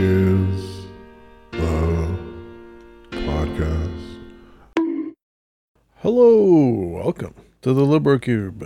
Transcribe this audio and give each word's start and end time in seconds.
is 0.00 0.86
the 1.50 2.16
podcast. 3.10 4.16
Hello, 5.96 7.00
welcome 7.02 7.34
to 7.62 7.72
the 7.72 7.84
Libro 7.84 8.16
Cube. 8.20 8.64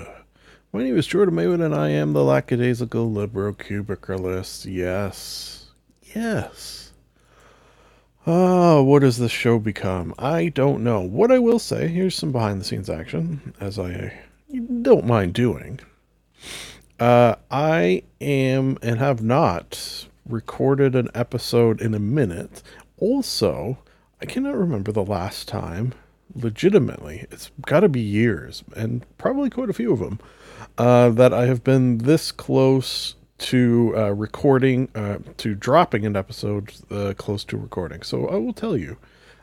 My 0.74 0.82
name 0.82 0.98
is 0.98 1.06
Jordan 1.06 1.34
Maywood, 1.34 1.62
and 1.62 1.74
I 1.74 1.88
am 1.88 2.12
the 2.12 2.22
lackadaisical 2.22 3.10
Libro 3.10 3.54
Cubicalist. 3.54 4.70
Yes, 4.70 5.70
yes. 6.14 6.92
Ah, 8.26 8.82
what 8.82 9.00
has 9.00 9.16
this 9.16 9.32
show 9.32 9.58
become? 9.58 10.12
I 10.18 10.50
don't 10.50 10.84
know. 10.84 11.00
What 11.00 11.32
I 11.32 11.38
will 11.38 11.58
say, 11.58 11.88
here's 11.88 12.14
some 12.14 12.32
behind 12.32 12.60
the 12.60 12.64
scenes 12.66 12.90
action, 12.90 13.54
as 13.58 13.78
I 13.78 14.20
don't 14.82 15.06
mind 15.06 15.32
doing. 15.32 15.80
Uh, 17.00 17.36
I 17.50 18.02
am 18.20 18.76
and 18.82 18.98
have 18.98 19.22
not 19.22 20.08
recorded 20.26 20.94
an 20.94 21.08
episode 21.14 21.80
in 21.80 21.94
a 21.94 21.98
minute. 21.98 22.62
Also, 22.98 23.78
I 24.20 24.26
cannot 24.26 24.56
remember 24.56 24.92
the 24.92 25.04
last 25.04 25.48
time, 25.48 25.94
legitimately, 26.34 27.26
it's 27.30 27.50
got 27.66 27.80
to 27.80 27.88
be 27.88 28.00
years, 28.00 28.62
and 28.76 29.04
probably 29.18 29.50
quite 29.50 29.70
a 29.70 29.74
few 29.74 29.92
of 29.92 29.98
them, 29.98 30.20
uh, 30.78 31.10
that 31.10 31.34
I 31.34 31.46
have 31.46 31.64
been 31.64 31.98
this 31.98 32.30
close 32.32 33.16
to 33.38 33.92
uh, 33.96 34.10
recording, 34.10 34.88
uh, 34.94 35.18
to 35.38 35.54
dropping 35.54 36.06
an 36.06 36.16
episode 36.16 36.72
uh, 36.90 37.14
close 37.16 37.44
to 37.44 37.56
recording. 37.56 38.02
So 38.02 38.28
I 38.28 38.36
will 38.36 38.52
tell 38.52 38.76
you 38.76 38.98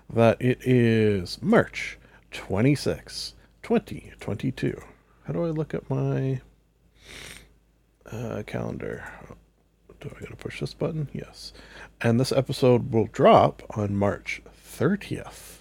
that 0.09 0.41
it 0.41 0.59
is 0.65 1.41
March 1.41 1.97
26, 2.31 3.33
2022. 3.63 4.81
How 5.25 5.33
do 5.33 5.45
I 5.45 5.49
look 5.49 5.73
at 5.73 5.89
my 5.89 6.41
uh, 8.09 8.43
calendar? 8.47 9.03
Do 9.99 10.13
I 10.15 10.19
got 10.19 10.29
to 10.29 10.35
push 10.35 10.59
this 10.59 10.73
button? 10.73 11.09
Yes. 11.13 11.53
And 12.01 12.19
this 12.19 12.31
episode 12.31 12.91
will 12.93 13.07
drop 13.07 13.63
on 13.77 13.95
March 13.95 14.41
30th. 14.65 15.59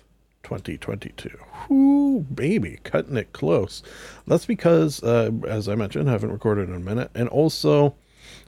2022. 0.48 1.28
Whoo, 1.68 2.20
baby, 2.20 2.78
cutting 2.82 3.18
it 3.18 3.34
close. 3.34 3.82
That's 4.26 4.46
because, 4.46 5.02
uh, 5.02 5.30
as 5.46 5.68
I 5.68 5.74
mentioned, 5.74 6.08
I 6.08 6.12
haven't 6.12 6.32
recorded 6.32 6.70
in 6.70 6.74
a 6.74 6.80
minute. 6.80 7.10
And 7.14 7.28
also, 7.28 7.94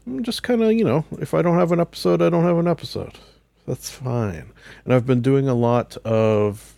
I'm 0.07 0.23
just 0.23 0.43
kind 0.43 0.63
of, 0.63 0.73
you 0.73 0.85
know, 0.85 1.05
if 1.19 1.35
I 1.35 1.43
don't 1.43 1.59
have 1.59 1.73
an 1.73 1.81
episode, 1.81 2.23
I 2.23 2.31
don't 2.31 2.45
have 2.45 2.57
an 2.57 2.67
episode. 2.67 3.19
That's 3.67 3.91
fine. 3.91 4.51
And 4.85 4.95
I've 4.95 5.05
been 5.05 5.21
doing 5.21 5.47
a 5.47 5.55
lot 5.55 5.99
of 5.99 6.75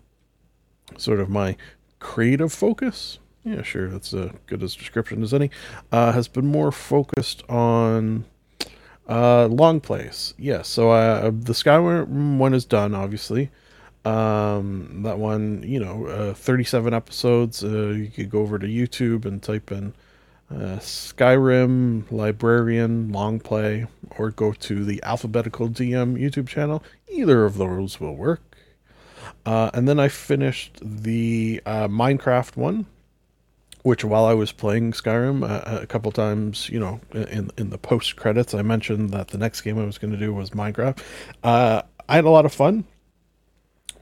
sort 0.97 1.20
of 1.20 1.29
my 1.29 1.56
creative 2.01 2.53
focus. 2.53 3.20
Yeah, 3.45 3.62
sure, 3.62 3.89
that's 3.89 4.12
a 4.12 4.34
good 4.47 4.62
as 4.62 4.75
description 4.75 5.23
as 5.23 5.33
any. 5.33 5.51
Uh, 5.92 6.12
has 6.12 6.27
been 6.27 6.47
more 6.47 6.73
focused 6.73 7.48
on 7.48 8.25
uh, 9.08 9.47
long 9.47 9.81
plays. 9.81 10.34
Yes, 10.39 10.69
so 10.69 10.91
uh, 10.91 11.25
the 11.25 11.53
Skyrim 11.53 12.39
one 12.39 12.55
is 12.55 12.64
done, 12.64 12.95
obviously. 12.95 13.50
Um, 14.05 15.03
that 15.05 15.19
one, 15.19 15.62
you 15.64 15.78
know, 15.78 16.06
uh, 16.06 16.34
37 16.34 16.92
episodes. 16.92 17.62
Uh, 17.62 17.91
you 17.91 18.08
could 18.08 18.30
go 18.30 18.41
over 18.41 18.58
to 18.58 18.67
YouTube 18.67 19.25
and 19.25 19.42
type 19.42 19.70
in 19.70 19.95
uh, 20.50 20.78
Skyrim 20.78 22.11
Librarian 22.11 23.12
Long 23.12 23.39
Play 23.39 23.86
or 24.19 24.30
go 24.30 24.53
to 24.53 24.84
the 24.84 25.03
Alphabetical 25.03 25.69
DM 25.69 26.20
YouTube 26.20 26.48
channel. 26.48 26.83
Either 27.08 27.45
of 27.45 27.58
those 27.58 28.00
will 28.00 28.17
work. 28.17 28.42
Uh, 29.47 29.70
and 29.73 29.89
then 29.89 29.98
I 29.98 30.08
finished 30.08 30.78
the 30.83 31.61
uh, 31.64 31.89
Minecraft 31.89 32.56
one, 32.56 32.86
which 33.83 34.05
while 34.05 34.25
I 34.25 34.34
was 34.34 34.52
playing 34.52 34.92
Skyrim 34.92 35.44
a 35.83 35.86
couple 35.86 36.12
times, 36.12 36.69
you 36.69 36.78
know, 36.78 37.00
in 37.12 37.50
in 37.56 37.70
the 37.70 37.78
post 37.78 38.16
credits, 38.16 38.55
I 38.55 38.62
mentioned 38.62 39.11
that 39.11 39.28
the 39.28 39.39
next 39.39 39.62
game 39.62 39.78
I 39.78 39.84
was 39.84 39.98
going 39.98 40.12
to 40.12 40.19
do 40.19 40.33
was 40.33 40.50
Minecraft. 40.50 41.02
Uh, 41.42 41.83
I 42.08 42.16
had 42.16 42.24
a 42.24 42.30
lot 42.30 42.44
of 42.44 42.52
fun 42.52 42.84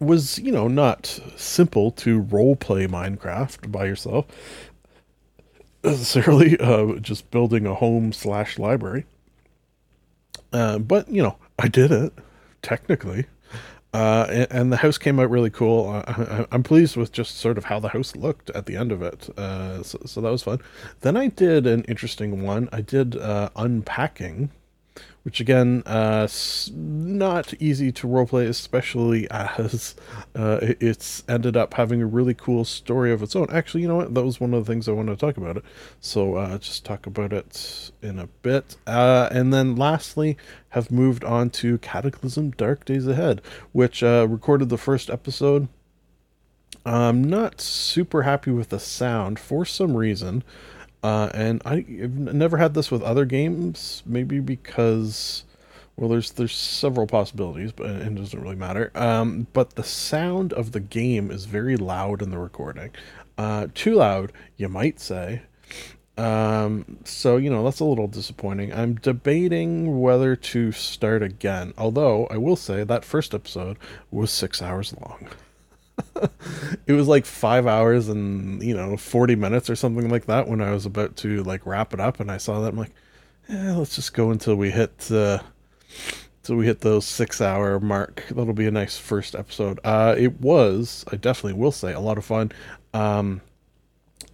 was, 0.00 0.39
you 0.39 0.50
know, 0.50 0.67
not 0.67 1.20
simple 1.37 1.91
to 1.92 2.20
role 2.20 2.56
play 2.56 2.87
Minecraft 2.87 3.71
by 3.71 3.84
yourself 3.84 4.27
necessarily, 5.84 6.59
uh, 6.60 6.94
just 6.97 7.31
building 7.31 7.66
a 7.66 7.75
home 7.75 8.12
slash 8.12 8.59
library. 8.59 9.05
Uh, 10.53 10.78
but, 10.78 11.09
you 11.09 11.22
know, 11.22 11.37
I 11.59 11.69
did 11.69 11.93
it, 11.93 12.12
technically. 12.62 13.26
Uh, 13.93 14.27
and, 14.31 14.47
and, 14.51 14.73
the 14.73 14.77
house 14.77 14.99
came 14.99 15.19
out 15.19 15.28
really 15.31 15.51
cool. 15.51 15.89
I, 16.06 16.47
am 16.53 16.62
pleased 16.62 16.97
with 16.97 17.11
just 17.11 17.39
sort 17.39 17.59
of 17.59 17.65
how 17.65 17.81
the 17.81 17.89
house 17.89 18.15
looked 18.15 18.49
at 18.51 18.67
the 18.67 18.77
end 18.77 18.93
of 18.93 19.03
it. 19.03 19.28
Uh, 19.37 19.83
so, 19.83 19.99
so, 20.06 20.21
that 20.21 20.31
was 20.31 20.45
fun. 20.45 20.61
Then 21.01 21.17
I 21.17 21.27
did 21.27 21.67
an 21.67 21.83
interesting 21.84 22.43
one. 22.43 22.69
I 22.73 22.83
did 22.83 23.17
uh, 23.17 23.50
unpacking 23.56 24.50
which 25.22 25.41
again, 25.41 25.82
uh, 25.84 26.26
not 26.72 27.53
easy 27.60 27.92
to 27.92 28.06
roleplay, 28.06 28.48
especially 28.48 29.31
as 29.31 29.94
uh, 30.34 30.58
it's 30.62 31.22
ended 31.28 31.56
up 31.56 31.75
having 31.75 32.00
a 32.00 32.06
really 32.06 32.34
cool 32.34 32.64
story 32.64 33.12
of 33.12 33.22
its 33.22 33.36
own. 33.36 33.47
Actually, 33.50 33.82
you 33.82 33.88
know 33.88 33.97
what? 33.97 34.14
That 34.14 34.25
was 34.25 34.41
one 34.41 34.54
of 34.54 34.64
the 34.64 34.72
things 34.72 34.88
I 34.88 34.92
wanted 34.92 35.19
to 35.19 35.26
talk 35.26 35.36
about 35.36 35.58
it. 35.58 35.64
So 36.00 36.36
uh, 36.36 36.58
just 36.58 36.84
talk 36.84 37.06
about 37.06 37.32
it 37.32 37.91
in 38.00 38.19
a 38.19 38.26
bit. 38.26 38.76
Uh, 38.86 39.28
and 39.31 39.53
then 39.53 39.76
lastly, 39.76 40.38
have 40.70 40.91
moved 40.91 41.25
on 41.25 41.50
to 41.50 41.78
Cataclysm 41.78 42.52
Dark 42.52 42.84
Days 42.87 43.06
Ahead, 43.06 43.42
which 43.72 44.02
uh, 44.02 44.26
recorded 44.28 44.70
the 44.70 44.78
first 44.78 45.10
episode. 45.10 45.69
I'm 46.87 47.22
not 47.22 47.60
super 47.60 48.22
happy 48.22 48.50
with 48.50 48.70
the 48.70 48.81
sound 48.81 49.38
for 49.38 49.66
some 49.66 49.97
reason. 49.97 50.42
Uh, 51.03 51.31
and 51.33 51.62
I, 51.65 51.84
have 52.00 52.15
never 52.15 52.59
had 52.59 52.75
this 52.75 52.91
with 52.91 53.03
other 53.03 53.25
games, 53.25 54.03
maybe 54.05 54.38
because, 54.41 55.44
well, 55.97 56.11
there's 56.11 56.33
there's 56.33 56.55
several 56.55 57.06
possibilities, 57.06 57.72
but 57.72 57.87
it 57.87 58.15
doesn't 58.15 58.41
really 58.41 58.56
matter. 58.56 58.91
Um, 58.94 59.47
but 59.53 59.77
the 59.77 59.84
sound 59.84 60.53
of 60.53 60.72
the 60.72 60.81
game 60.81 61.31
is 61.31 61.47
very 61.47 61.77
loud 61.77 62.21
in 62.21 62.31
the 62.31 62.38
recording, 62.38 62.91
uh, 63.38 63.69
too 63.75 63.94
loud, 63.94 64.33
you 64.56 64.69
might 64.69 65.00
say. 65.00 65.43
Um, 66.19 66.99
so 67.05 67.38
you 67.38 67.49
know 67.49 67.65
that's 67.65 67.81
a 67.81 67.84
little 67.87 68.09
disappointing. 68.09 68.75
I'm 68.75 68.97
debating 68.97 70.03
whether 70.03 70.37
to 70.37 70.71
start 70.72 71.22
again. 71.22 71.72
Although 71.78 72.27
I 72.27 72.37
will 72.37 72.56
say 72.56 72.84
that 72.84 73.06
first 73.06 73.32
episode 73.32 73.78
was 74.11 74.31
six 74.31 74.61
hours 74.61 74.94
long. 75.00 75.28
it 76.87 76.93
was 76.93 77.09
like 77.09 77.25
five 77.25 77.66
hours 77.66 78.09
and 78.09 78.62
you 78.62 78.75
know 78.75 78.97
40 78.97 79.37
minutes 79.37 79.71
or 79.71 79.77
something 79.77 80.09
like 80.09 80.27
that 80.27 80.49
when 80.49 80.61
i 80.61 80.71
was 80.71 80.87
about 80.87 81.16
to 81.16 81.43
like 81.43 81.66
wrap 81.66 81.94
it 81.94 82.00
up 82.00 82.21
and 82.21 82.31
i 82.31 82.37
saw 82.37 82.61
that 82.61 82.72
i'm 82.72 82.78
like 82.78 82.93
let's 83.49 83.97
just 83.97 84.15
go 84.15 84.31
until 84.31 84.55
we 84.55 84.71
hit 84.71 85.11
uh 85.11 85.38
until 86.43 86.56
we 86.56 86.66
hit 86.66 86.81
those 86.81 87.05
six 87.05 87.41
hour 87.41 87.78
mark. 87.78 88.25
That'll 88.31 88.55
be 88.55 88.66
a 88.66 88.71
nice 88.71 88.97
first 88.97 89.34
episode. 89.34 89.78
Uh 89.84 90.15
it 90.16 90.41
was 90.41 91.05
i 91.12 91.16
definitely 91.16 91.61
will 91.61 91.72
say 91.72 91.93
a 91.93 92.00
lot 92.00 92.19
of 92.19 92.25
fun. 92.25 92.53
Um 92.94 93.43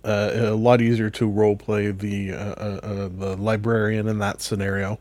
uh, 0.04 0.30
a 0.34 0.54
lot 0.54 0.80
easier 0.80 1.10
to 1.10 1.26
role 1.26 1.56
play 1.56 1.90
the 1.90 2.32
uh, 2.32 2.36
uh, 2.36 2.80
uh, 2.82 3.08
the 3.08 3.36
librarian 3.36 4.06
in 4.06 4.18
that 4.20 4.40
scenario. 4.40 5.00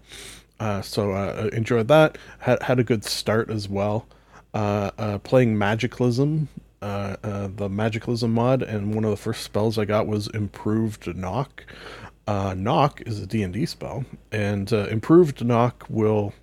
Uh, 0.59 0.81
so 0.81 1.11
uh, 1.11 1.49
enjoyed 1.53 1.87
that. 1.87 2.17
Had, 2.39 2.63
had 2.63 2.79
a 2.79 2.83
good 2.83 3.03
start 3.03 3.51
as 3.51 3.69
well 3.69 4.07
uh, 4.55 4.91
uh, 4.97 5.17
playing 5.19 5.55
Magiclysm, 5.55 6.47
uh, 6.81 7.17
uh, 7.23 7.49
the 7.53 7.69
Magiclysm 7.69 8.31
mod, 8.31 8.63
and 8.63 8.95
one 8.95 9.03
of 9.03 9.11
the 9.11 9.17
first 9.17 9.43
spells 9.43 9.77
I 9.77 9.83
got 9.83 10.07
was 10.07 10.27
Improved 10.29 11.13
Knock. 11.15 11.65
Uh, 12.25 12.55
knock 12.57 13.01
is 13.05 13.21
a 13.21 13.27
D&D 13.27 13.67
spell, 13.67 14.05
and 14.31 14.71
uh, 14.73 14.87
Improved 14.87 15.45
Knock 15.45 15.85
will, 15.89 16.33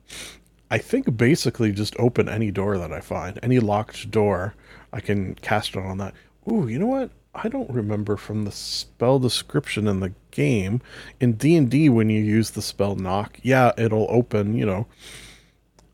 I 0.70 0.78
think, 0.78 1.16
basically 1.16 1.72
just 1.72 1.98
open 1.98 2.28
any 2.28 2.50
door 2.50 2.78
that 2.78 2.92
I 2.92 3.00
find. 3.00 3.40
Any 3.42 3.58
locked 3.58 4.10
door, 4.10 4.54
I 4.92 5.00
can 5.00 5.34
cast 5.36 5.74
it 5.74 5.78
on 5.78 5.98
that. 5.98 6.14
Ooh, 6.50 6.68
you 6.68 6.78
know 6.78 6.86
what? 6.86 7.10
I 7.34 7.48
don't 7.48 7.70
remember 7.70 8.18
from 8.18 8.44
the 8.44 8.52
spell 8.52 9.18
description 9.18 9.88
in 9.88 10.00
the 10.00 10.12
game. 10.30 10.82
In 11.18 11.32
D&D, 11.32 11.88
when 11.88 12.10
you 12.10 12.20
use 12.20 12.50
the 12.50 12.62
spell 12.62 12.94
Knock, 12.94 13.40
yeah, 13.42 13.72
it'll 13.78 14.06
open, 14.10 14.54
you 14.54 14.66
know, 14.66 14.86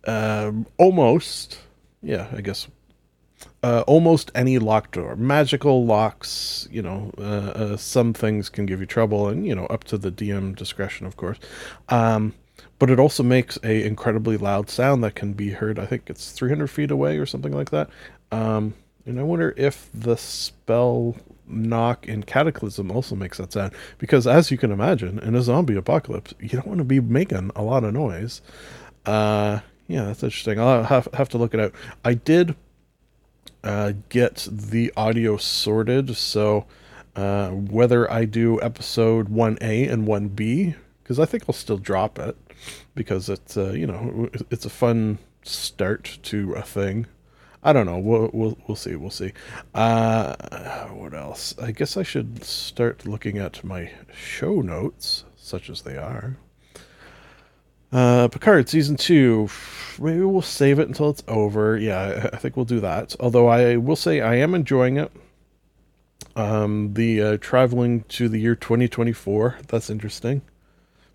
um, 0.05 0.67
almost 0.79 1.61
yeah, 2.03 2.29
I 2.35 2.41
guess 2.41 2.69
uh, 3.63 3.83
almost 3.87 4.31
any 4.35 4.59
locked 4.59 4.93
door. 4.93 5.17
Magical 5.17 5.85
locks, 5.85 6.69
you 6.71 6.83
know, 6.83 7.13
uh, 7.19 7.23
uh, 7.23 7.77
some 7.77 8.13
things 8.13 8.49
can 8.49 8.67
give 8.67 8.81
you 8.81 8.87
trouble, 8.87 9.29
and 9.29 9.47
you 9.47 9.55
know, 9.55 9.67
up 9.67 9.85
to 9.85 9.99
the 9.99 10.11
DM 10.11 10.57
discretion, 10.57 11.07
of 11.07 11.17
course. 11.17 11.39
Um, 11.89 12.35
but 12.79 12.91
it 12.91 13.01
also 13.01 13.23
makes 13.23 13.59
a 13.65 13.85
incredibly 13.85 14.37
loud 14.37 14.71
sound 14.71 15.03
that 15.05 15.15
can 15.15 15.33
be 15.33 15.51
heard. 15.51 15.79
I 15.79 15.87
think 15.87 16.05
it's 16.07 16.33
300 16.33 16.69
feet 16.69 16.91
away 16.91 17.19
or 17.19 17.27
something 17.27 17.53
like 17.53 17.71
that. 17.71 17.91
Um, 18.31 18.75
and 19.05 19.19
I 19.19 19.23
wonder 19.23 19.55
if 19.57 19.89
the 19.93 20.17
spell 20.17 21.17
knock 21.47 22.07
in 22.07 22.23
Cataclysm 22.23 22.91
also 22.91 23.17
makes 23.17 23.39
that 23.39 23.53
sound 23.53 23.73
because, 23.99 24.27
as 24.27 24.51
you 24.51 24.59
can 24.59 24.71
imagine, 24.71 25.19
in 25.21 25.35
a 25.35 25.43
zombie 25.43 25.77
apocalypse, 25.77 26.35
you 26.41 26.51
don't 26.51 26.67
want 26.67 26.79
to 26.79 26.85
be 26.85 27.01
making 27.01 27.51
a 27.57 27.63
lot 27.63 27.85
of 27.85 27.95
noise. 27.95 28.43
Uh, 29.07 29.61
yeah, 29.89 30.05
that's 30.05 30.23
interesting. 30.23 30.61
I'll 30.61 30.85
have, 30.85 31.09
have 31.15 31.31
to 31.31 31.39
look 31.39 31.55
it 31.55 31.61
out. 31.61 31.73
I 32.05 32.15
did 32.15 32.55
uh, 33.65 33.95
get 34.11 34.47
the 34.51 34.93
audio 34.97 35.39
sorted, 35.39 36.17
so 36.17 36.67
uh, 37.17 37.49
whether 37.49 38.11
I 38.11 38.27
do 38.27 38.61
episode 38.63 39.29
1A 39.29 39.91
and 39.91 40.07
1B, 40.07 40.77
because 41.03 41.19
I 41.19 41.25
think 41.25 41.45
I'll 41.49 41.55
still 41.55 41.79
drop 41.79 42.19
it, 42.19 42.37
because 42.95 43.29
it's 43.31 43.57
uh, 43.57 43.73
you 43.73 43.87
know 43.87 44.29
it's 44.51 44.67
a 44.67 44.71
fun 44.71 45.19
start 45.43 46.19
to 46.25 46.53
a 46.53 46.63
thing. 46.63 47.07
I 47.63 47.73
don't 47.73 47.87
know. 47.87 47.99
We'll 47.99 48.31
we'll 48.33 48.59
we'll 48.67 48.77
see. 48.77 48.95
We'll 48.95 49.11
see. 49.11 49.33
Uh, 49.75 50.37
what 50.89 51.15
else? 51.15 51.55
I 51.61 51.73
guess 51.73 51.97
I 51.97 52.03
should 52.03 52.45
start 52.45 53.07
looking 53.07 53.39
at 53.39 53.65
my 53.65 53.91
show 54.15 54.61
notes, 54.61 55.25
such 55.35 55.71
as 55.71 55.83
they 55.83 55.97
are. 55.97 56.37
Uh, 57.91 58.29
Picard 58.29 58.69
season 58.69 58.97
two. 58.97 59.49
Maybe 59.99 60.21
we'll 60.21 60.43
save 60.43 60.79
it 60.79 60.89
until 60.89 61.11
it's 61.11 61.23
over. 61.27 61.77
Yeah, 61.77 62.29
I, 62.33 62.37
think 62.37 62.57
we'll 62.57 62.67
do 62.67 62.81
that. 62.81 63.17
Although 63.19 63.49
I 63.49 63.77
will 63.77 63.97
say 63.97 64.21
I 64.21 64.37
am 64.37 64.55
enjoying 64.55 64.99
it. 64.99 65.11
Um, 66.37 66.95
the 66.95 67.23
uh, 67.23 67.37
traveling 67.41 68.03
to 68.05 68.29
the 68.29 68.39
year 68.39 68.55
2024. 68.55 69.59
That's 69.67 69.91
interesting 69.91 70.43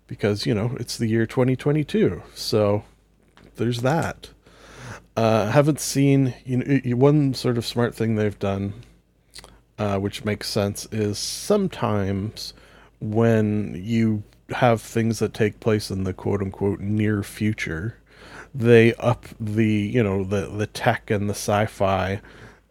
because 0.06 0.44
you 0.46 0.54
know 0.54 0.76
it's 0.78 0.98
the 0.98 1.06
year 1.06 1.26
2022. 1.26 2.22
So 2.34 2.84
there's 3.56 3.82
that. 3.82 4.30
Uh, 5.16 5.50
haven't 5.50 5.80
seen 5.80 6.34
you 6.44 6.58
know 6.58 6.96
one 6.96 7.34
sort 7.34 7.56
of 7.56 7.64
smart 7.64 7.94
thing 7.94 8.16
they've 8.16 8.38
done, 8.38 8.74
uh, 9.78 9.98
which 9.98 10.24
makes 10.24 10.48
sense, 10.48 10.86
is 10.90 11.18
sometimes 11.18 12.52
when 13.00 13.80
you 13.82 14.24
have 14.50 14.80
things 14.80 15.18
that 15.18 15.34
take 15.34 15.60
place 15.60 15.90
in 15.90 16.04
the 16.04 16.12
quote 16.12 16.40
unquote 16.42 16.80
near 16.80 17.22
future, 17.22 17.98
they 18.54 18.94
up 18.94 19.26
the 19.40 19.66
you 19.66 20.02
know 20.02 20.24
the 20.24 20.46
the 20.46 20.66
tech 20.66 21.10
and 21.10 21.28
the 21.28 21.34
sci-fi 21.34 22.20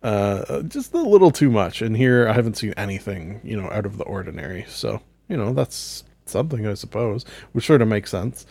uh, 0.04 0.62
just 0.64 0.94
a 0.94 1.02
little 1.02 1.32
too 1.32 1.50
much. 1.50 1.82
And 1.82 1.96
here 1.96 2.28
I 2.28 2.34
haven't 2.34 2.58
seen 2.58 2.74
anything 2.76 3.40
you 3.44 3.60
know 3.60 3.70
out 3.72 3.86
of 3.86 3.98
the 3.98 4.04
ordinary. 4.04 4.66
So 4.68 5.02
you 5.28 5.38
know 5.38 5.54
that's 5.54 6.04
something 6.26 6.68
I 6.68 6.74
suppose, 6.74 7.26
which 7.54 7.66
sort 7.66 7.82
of 7.82 7.88
makes 7.88 8.12
sense. 8.12 8.46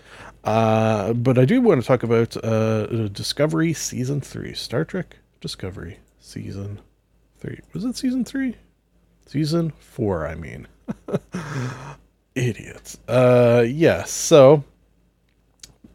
Uh, 0.44 1.12
but 1.12 1.38
I 1.38 1.44
do 1.44 1.60
want 1.60 1.80
to 1.80 1.86
talk 1.86 2.02
about 2.02 2.36
uh, 2.42 3.08
Discovery 3.08 3.72
season 3.72 4.20
three, 4.20 4.54
Star 4.54 4.84
Trek 4.84 5.18
Discovery 5.40 5.98
season 6.18 6.80
three. 7.38 7.60
Was 7.72 7.84
it 7.84 7.96
season 7.96 8.24
three? 8.24 8.56
Season 9.26 9.72
four, 9.78 10.26
I 10.26 10.34
mean. 10.34 10.66
Idiots. 12.34 12.98
Uh. 13.08 13.64
Yeah, 13.66 14.04
so, 14.04 14.64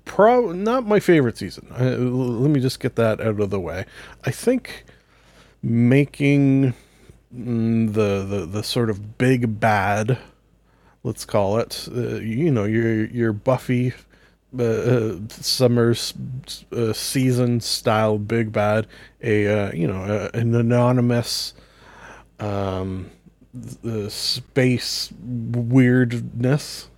pro 0.05 0.51
not 0.51 0.85
my 0.85 0.99
favorite 0.99 1.37
season. 1.37 1.67
I, 1.71 1.89
let 1.89 2.49
me 2.51 2.59
just 2.59 2.79
get 2.79 2.95
that 2.95 3.19
out 3.21 3.39
of 3.39 3.49
the 3.49 3.59
way. 3.59 3.85
I 4.23 4.31
think 4.31 4.85
making 5.63 6.73
mm, 7.35 7.93
the 7.93 8.23
the 8.23 8.45
the 8.45 8.63
sort 8.63 8.89
of 8.89 9.17
big 9.17 9.59
bad, 9.59 10.17
let's 11.03 11.25
call 11.25 11.57
it, 11.57 11.87
uh, 11.95 12.17
you 12.17 12.51
know, 12.51 12.65
your 12.65 13.05
your 13.05 13.33
Buffy 13.33 13.93
uh, 14.57 14.63
uh, 14.63 15.17
summer's 15.29 16.13
uh, 16.71 16.93
season 16.93 17.59
style 17.59 18.17
big 18.17 18.51
bad 18.51 18.87
a 19.21 19.45
uh, 19.47 19.71
you 19.73 19.85
know 19.85 20.29
a, 20.33 20.37
an 20.37 20.55
anonymous 20.55 21.53
um 22.39 23.09
the 23.83 24.09
space 24.09 25.11
weirdness 25.19 26.89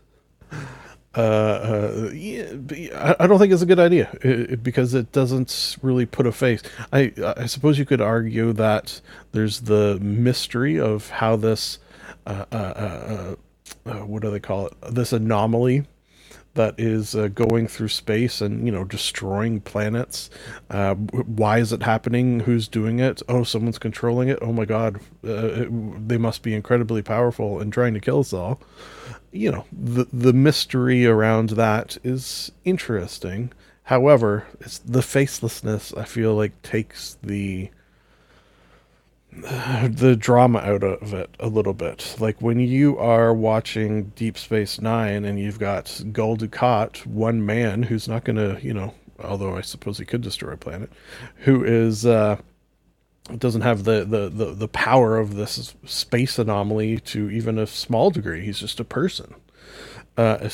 uh, 1.16 1.22
uh 1.22 2.10
yeah, 2.14 3.16
I, 3.20 3.26
don't 3.26 3.40
think 3.40 3.52
it's 3.52 3.64
a 3.64 3.66
good 3.66 3.80
idea 3.80 4.58
because 4.62 4.94
it 4.94 5.12
doesn't 5.12 5.78
really 5.82 6.06
put 6.06 6.28
a 6.28 6.32
face. 6.32 6.62
I 6.94 7.12
I 7.36 7.48
suppose 7.48 7.80
you 7.80 7.86
could 7.86 8.00
argue 8.00 8.54
that 8.54 9.02
there's 9.32 9.62
the 9.62 9.98
mystery 10.02 10.80
of 10.80 11.10
how 11.10 11.36
this 11.36 11.80
uh, 12.28 12.46
uh, 12.52 12.56
uh, 12.56 13.36
uh 13.88 14.06
what 14.06 14.22
do 14.22 14.30
they 14.30 14.40
call 14.40 14.68
it? 14.68 14.74
This 14.92 15.12
anomaly 15.12 15.86
that 16.60 16.76
is 16.78 17.16
uh, 17.16 17.30
going 17.30 17.70
through 17.70 17.88
space 17.88 18.42
and 18.42 18.66
you 18.66 18.72
know 18.72 18.84
destroying 18.84 19.62
planets. 19.62 20.30
Uh, 20.70 20.94
why 20.96 21.58
is 21.58 21.72
it 21.72 21.84
happening? 21.84 22.42
Who's 22.42 22.68
doing 22.68 23.00
it? 23.00 23.22
Oh, 23.30 23.44
someone's 23.44 23.80
controlling 23.80 24.28
it. 24.28 24.40
Oh 24.42 24.52
my 24.52 24.66
God, 24.66 24.98
uh, 25.26 25.64
it, 25.64 26.08
they 26.10 26.18
must 26.18 26.44
be 26.44 26.54
incredibly 26.54 27.02
powerful 27.02 27.62
and 27.62 27.72
trying 27.72 27.94
to 27.94 28.02
kill 28.02 28.20
us 28.20 28.34
all. 28.34 28.60
You 29.32 29.54
know, 29.54 29.66
the 29.72 30.08
the 30.12 30.34
mystery 30.34 31.06
around 31.06 31.52
that 31.52 31.98
is 32.04 32.52
interesting. 32.66 33.54
However, 33.84 34.46
it's 34.60 34.80
the 34.80 35.00
facelessness. 35.00 35.98
I 35.98 36.04
feel 36.04 36.36
like 36.36 36.62
takes 36.62 37.18
the 37.24 37.70
the 39.31 40.16
drama 40.20 40.60
out 40.60 40.84
of 40.84 41.14
it 41.14 41.30
a 41.40 41.48
little 41.48 41.74
bit. 41.74 42.16
Like 42.20 42.42
when 42.42 42.60
you 42.60 42.98
are 42.98 43.34
watching 43.34 44.06
Deep 44.16 44.38
Space 44.38 44.81
Nine 44.81 45.24
and 45.24 45.40
you've 45.40 45.60
got 45.60 46.02
Gul 46.12 46.38
Dukat, 46.38 47.06
one 47.06 47.46
man 47.46 47.84
who's 47.84 48.08
not 48.08 48.24
going 48.24 48.38
to, 48.38 48.60
you 48.66 48.74
know, 48.74 48.94
although 49.24 49.56
I 49.56 49.62
suppose 49.62 49.98
he 50.00 50.06
could 50.06 50.22
destroy 50.22 50.54
a 50.54 50.58
planet, 50.58 50.92
who 51.38 51.64
is 51.64 52.06
uh, 52.06 52.38
doesn't 53.38 53.62
have 53.62 53.84
the, 53.84 54.04
the 54.04 54.30
the 54.30 54.54
the 54.54 54.68
power 54.68 55.18
of 55.18 55.36
this 55.36 55.75
space 55.86 56.40
anomaly 56.40 57.00
to 57.00 57.30
even 57.30 57.60
a 57.60 57.68
small 57.68 58.10
degree. 58.10 58.44
He's 58.44 58.60
just 58.60 58.80
a 58.80 58.86
person 58.86 59.36
uh, 60.18 60.50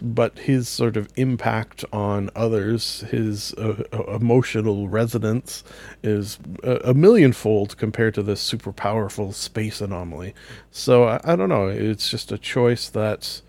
but 0.00 0.38
his 0.38 0.68
sort 0.68 0.96
of 0.96 1.08
impact 1.16 1.84
on 1.92 2.30
others, 2.34 3.00
his 3.10 3.52
uh, 3.54 3.82
uh, 3.92 4.04
emotional 4.14 4.88
resonance, 4.88 5.62
is 6.02 6.38
a, 6.62 6.76
a, 6.84 6.94
millionfold 6.94 7.76
compared 7.76 8.14
to 8.14 8.22
this 8.22 8.40
super 8.40 8.72
powerful 8.72 9.32
space 9.32 9.82
anomaly. 9.82 10.34
So 10.70 11.04
I, 11.04 11.20
I, 11.24 11.36
don't 11.36 11.50
know. 11.50 11.68
It's 11.68 12.08
just 12.08 12.32
a 12.32 12.38
choice 12.38 12.88
that 12.88 13.42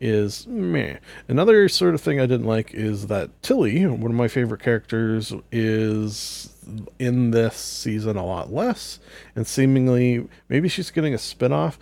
is 0.00 0.46
meh. 0.46 0.96
Another 1.26 1.68
sort 1.68 1.94
of 1.94 2.00
thing 2.00 2.20
I 2.20 2.26
didn't 2.26 2.46
like 2.46 2.72
is 2.72 3.08
that 3.08 3.42
Tilly, 3.42 3.84
one 3.86 4.10
of 4.10 4.16
my 4.16 4.28
favorite 4.28 4.62
characters, 4.62 5.34
is 5.52 6.54
in 6.98 7.30
this 7.30 7.56
season 7.56 8.16
a 8.16 8.24
lot 8.24 8.52
less, 8.52 8.98
and 9.34 9.46
seemingly 9.46 10.28
maybe 10.48 10.68
she's 10.68 10.90
getting 10.90 11.14
a 11.14 11.18
spinoff. 11.18 11.76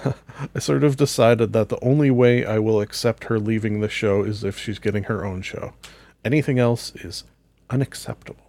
I 0.54 0.58
sort 0.58 0.84
of 0.84 0.96
decided 0.96 1.52
that 1.52 1.68
the 1.68 1.82
only 1.82 2.10
way 2.10 2.44
I 2.44 2.58
will 2.58 2.80
accept 2.80 3.24
her 3.24 3.38
leaving 3.38 3.80
the 3.80 3.88
show 3.88 4.22
is 4.22 4.44
if 4.44 4.58
she's 4.58 4.78
getting 4.78 5.04
her 5.04 5.24
own 5.24 5.42
show. 5.42 5.74
Anything 6.24 6.58
else 6.58 6.94
is 6.96 7.24
unacceptable. 7.70 8.44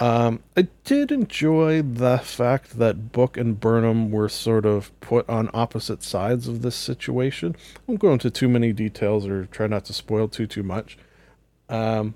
Um, 0.00 0.40
I 0.56 0.66
did 0.82 1.12
enjoy 1.12 1.80
the 1.82 2.18
fact 2.18 2.78
that 2.78 3.12
Book 3.12 3.36
and 3.36 3.60
Burnham 3.60 4.10
were 4.10 4.28
sort 4.28 4.66
of 4.66 4.98
put 5.00 5.28
on 5.28 5.48
opposite 5.54 6.02
sides 6.02 6.48
of 6.48 6.62
this 6.62 6.74
situation. 6.74 7.54
I 7.76 7.80
won't 7.86 8.00
go 8.00 8.12
into 8.12 8.28
too 8.28 8.48
many 8.48 8.72
details 8.72 9.28
or 9.28 9.46
try 9.46 9.68
not 9.68 9.84
to 9.84 9.92
spoil 9.92 10.26
too 10.26 10.48
too 10.48 10.64
much. 10.64 10.98
Um, 11.68 12.14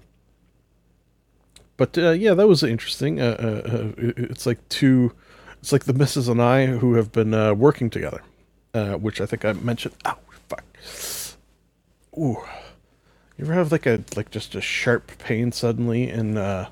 but 1.77 1.97
uh, 1.97 2.11
yeah, 2.11 2.35
that 2.35 2.49
was 2.49 2.65
interesting. 2.65 3.21
Uh, 3.21 3.37
uh, 3.39 3.71
uh 3.71 3.93
it's 4.17 4.47
like 4.47 4.69
two 4.69 5.13
it's 5.67 5.73
like 5.73 5.85
the 5.85 5.93
missus 5.93 6.29
and 6.29 6.41
I 6.41 6.67
who 6.67 6.95
have 6.95 7.11
been 7.11 7.35
uh, 7.35 7.53
working 7.53 7.91
together, 7.91 8.23
uh, 8.73 8.93
which 8.93 9.21
I 9.21 9.27
think 9.27 9.45
I 9.45 9.53
mentioned. 9.53 9.97
Oh 10.05 10.15
fuck! 10.49 10.63
Ooh, 12.17 12.39
you 13.37 13.45
ever 13.45 13.53
have 13.53 13.73
like 13.73 13.85
a 13.85 14.05
like 14.15 14.31
just 14.31 14.55
a 14.55 14.61
sharp 14.61 15.11
pain 15.19 15.51
suddenly 15.51 16.09
in 16.09 16.39
uh 16.39 16.69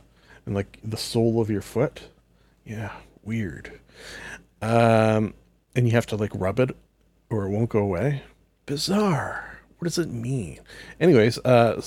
in 0.47 0.55
like 0.55 0.79
the 0.85 0.97
sole 0.97 1.41
of 1.41 1.51
your 1.51 1.61
foot? 1.61 2.03
Yeah, 2.65 2.93
weird. 3.25 3.81
Um, 4.63 5.35
and 5.75 5.89
you 5.89 5.91
have 5.95 6.07
to 6.07 6.17
like 6.17 6.31
rub 6.33 6.61
it, 6.61 6.77
or 7.31 7.47
it 7.47 7.51
won't 7.51 7.71
go 7.71 7.81
away. 7.81 8.23
Bizarre 8.65 9.54
what 9.85 9.93
does 9.93 9.99
it 9.99 10.11
mean? 10.11 10.61
Anyways, 10.99 11.37
uh, 11.41 11.79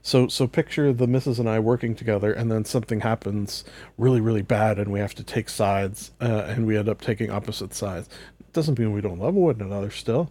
so 0.00 0.28
so 0.28 0.46
picture 0.46 0.94
the 0.94 1.06
missus 1.06 1.38
and 1.38 1.46
I 1.46 1.58
working 1.58 1.94
together, 1.94 2.32
and 2.32 2.50
then 2.50 2.64
something 2.64 3.00
happens 3.00 3.64
really 3.98 4.22
really 4.22 4.40
bad, 4.40 4.78
and 4.78 4.90
we 4.90 4.98
have 4.98 5.14
to 5.16 5.22
take 5.22 5.50
sides, 5.50 6.12
uh, 6.22 6.44
and 6.48 6.66
we 6.66 6.78
end 6.78 6.88
up 6.88 7.02
taking 7.02 7.30
opposite 7.30 7.74
sides. 7.74 8.08
Doesn't 8.54 8.78
mean 8.78 8.94
we 8.94 9.02
don't 9.02 9.18
love 9.18 9.34
one 9.34 9.60
another 9.60 9.90
still, 9.90 10.30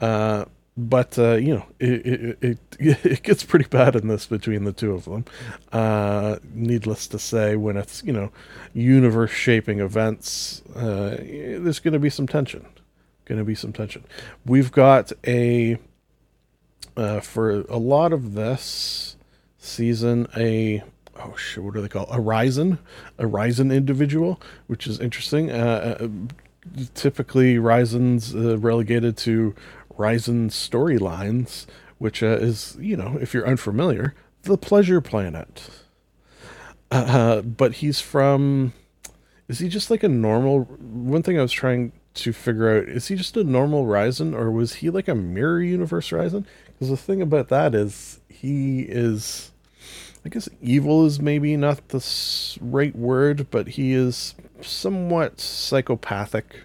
uh, 0.00 0.46
but 0.74 1.18
uh, 1.18 1.34
you 1.34 1.54
know 1.54 1.66
it, 1.78 2.06
it, 2.06 2.38
it 2.40 2.58
it 2.80 3.22
gets 3.22 3.44
pretty 3.44 3.66
bad 3.68 3.94
in 3.94 4.08
this 4.08 4.24
between 4.24 4.64
the 4.64 4.72
two 4.72 4.94
of 4.94 5.04
them. 5.04 5.26
Uh, 5.70 6.38
needless 6.54 7.06
to 7.08 7.18
say, 7.18 7.56
when 7.56 7.76
it's 7.76 8.02
you 8.04 8.12
know 8.14 8.32
universe 8.72 9.32
shaping 9.32 9.80
events, 9.80 10.62
uh, 10.74 11.10
there's 11.18 11.80
going 11.80 11.92
to 11.92 11.98
be 11.98 12.08
some 12.08 12.26
tension. 12.26 12.64
Going 13.26 13.38
to 13.38 13.44
be 13.44 13.54
some 13.54 13.74
tension. 13.74 14.04
We've 14.46 14.72
got 14.72 15.12
a 15.26 15.78
uh, 16.96 17.20
for 17.20 17.62
a 17.62 17.76
lot 17.76 18.12
of 18.12 18.34
this 18.34 19.16
season 19.58 20.26
a 20.36 20.82
oh 21.16 21.34
shit 21.36 21.64
what 21.64 21.74
do 21.74 21.80
they 21.80 21.88
call 21.88 22.04
a 22.04 22.18
Risian 22.18 22.78
a 23.18 23.24
Risian 23.24 23.74
individual 23.74 24.40
which 24.66 24.86
is 24.86 25.00
interesting. 25.00 25.50
Uh, 25.50 25.98
uh 26.00 26.08
typically 26.94 27.56
Risian's 27.56 28.34
uh, 28.34 28.58
relegated 28.58 29.16
to 29.18 29.54
Rison 29.98 30.50
storylines 30.50 31.66
which 31.98 32.22
uh, 32.22 32.38
is 32.40 32.76
you 32.80 32.96
know 32.96 33.18
if 33.20 33.34
you're 33.34 33.46
unfamiliar 33.46 34.14
the 34.42 34.58
pleasure 34.58 35.00
planet. 35.00 35.70
Uh, 36.90 37.40
but 37.40 37.74
he's 37.74 38.00
from 38.00 38.72
is 39.48 39.58
he 39.58 39.68
just 39.68 39.90
like 39.90 40.02
a 40.02 40.08
normal 40.08 40.60
one 40.60 41.22
thing 41.22 41.38
I 41.38 41.42
was 41.42 41.52
trying 41.52 41.92
to 42.14 42.32
figure 42.32 42.76
out 42.76 42.88
is 42.88 43.08
he 43.08 43.16
just 43.16 43.36
a 43.36 43.44
normal 43.44 43.86
Risian 43.86 44.34
or 44.34 44.50
was 44.50 44.74
he 44.74 44.90
like 44.90 45.08
a 45.08 45.14
mirror 45.14 45.60
universe 45.60 46.10
Risian 46.10 46.44
because 46.84 47.00
the 47.00 47.06
thing 47.06 47.22
about 47.22 47.48
that 47.48 47.74
is 47.74 48.20
he 48.28 48.80
is, 48.80 49.52
I 50.24 50.28
guess, 50.28 50.50
evil 50.60 51.06
is 51.06 51.18
maybe 51.18 51.56
not 51.56 51.88
the 51.88 52.58
right 52.60 52.94
word, 52.94 53.46
but 53.50 53.68
he 53.68 53.94
is 53.94 54.34
somewhat 54.60 55.40
psychopathic. 55.40 56.64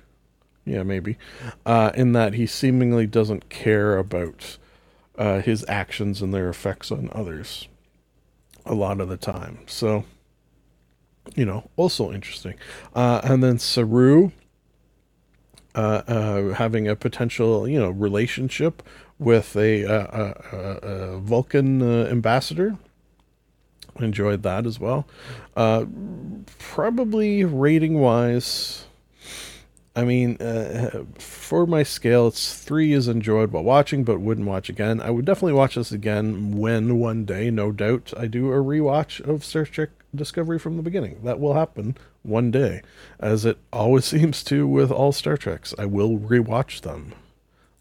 Yeah, 0.66 0.84
maybe, 0.84 1.18
uh, 1.66 1.92
in 1.96 2.12
that 2.14 2.34
he 2.34 2.46
seemingly 2.46 3.08
doesn't 3.08 3.50
care 3.50 3.98
about 3.98 4.58
uh, 5.18 5.40
his 5.40 5.64
actions 5.70 6.22
and 6.22 6.34
their 6.34 6.50
effects 6.50 6.92
on 6.92 7.10
others 7.14 7.70
a 8.66 8.76
lot 8.76 9.00
of 9.00 9.08
the 9.08 9.18
time. 9.18 9.60
So, 9.68 10.04
you 11.34 11.46
know, 11.46 11.70
also 11.78 12.12
interesting. 12.12 12.56
Uh, 12.94 13.22
and 13.24 13.42
then 13.42 13.58
Saru 13.58 14.32
uh, 15.76 16.02
uh, 16.08 16.54
having 16.56 16.88
a 16.88 16.96
potential, 16.96 17.68
you 17.68 17.80
know, 17.80 17.90
relationship 17.90 18.84
with 19.20 19.56
a, 19.56 19.86
uh, 19.86 20.34
a, 20.52 20.58
a 20.58 21.20
Vulcan 21.20 21.82
uh, 21.82 22.08
ambassador. 22.10 22.78
Enjoyed 24.00 24.44
that 24.44 24.66
as 24.66 24.80
well. 24.80 25.06
Uh, 25.58 25.86
probably 26.58 27.44
rating 27.44 28.00
wise, 28.00 28.86
I 29.96 30.06
mean, 30.06 30.38
uh, 30.38 31.04
for 31.18 31.68
my 31.68 31.84
scale, 31.84 32.28
it's 32.28 32.54
three 32.64 32.94
is 32.94 33.10
enjoyed 33.10 33.52
while 33.52 33.64
watching, 33.64 34.06
but 34.06 34.22
wouldn't 34.22 34.48
watch 34.48 34.70
again. 34.70 35.02
I 35.02 35.10
would 35.10 35.26
definitely 35.26 35.54
watch 35.54 35.76
this 35.76 35.92
again 35.92 36.58
when 36.58 37.00
one 37.00 37.26
day, 37.26 37.52
no 37.52 37.74
doubt, 37.74 38.14
I 38.16 38.28
do 38.28 38.50
a 38.54 38.64
rewatch 38.64 39.20
of 39.20 39.44
Star 39.44 39.66
Trek 39.66 39.90
Discovery 40.16 40.58
from 40.58 40.78
the 40.78 40.84
beginning. 40.84 41.20
That 41.24 41.42
will 41.42 41.54
happen 41.54 41.98
one 42.24 42.52
day, 42.52 42.82
as 43.20 43.44
it 43.44 43.58
always 43.74 44.06
seems 44.06 44.44
to 44.46 44.66
with 44.66 44.92
all 44.92 45.12
Star 45.12 45.36
Treks. 45.36 45.74
I 45.78 45.86
will 45.86 46.18
rewatch 46.18 46.82
them. 46.82 47.14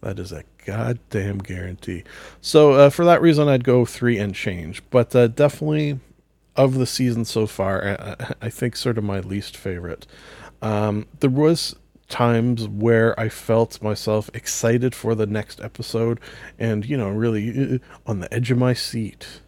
That 0.00 0.18
is 0.18 0.32
a 0.32 0.44
goddamn 0.64 1.38
guarantee. 1.38 2.04
So 2.40 2.72
uh, 2.72 2.90
for 2.90 3.04
that 3.04 3.20
reason, 3.20 3.48
I'd 3.48 3.64
go 3.64 3.84
three 3.84 4.18
and 4.18 4.34
change. 4.34 4.82
But 4.90 5.14
uh, 5.14 5.26
definitely, 5.28 5.98
of 6.56 6.74
the 6.74 6.86
season 6.86 7.24
so 7.24 7.46
far, 7.46 7.96
I, 8.00 8.34
I 8.42 8.50
think 8.50 8.76
sort 8.76 8.98
of 8.98 9.04
my 9.04 9.20
least 9.20 9.56
favorite. 9.56 10.06
Um, 10.62 11.06
there 11.20 11.30
was 11.30 11.74
times 12.08 12.66
where 12.66 13.18
I 13.18 13.28
felt 13.28 13.82
myself 13.82 14.30
excited 14.34 14.94
for 14.94 15.14
the 15.14 15.26
next 15.26 15.60
episode, 15.60 16.20
and 16.58 16.84
you 16.86 16.96
know, 16.96 17.10
really 17.10 17.74
uh, 17.74 17.78
on 18.06 18.20
the 18.20 18.32
edge 18.32 18.50
of 18.50 18.58
my 18.58 18.74
seat 18.74 19.40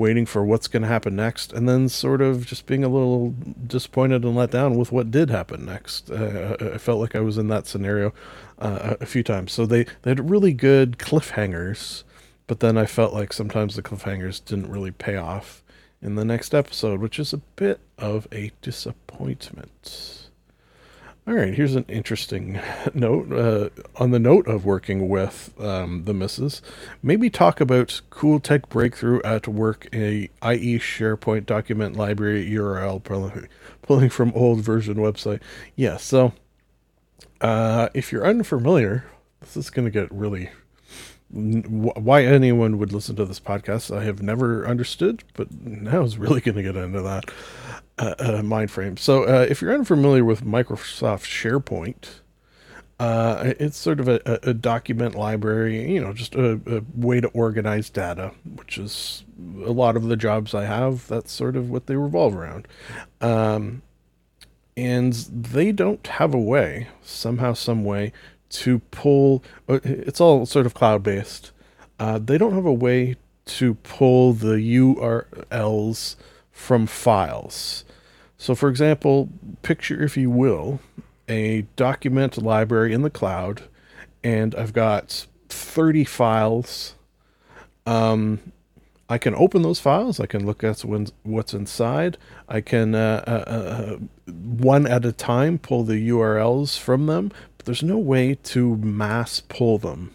waiting 0.00 0.24
for 0.24 0.42
what's 0.42 0.66
going 0.66 0.82
to 0.82 0.88
happen 0.88 1.14
next, 1.14 1.52
and 1.52 1.68
then 1.68 1.86
sort 1.86 2.22
of 2.22 2.46
just 2.46 2.64
being 2.64 2.82
a 2.82 2.88
little 2.88 3.34
disappointed 3.66 4.24
and 4.24 4.34
let 4.34 4.50
down 4.50 4.78
with 4.78 4.90
what 4.90 5.10
did 5.10 5.28
happen 5.28 5.66
next. 5.66 6.10
Uh, 6.10 6.56
I 6.58 6.78
felt 6.78 7.00
like 7.00 7.14
I 7.14 7.20
was 7.20 7.36
in 7.36 7.48
that 7.48 7.66
scenario 7.66 8.14
uh, 8.58 8.96
a 8.98 9.04
few 9.04 9.22
times. 9.22 9.52
So 9.52 9.66
they, 9.66 9.84
they 10.00 10.10
had 10.12 10.30
really 10.30 10.54
good 10.54 10.96
cliffhangers, 10.96 12.02
but 12.46 12.60
then 12.60 12.78
I 12.78 12.86
felt 12.86 13.12
like 13.12 13.34
sometimes 13.34 13.76
the 13.76 13.82
cliffhangers 13.82 14.42
didn't 14.42 14.70
really 14.70 14.90
pay 14.90 15.16
off 15.16 15.62
in 16.00 16.14
the 16.14 16.24
next 16.24 16.54
episode, 16.54 17.00
which 17.00 17.18
is 17.18 17.34
a 17.34 17.42
bit 17.56 17.80
of 17.98 18.26
a 18.32 18.52
disappointment. 18.62 20.29
All 21.30 21.36
right, 21.36 21.54
here's 21.54 21.76
an 21.76 21.84
interesting 21.86 22.60
note. 22.92 23.32
Uh, 23.32 23.68
on 24.02 24.10
the 24.10 24.18
note 24.18 24.48
of 24.48 24.64
working 24.64 25.08
with 25.08 25.54
um, 25.60 26.04
the 26.04 26.12
misses, 26.12 26.60
maybe 27.04 27.30
talk 27.30 27.60
about 27.60 28.00
cool 28.10 28.40
tech 28.40 28.68
breakthrough 28.68 29.22
at 29.22 29.46
work, 29.46 29.86
a 29.92 30.28
IE 30.42 30.80
SharePoint 30.80 31.46
document 31.46 31.94
library 31.94 32.50
URL 32.50 33.00
pulling, 33.04 33.46
pulling 33.80 34.10
from 34.10 34.32
old 34.34 34.62
version 34.62 34.96
website. 34.96 35.40
Yeah, 35.76 35.98
so 35.98 36.32
uh, 37.40 37.90
if 37.94 38.10
you're 38.10 38.26
unfamiliar, 38.26 39.04
this 39.38 39.56
is 39.56 39.70
going 39.70 39.84
to 39.84 39.92
get 39.92 40.10
really. 40.10 40.50
Why 41.32 42.24
anyone 42.24 42.78
would 42.78 42.92
listen 42.92 43.14
to 43.16 43.24
this 43.24 43.38
podcast, 43.38 43.96
I 43.96 44.04
have 44.04 44.20
never 44.20 44.66
understood, 44.66 45.22
but 45.34 45.52
now 45.52 46.02
is 46.02 46.18
really 46.18 46.40
going 46.42 46.56
to 46.56 46.62
get 46.62 46.76
into 46.76 47.02
that 47.02 47.24
uh, 47.98 48.14
uh, 48.18 48.42
mind 48.42 48.70
frame. 48.70 48.96
So, 48.96 49.24
uh, 49.24 49.46
if 49.48 49.62
you're 49.62 49.74
unfamiliar 49.74 50.24
with 50.24 50.44
Microsoft 50.44 51.24
SharePoint, 51.24 52.20
uh, 53.00 53.54
it's 53.58 53.78
sort 53.78 53.98
of 53.98 54.08
a, 54.08 54.20
a, 54.42 54.52
document 54.52 55.14
library, 55.14 55.90
you 55.90 56.00
know, 56.02 56.12
just 56.12 56.34
a, 56.34 56.60
a, 56.66 56.82
way 56.94 57.18
to 57.18 57.28
organize 57.28 57.88
data, 57.88 58.32
which 58.56 58.76
is 58.76 59.24
a 59.64 59.70
lot 59.72 59.96
of 59.96 60.04
the 60.04 60.16
jobs 60.16 60.54
I 60.54 60.66
have. 60.66 61.08
That's 61.08 61.32
sort 61.32 61.56
of 61.56 61.70
what 61.70 61.86
they 61.86 61.96
revolve 61.96 62.36
around. 62.36 62.68
Um, 63.22 63.80
and 64.76 65.14
they 65.14 65.72
don't 65.72 66.06
have 66.06 66.34
a 66.34 66.38
way, 66.38 66.88
somehow, 67.02 67.54
some 67.54 67.84
way, 67.84 68.12
to 68.50 68.80
pull. 68.90 69.42
Uh, 69.68 69.80
it's 69.84 70.20
all 70.20 70.46
sort 70.46 70.66
of 70.66 70.74
cloud 70.74 71.02
based. 71.02 71.52
Uh, 71.98 72.18
they 72.18 72.38
don't 72.38 72.54
have 72.54 72.66
a 72.66 72.72
way 72.72 73.16
to 73.46 73.74
pull 73.74 74.32
the 74.32 74.56
URLs 74.56 76.16
from 76.52 76.86
files. 76.86 77.84
So, 78.38 78.54
for 78.54 78.68
example, 78.68 79.28
picture, 79.62 80.02
if 80.02 80.16
you 80.16 80.30
will, 80.30 80.80
a 81.28 81.62
document 81.76 82.38
library 82.38 82.92
in 82.92 83.02
the 83.02 83.10
cloud, 83.10 83.62
and 84.24 84.54
I've 84.54 84.72
got 84.72 85.26
30 85.48 86.04
files. 86.04 86.94
Um, 87.86 88.52
I 89.08 89.18
can 89.18 89.34
open 89.34 89.62
those 89.62 89.80
files. 89.80 90.20
I 90.20 90.26
can 90.26 90.46
look 90.46 90.62
at 90.62 90.80
what's 91.22 91.52
inside. 91.52 92.16
I 92.48 92.60
can, 92.60 92.94
uh, 92.94 93.24
uh, 93.26 93.50
uh, 93.50 93.96
one 94.26 94.86
at 94.86 95.04
a 95.04 95.12
time, 95.12 95.58
pull 95.58 95.82
the 95.82 96.08
URLs 96.08 96.78
from 96.78 97.06
them, 97.06 97.32
but 97.60 97.66
there's 97.66 97.82
no 97.82 97.98
way 97.98 98.34
to 98.34 98.76
mass 98.76 99.40
pull 99.40 99.76
them. 99.76 100.14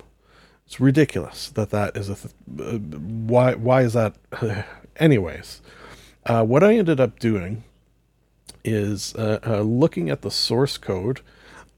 It's 0.66 0.80
ridiculous 0.80 1.50
that 1.50 1.70
that 1.70 1.96
is 1.96 2.10
a. 2.10 2.16
Th- 2.16 2.34
uh, 2.60 2.80
why? 2.80 3.54
Why 3.54 3.84
is 3.84 3.94
that? 3.94 4.16
Anyways, 4.98 5.62
uh, 6.26 6.44
what 6.44 6.64
I 6.64 6.74
ended 6.76 7.00
up 7.00 7.20
doing 7.20 7.64
is 8.64 9.14
uh, 9.14 9.38
uh, 9.46 9.62
looking 9.62 10.10
at 10.10 10.24
the 10.24 10.32
source 10.32 10.80
code 10.80 11.22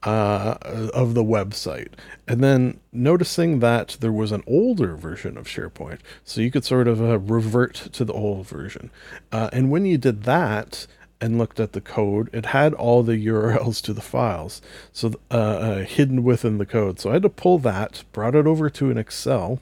uh, 0.04 0.56
of 0.94 1.16
the 1.16 1.24
website 1.24 1.92
and 2.30 2.42
then 2.42 2.80
noticing 2.94 3.60
that 3.60 3.98
there 4.00 4.14
was 4.14 4.32
an 4.32 4.44
older 4.48 4.96
version 4.96 5.38
of 5.38 5.48
SharePoint. 5.48 6.00
So 6.24 6.40
you 6.40 6.50
could 6.50 6.64
sort 6.64 6.88
of 6.88 7.02
uh, 7.02 7.20
revert 7.20 7.74
to 7.92 8.06
the 8.06 8.14
old 8.14 8.48
version. 8.48 8.90
And 9.34 9.70
when 9.70 9.86
you 9.86 9.98
did 9.98 10.24
that, 10.24 10.88
and 11.20 11.38
looked 11.38 11.60
at 11.60 11.74
the 11.74 11.82
code, 11.82 12.30
it 12.34 12.48
had 12.48 12.74
all 12.74 13.04
the 13.04 13.26
URLs 13.26 13.82
to 13.84 13.94
the 13.94 14.02
files, 14.02 14.62
so 14.92 15.14
uh, 15.32 15.80
hidden 15.80 16.24
within 16.24 16.58
the 16.58 16.66
code. 16.66 17.00
So 17.00 17.10
I 17.10 17.14
had 17.14 17.24
to 17.24 17.30
pull 17.30 17.60
that, 17.60 18.04
brought 18.12 18.36
it 18.36 18.48
over 18.48 18.70
to 18.70 18.92
an 18.92 18.98
Excel, 18.98 19.60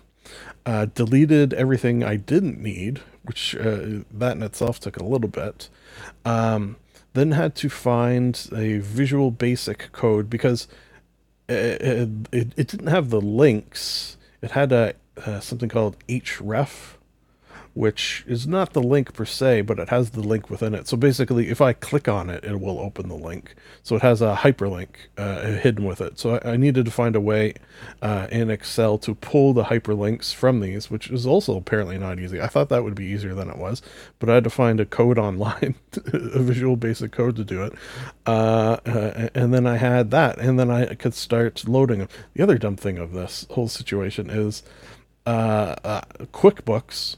deleted 0.66 1.54
everything 1.54 2.04
I 2.04 2.16
didn't 2.16 2.60
need, 2.62 3.02
which 3.24 3.54
that 3.54 4.36
in 4.38 4.44
itself 4.44 4.80
took 4.80 4.98
a 4.98 5.04
little 5.04 5.30
bit. 5.30 5.70
Um, 6.26 6.78
then 7.14 7.32
had 7.32 7.56
to 7.56 7.70
find 7.70 8.50
a 8.54 8.80
Visual 8.80 9.32
Basic 9.32 9.92
code 9.94 10.30
because 10.30 10.68
it, 11.48 12.10
it, 12.32 12.54
it 12.58 12.68
didn't 12.68 12.88
have 12.88 13.10
the 13.10 13.22
links. 13.22 14.18
It 14.42 14.52
had 14.52 14.72
a 14.72 14.96
uh, 15.26 15.40
something 15.40 15.70
called 15.70 15.98
href, 16.08 16.96
which 17.76 18.24
is 18.26 18.48
not 18.48 18.72
the 18.72 18.82
link 18.82 19.14
per 19.14 19.26
se, 19.26 19.62
but 19.62 19.80
it 19.80 19.90
has 19.90 20.12
the 20.12 20.22
link 20.22 20.50
within 20.50 20.74
it. 20.74 20.88
So 20.88 20.96
basically, 20.96 21.50
if 21.50 21.60
I 21.60 21.74
click 21.74 22.08
on 22.08 22.30
it, 22.30 22.46
it 22.46 22.62
will 22.62 22.80
open 22.80 23.10
the 23.10 23.16
link. 23.16 23.54
So 23.84 23.98
it 23.98 24.02
has 24.02 24.22
a 24.22 24.34
hyperlink 24.34 24.88
uh, 25.18 25.42
hidden 25.58 25.84
with 25.84 26.00
it. 26.00 26.18
So 26.18 26.36
I, 26.38 26.54
I, 26.54 26.58
needed 26.58 26.86
to 26.86 26.92
find 26.92 27.18
a 27.18 27.22
way 27.22 27.54
uh, 28.02 28.28
in 28.32 28.50
Excel 28.50 28.98
to 29.00 29.14
pull 29.14 29.52
the 29.52 29.66
hyperlinks 29.66 30.34
from 30.34 30.62
these, 30.62 30.90
which 30.90 31.10
is 31.10 31.28
also 31.28 31.58
apparently 31.58 31.98
not 31.98 32.18
easy. 32.18 32.40
I 32.42 32.48
thought 32.48 32.70
that 32.70 32.86
would 32.86 32.96
be 32.96 33.08
easier 33.08 33.36
than 33.36 33.50
it 33.50 33.58
was, 33.58 33.82
but 34.20 34.30
I 34.30 34.36
had 34.36 34.46
to 34.46 34.50
find 34.50 34.80
a 34.80 34.86
code 34.86 35.20
online, 35.26 35.76
a 36.14 36.40
Visual 36.40 36.78
Basic 36.78 37.12
code 37.12 37.36
to 37.36 37.44
do 37.44 37.62
it. 37.62 37.74
Uh, 38.26 38.78
uh, 38.86 39.28
and 39.36 39.54
then 39.54 39.68
I 39.68 39.76
had 39.76 40.12
that, 40.12 40.40
and 40.40 40.58
then 40.58 40.72
I 40.72 40.96
could 40.96 41.14
start 41.14 41.68
loading 41.68 42.00
them. 42.00 42.10
The 42.36 42.44
other 42.44 42.58
dumb 42.58 42.78
thing 42.78 42.98
of 42.98 43.12
this 43.12 43.46
whole 43.50 43.68
situation 43.68 44.30
is 44.30 44.64
uh, 45.26 45.76
uh, 45.84 46.02
QuickBooks 46.32 47.18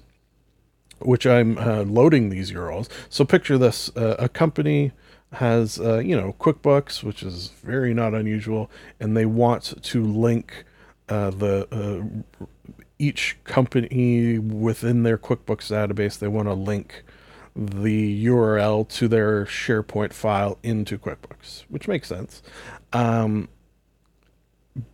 which 1.00 1.26
I'm 1.26 1.58
uh, 1.58 1.84
loading 1.84 2.30
these 2.30 2.52
URLs. 2.52 2.90
So 3.10 3.26
picture 3.26 3.58
this: 3.58 3.96
uh, 3.96 4.16
a 4.20 4.30
company 4.30 4.92
has, 5.34 5.80
uh, 5.80 6.00
you 6.00 6.16
know, 6.16 6.36
QuickBooks, 6.40 7.04
which 7.04 7.22
is 7.24 7.52
very 7.64 7.94
not 7.94 8.14
unusual, 8.14 8.72
and 9.00 9.16
they 9.16 9.26
want 9.26 9.82
to 9.84 10.04
link 10.04 10.66
uh, 11.10 11.32
the 11.32 11.68
uh, 11.72 12.46
each 13.00 13.38
company 13.44 14.40
within 14.40 15.04
their 15.04 15.18
QuickBooks 15.18 15.72
database. 15.72 16.18
They 16.18 16.28
want 16.28 16.48
to 16.48 16.54
link 16.54 17.04
the 17.56 18.26
URL 18.26 18.88
to 18.88 19.08
their 19.08 19.46
SharePoint 19.46 20.14
file 20.14 20.60
into 20.64 20.98
QuickBooks, 20.98 21.64
which 21.70 21.88
makes 21.88 22.08
sense. 22.08 22.42
Um, 22.94 23.50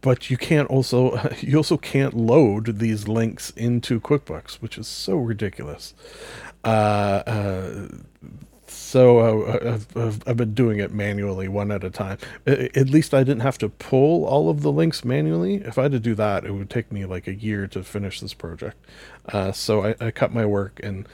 but 0.01 0.29
you 0.29 0.37
can't 0.37 0.69
also 0.69 1.33
you 1.39 1.57
also 1.57 1.77
can't 1.77 2.13
load 2.13 2.79
these 2.79 3.07
links 3.07 3.51
into 3.51 3.99
QuickBooks, 3.99 4.55
which 4.55 4.77
is 4.77 4.87
so 4.87 5.17
ridiculous. 5.17 5.93
Uh, 6.63 7.23
uh, 7.27 7.87
so 8.67 9.19
uh, 9.19 9.77
I've, 9.95 10.27
I've, 10.27 10.37
been 10.37 10.53
doing 10.53 10.79
it 10.79 10.91
manually 10.91 11.47
one 11.47 11.71
at 11.71 11.83
a 11.83 11.89
time. 11.89 12.17
At 12.45 12.89
least 12.89 13.13
I 13.13 13.23
didn't 13.23 13.41
have 13.41 13.57
to 13.59 13.69
pull 13.69 14.25
all 14.25 14.49
of 14.49 14.61
the 14.61 14.71
links 14.71 15.05
manually. 15.05 15.55
If 15.55 15.77
I 15.77 15.83
had 15.83 15.91
to 15.91 15.99
do 15.99 16.15
that, 16.15 16.45
it 16.45 16.51
would 16.51 16.69
take 16.69 16.91
me 16.91 17.05
like 17.05 17.27
a 17.27 17.33
year 17.33 17.67
to 17.67 17.83
finish 17.83 18.19
this 18.19 18.33
project. 18.33 18.77
Uh, 19.29 19.51
so 19.51 19.85
I, 19.85 19.95
I 19.99 20.11
cut 20.11 20.33
my 20.33 20.45
work 20.45 20.79
and 20.83 21.07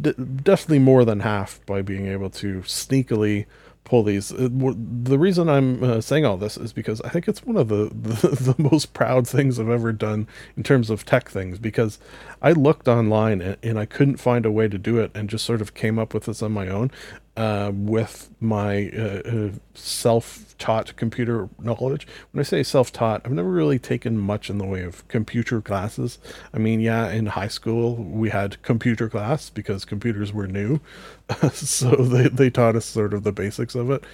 d- 0.00 0.14
definitely 0.42 0.78
more 0.78 1.04
than 1.04 1.20
half 1.20 1.64
by 1.66 1.82
being 1.82 2.06
able 2.06 2.30
to 2.30 2.60
sneakily 2.60 3.46
pull 3.84 4.02
these. 4.02 4.32
Uh, 4.32 4.48
The 4.50 5.18
reason 5.18 5.48
I'm 5.48 5.82
uh, 5.82 6.00
saying 6.00 6.24
all 6.24 6.36
this 6.36 6.56
is 6.56 6.72
because 6.72 7.00
I 7.02 7.10
think 7.10 7.28
it's 7.28 7.44
one 7.44 7.56
of 7.56 7.68
the, 7.68 7.90
the, 7.94 8.54
the 8.54 8.54
most 8.58 8.92
proud 8.92 9.28
things 9.28 9.60
I've 9.60 9.68
ever 9.68 9.92
done 9.92 10.26
in 10.56 10.62
terms 10.62 10.90
of 10.90 11.04
tech 11.04 11.28
things 11.30 11.58
because 11.58 11.98
I 12.42 12.52
looked 12.52 12.88
online 12.88 13.40
and, 13.40 13.56
and 13.62 13.78
I 13.78 13.86
couldn't 13.86 14.16
find 14.16 14.46
a 14.46 14.50
way 14.50 14.68
to 14.68 14.78
do 14.78 14.98
it 14.98 15.10
and 15.14 15.28
just 15.30 15.44
sort 15.44 15.60
of 15.60 15.74
came 15.74 15.98
up 15.98 16.14
with 16.14 16.24
this 16.24 16.42
on 16.42 16.52
my 16.52 16.68
own 16.68 16.90
uh, 17.36 17.72
with 17.74 18.30
my 18.40 18.90
uh, 18.96 19.22
uh, 19.28 19.50
self-taught 19.74 20.94
computer 20.96 21.48
knowledge. 21.58 22.06
When 22.30 22.40
I 22.40 22.44
say 22.44 22.62
self-taught, 22.62 23.22
I've 23.24 23.32
never 23.32 23.50
really 23.50 23.78
taken 23.78 24.18
much 24.18 24.48
in 24.50 24.58
the 24.58 24.64
way 24.64 24.82
of 24.82 25.06
computer 25.08 25.60
classes. 25.60 26.18
I 26.52 26.58
mean, 26.58 26.80
yeah, 26.80 27.10
in 27.10 27.26
high 27.26 27.48
school 27.48 27.96
we 27.96 28.30
had 28.30 28.62
computer 28.62 29.08
class 29.08 29.50
because 29.50 29.84
computers 29.84 30.32
were 30.32 30.46
new, 30.46 30.80
so 31.52 31.90
they 31.96 32.28
they 32.28 32.50
taught 32.50 32.76
us 32.76 32.84
sort 32.84 33.14
of 33.14 33.24
the 33.24 33.32
basics 33.32 33.74
of 33.74 33.90
it. 33.90 34.04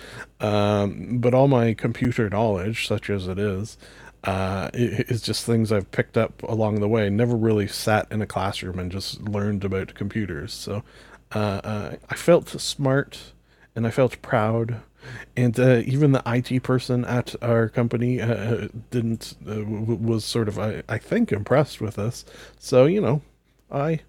Um, 0.41 1.19
but 1.19 1.35
all 1.35 1.49
my 1.49 1.75
computer 1.75 2.31
knowledge, 2.31 2.87
such 2.87 3.11
as 3.11 3.29
it 3.29 3.39
is, 3.39 3.77
uh, 4.25 4.71
i- 4.75 5.05
is 5.09 5.23
just 5.23 5.45
things 5.47 5.73
I've 5.73 5.91
picked 5.91 6.17
up 6.17 6.43
along 6.43 6.81
the 6.81 6.89
way. 6.89 7.09
Never 7.11 7.37
really 7.37 7.67
sat 7.69 8.11
in 8.11 8.23
a 8.23 8.27
classroom 8.27 8.79
and 8.79 8.91
just 8.93 9.21
learned 9.23 9.65
about 9.65 9.95
computers. 9.95 10.53
So 10.53 10.83
uh, 11.35 11.39
uh, 11.39 11.97
I 12.09 12.15
felt 12.15 12.49
smart 12.49 13.33
and 13.75 13.87
I 13.87 13.91
felt 13.91 14.21
proud. 14.23 14.81
And 15.37 15.59
uh, 15.59 15.83
even 15.87 16.13
the 16.13 16.23
IT 16.27 16.63
person 16.63 17.05
at 17.05 17.35
our 17.43 17.69
company 17.69 18.21
uh, 18.21 18.69
didn't 18.91 19.35
uh, 19.47 19.55
w- 19.55 19.95
was 19.95 20.25
sort 20.25 20.49
of 20.49 20.59
I, 20.59 20.83
I 20.89 20.99
think 20.99 21.33
impressed 21.33 21.81
with 21.81 21.99
us. 21.99 22.25
So 22.59 22.85
you 22.85 23.01
know, 23.01 23.23
I 23.71 24.01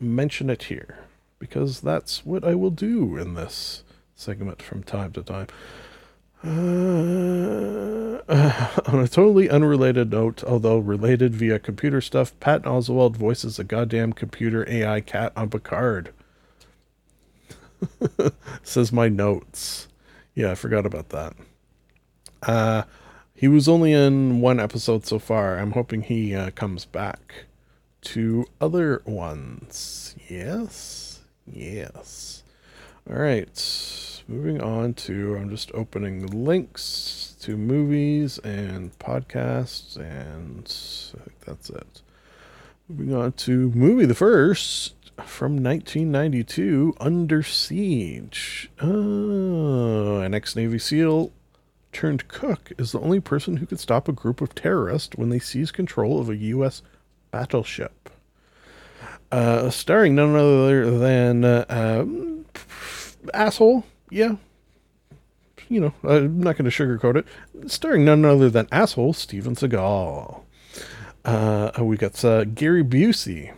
mention 0.00 0.50
it 0.50 0.64
here 0.64 0.98
because 1.38 1.80
that's 1.80 2.26
what 2.26 2.44
I 2.44 2.54
will 2.54 2.70
do 2.70 3.16
in 3.16 3.34
this 3.34 3.84
segment 4.16 4.62
from 4.62 4.82
time 4.82 5.12
to 5.12 5.22
time. 5.22 5.46
Uh, 6.44 8.20
on 8.86 9.00
a 9.00 9.08
totally 9.08 9.48
unrelated 9.48 10.10
note, 10.10 10.44
although 10.44 10.78
related 10.78 11.34
via 11.34 11.58
computer 11.58 12.00
stuff, 12.00 12.38
Patton 12.40 12.70
Oswalt 12.70 13.16
voices 13.16 13.58
a 13.58 13.64
goddamn 13.64 14.12
computer 14.12 14.68
AI 14.68 15.00
cat 15.00 15.32
on 15.36 15.48
Picard. 15.48 16.12
Says 18.62 18.92
my 18.92 19.08
notes. 19.08 19.88
Yeah, 20.34 20.50
I 20.50 20.54
forgot 20.54 20.84
about 20.84 21.10
that. 21.10 21.34
Uh, 22.42 22.82
he 23.34 23.48
was 23.48 23.68
only 23.68 23.92
in 23.92 24.40
one 24.40 24.60
episode 24.60 25.06
so 25.06 25.18
far. 25.18 25.58
I'm 25.58 25.72
hoping 25.72 26.02
he 26.02 26.34
uh, 26.34 26.50
comes 26.50 26.84
back 26.84 27.46
to 28.02 28.46
other 28.60 29.02
ones. 29.06 30.14
Yes, 30.28 31.20
yes. 31.46 32.42
All 33.08 33.16
right, 33.16 34.13
moving 34.28 34.60
on 34.60 34.94
to. 34.94 35.36
I'm 35.36 35.50
just 35.50 35.70
opening 35.74 36.26
links 36.26 37.36
to 37.40 37.56
movies 37.56 38.38
and 38.38 38.98
podcasts, 38.98 39.96
and 39.96 40.64
that's 41.46 41.70
it. 41.70 42.02
Moving 42.88 43.14
on 43.14 43.32
to 43.32 43.70
movie 43.70 44.06
the 44.06 44.14
first 44.14 44.94
from 45.24 45.62
1992, 45.62 46.96
Under 47.00 47.42
Siege. 47.42 48.70
Oh, 48.80 50.20
an 50.20 50.34
ex-Navy 50.34 50.78
SEAL 50.78 51.32
turned 51.92 52.28
cook 52.28 52.72
is 52.76 52.92
the 52.92 53.00
only 53.00 53.20
person 53.20 53.58
who 53.58 53.66
could 53.66 53.80
stop 53.80 54.08
a 54.08 54.12
group 54.12 54.40
of 54.40 54.54
terrorists 54.54 55.16
when 55.16 55.30
they 55.30 55.38
seize 55.38 55.70
control 55.70 56.20
of 56.20 56.28
a 56.28 56.36
U.S. 56.36 56.82
battleship. 57.30 58.10
Uh, 59.30 59.70
starring 59.70 60.14
none 60.14 60.36
other 60.36 60.90
than 60.98 61.44
uh, 61.44 61.64
um, 61.68 62.44
asshole. 63.32 63.84
Yeah, 64.14 64.36
you 65.68 65.80
know, 65.80 65.92
I'm 66.04 66.40
not 66.40 66.56
going 66.56 66.70
to 66.70 66.76
sugarcoat 66.76 67.16
it. 67.16 67.26
Starring 67.70 68.04
none 68.04 68.24
other 68.24 68.48
than 68.48 68.68
asshole 68.70 69.12
Steven 69.12 69.54
Seagal. 69.54 70.42
Uh, 71.24 71.70
we 71.80 71.96
got 71.96 72.24
uh, 72.24 72.44
Gary 72.44 72.84
Busey. 72.84 73.52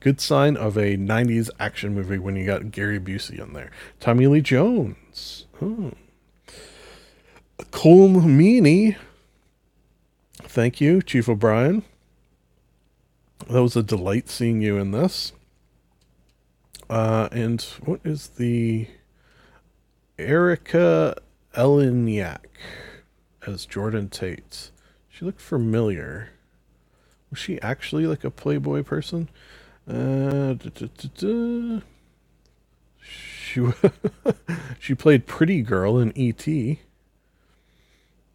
Good 0.00 0.20
sign 0.20 0.56
of 0.56 0.76
a 0.76 0.96
90s 0.96 1.48
action 1.60 1.94
movie 1.94 2.18
when 2.18 2.34
you 2.34 2.46
got 2.46 2.70
Gary 2.70 2.98
Busey 2.98 3.40
in 3.40 3.52
there. 3.52 3.70
Tommy 4.00 4.26
Lee 4.26 4.40
Jones. 4.40 5.46
Oh. 5.60 5.92
Colm 7.70 8.22
Meaney. 8.22 8.96
Thank 10.38 10.80
you, 10.80 11.02
Chief 11.02 11.28
O'Brien. 11.28 11.84
That 13.48 13.62
was 13.62 13.76
a 13.76 13.82
delight 13.84 14.28
seeing 14.28 14.60
you 14.60 14.76
in 14.76 14.92
this. 14.92 15.32
Uh, 16.88 17.28
and 17.32 17.60
what 17.84 18.00
is 18.04 18.28
the 18.28 18.88
Erika 20.18 21.16
Eleniak 21.54 22.46
as 23.46 23.66
Jordan 23.66 24.08
Tate? 24.08 24.70
She 25.08 25.24
looked 25.24 25.40
familiar. 25.40 26.30
Was 27.30 27.38
she 27.38 27.60
actually 27.60 28.06
like 28.06 28.24
a 28.24 28.30
Playboy 28.30 28.82
person? 28.82 29.28
Uh, 29.88 30.54
duh, 30.54 30.70
duh, 30.74 31.08
duh. 31.16 31.80
She 33.02 33.66
she 34.78 34.94
played 34.94 35.26
Pretty 35.26 35.62
Girl 35.62 35.98
in 35.98 36.12
E.T. 36.16 36.80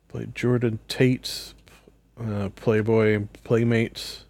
Played 0.08 0.36
Jordan 0.36 0.80
Tate, 0.88 1.54
uh, 2.20 2.50
Playboy 2.56 3.28
Playmate 3.44 4.24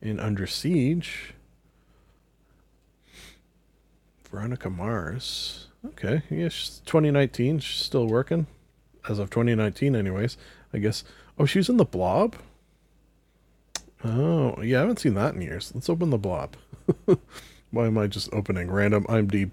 in 0.00 0.18
Under 0.20 0.46
Siege. 0.46 1.34
Veronica 4.30 4.70
Mars. 4.70 5.68
Okay, 5.84 6.22
yeah, 6.30 6.48
she's 6.48 6.80
2019. 6.86 7.58
She's 7.58 7.80
still 7.84 8.06
working, 8.06 8.46
as 9.08 9.18
of 9.18 9.30
2019, 9.30 9.96
anyways. 9.96 10.36
I 10.72 10.78
guess. 10.78 11.04
Oh, 11.38 11.44
she's 11.46 11.68
in 11.68 11.76
the 11.76 11.84
Blob. 11.84 12.36
Oh, 14.04 14.60
yeah, 14.62 14.78
I 14.78 14.80
haven't 14.80 15.00
seen 15.00 15.14
that 15.14 15.34
in 15.34 15.42
years. 15.42 15.72
Let's 15.74 15.88
open 15.88 16.10
the 16.10 16.18
Blob. 16.18 16.56
Why 17.70 17.86
am 17.86 17.98
I 17.98 18.06
just 18.06 18.32
opening 18.32 18.70
random 18.70 19.04
IMDb 19.04 19.50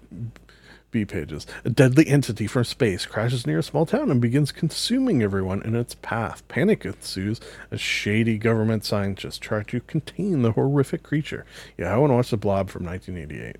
pages? 0.92 1.46
A 1.64 1.70
deadly 1.70 2.06
entity 2.08 2.46
from 2.46 2.64
space 2.64 3.06
crashes 3.06 3.46
near 3.46 3.60
a 3.60 3.62
small 3.62 3.86
town 3.86 4.10
and 4.10 4.20
begins 4.20 4.52
consuming 4.52 5.22
everyone 5.22 5.62
in 5.62 5.74
its 5.74 5.94
path. 5.94 6.46
Panic 6.48 6.84
ensues 6.84 7.40
as 7.70 7.80
shady 7.80 8.38
government 8.38 8.84
scientists 8.84 9.38
try 9.38 9.62
to 9.64 9.80
contain 9.80 10.42
the 10.42 10.52
horrific 10.52 11.02
creature. 11.02 11.46
Yeah, 11.78 11.94
I 11.94 11.96
want 11.96 12.10
to 12.10 12.16
watch 12.16 12.30
the 12.30 12.36
Blob 12.36 12.70
from 12.70 12.84
1988. 12.84 13.56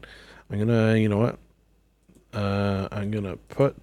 I'm 0.50 0.58
gonna, 0.58 0.96
you 0.96 1.08
know 1.08 1.18
what? 1.18 1.38
Uh, 2.32 2.88
I'm 2.92 3.10
gonna 3.10 3.36
put 3.48 3.82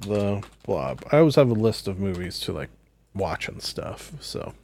the 0.00 0.42
Blob. 0.64 1.04
I 1.10 1.18
always 1.18 1.34
have 1.36 1.50
a 1.50 1.54
list 1.54 1.88
of 1.88 1.98
movies 1.98 2.38
to 2.40 2.52
like 2.52 2.70
watch 3.14 3.48
and 3.48 3.62
stuff, 3.62 4.12
so 4.20 4.54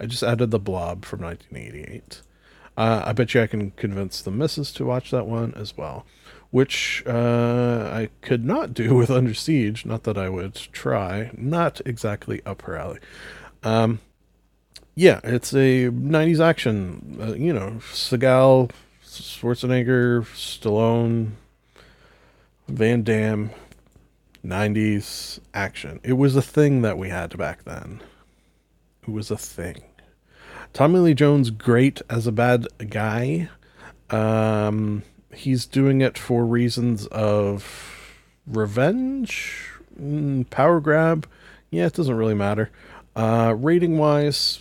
I 0.00 0.06
just 0.06 0.22
added 0.22 0.50
the 0.50 0.58
Blob 0.58 1.04
from 1.04 1.20
1988. 1.22 2.22
Uh, 2.76 3.02
I 3.04 3.12
bet 3.12 3.34
you 3.34 3.42
I 3.42 3.48
can 3.48 3.72
convince 3.72 4.22
the 4.22 4.30
missus 4.30 4.72
to 4.74 4.84
watch 4.84 5.10
that 5.10 5.26
one 5.26 5.52
as 5.54 5.76
well, 5.76 6.06
which 6.50 7.02
uh, 7.06 7.90
I 7.92 8.08
could 8.20 8.44
not 8.44 8.72
do 8.72 8.94
with 8.96 9.10
Under 9.10 9.34
Siege. 9.34 9.84
Not 9.84 10.04
that 10.04 10.16
I 10.16 10.28
would 10.28 10.54
try. 10.54 11.30
Not 11.36 11.80
exactly 11.84 12.40
up 12.46 12.62
her 12.62 12.76
alley. 12.76 13.00
Um, 13.64 13.98
yeah, 14.94 15.20
it's 15.24 15.52
a 15.52 15.90
90s 15.90 16.40
action. 16.40 17.18
Uh, 17.20 17.34
you 17.34 17.52
know, 17.52 17.80
Seagal, 17.92 18.70
Schwarzenegger, 19.08 20.22
Stallone, 20.34 21.32
Van 22.68 23.02
Damme, 23.02 23.50
90s 24.44 25.40
action. 25.54 26.00
It 26.02 26.14
was 26.14 26.36
a 26.36 26.42
thing 26.42 26.82
that 26.82 26.98
we 26.98 27.08
had 27.08 27.36
back 27.36 27.64
then. 27.64 28.02
It 29.02 29.10
was 29.10 29.30
a 29.30 29.36
thing. 29.36 29.82
Tommy 30.72 30.98
Lee 30.98 31.14
Jones, 31.14 31.50
great 31.50 32.02
as 32.10 32.26
a 32.26 32.32
bad 32.32 32.66
guy. 32.90 33.48
Um, 34.10 35.02
he's 35.32 35.66
doing 35.66 36.00
it 36.00 36.18
for 36.18 36.44
reasons 36.44 37.06
of 37.06 38.14
revenge, 38.46 39.70
mm, 40.00 40.48
power 40.50 40.80
grab. 40.80 41.26
Yeah, 41.70 41.86
it 41.86 41.94
doesn't 41.94 42.14
really 42.14 42.34
matter. 42.34 42.70
Uh, 43.16 43.54
rating 43.58 43.98
wise, 43.98 44.60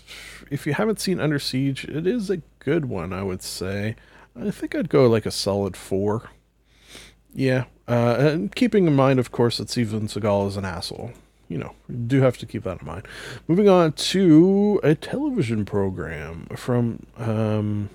if 0.49 0.65
you 0.65 0.73
haven't 0.73 0.99
seen 0.99 1.19
Under 1.19 1.39
Siege, 1.39 1.85
it 1.85 2.07
is 2.07 2.29
a 2.29 2.41
good 2.59 2.85
one, 2.85 3.13
I 3.13 3.23
would 3.23 3.43
say. 3.43 3.95
I 4.39 4.51
think 4.51 4.75
I'd 4.75 4.89
go 4.89 5.07
like 5.07 5.25
a 5.25 5.31
solid 5.31 5.75
four. 5.75 6.29
Yeah, 7.33 7.65
uh, 7.87 8.15
and 8.19 8.55
keeping 8.55 8.87
in 8.87 8.95
mind, 8.95 9.19
of 9.19 9.31
course, 9.31 9.57
that 9.57 9.69
Steven 9.69 10.07
Seagal 10.07 10.47
is 10.49 10.57
an 10.57 10.65
asshole. 10.65 11.11
You 11.49 11.59
know, 11.59 11.73
you 11.87 11.95
do 11.95 12.21
have 12.21 12.37
to 12.39 12.45
keep 12.45 12.63
that 12.63 12.81
in 12.81 12.87
mind. 12.87 13.07
Moving 13.47 13.69
on 13.69 13.93
to 13.93 14.79
a 14.83 14.95
television 14.95 15.65
program 15.65 16.47
from 16.55 17.05
um, 17.17 17.89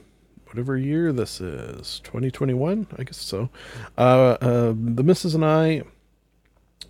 whatever 0.47 0.77
year 0.77 1.13
this 1.13 1.41
is, 1.41 2.01
2021, 2.05 2.87
I 2.99 3.03
guess 3.05 3.19
so. 3.19 3.51
Uh, 3.99 4.37
uh, 4.41 4.75
the 4.77 5.03
missus 5.03 5.35
and 5.35 5.45
I, 5.45 5.83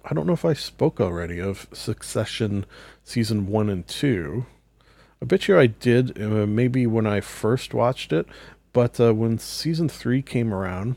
I 0.05 0.15
don't 0.15 0.27
know 0.27 0.33
if 0.33 0.45
I 0.45 0.53
spoke 0.53 1.01
already 1.01 1.41
of 1.41 1.67
Succession 1.73 2.65
season 3.03 3.47
one 3.49 3.69
and 3.69 3.87
two. 3.87 4.47
I 5.21 5.25
bet 5.25 5.49
you 5.49 5.59
I 5.59 5.67
did, 5.67 6.21
uh, 6.21 6.47
maybe 6.47 6.87
when 6.87 7.07
I 7.07 7.21
first 7.21 7.75
watched 7.75 8.13
it, 8.13 8.27
but 8.73 8.99
uh, 9.01 9.15
when 9.15 9.39
season 9.39 9.89
three 9.89 10.23
came 10.23 10.53
around, 10.53 10.97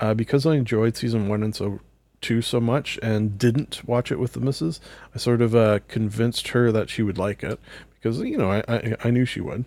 uh, 0.00 0.14
because 0.14 0.46
I 0.46 0.54
enjoyed 0.54 0.96
season 0.96 1.28
one 1.28 1.42
and 1.42 1.54
so 1.54 1.80
two 2.20 2.40
so 2.40 2.60
much 2.60 2.98
and 3.02 3.36
didn't 3.36 3.82
watch 3.86 4.12
it 4.12 4.18
with 4.18 4.32
the 4.32 4.40
missus, 4.40 4.80
I 5.14 5.18
sort 5.18 5.42
of 5.42 5.54
uh, 5.54 5.80
convinced 5.88 6.48
her 6.48 6.72
that 6.72 6.88
she 6.88 7.02
would 7.02 7.18
like 7.18 7.42
it 7.42 7.58
because 7.94 8.20
you 8.20 8.36
know 8.36 8.50
I 8.50 8.62
I, 8.68 8.96
I 9.04 9.10
knew 9.10 9.24
she 9.24 9.40
would. 9.40 9.64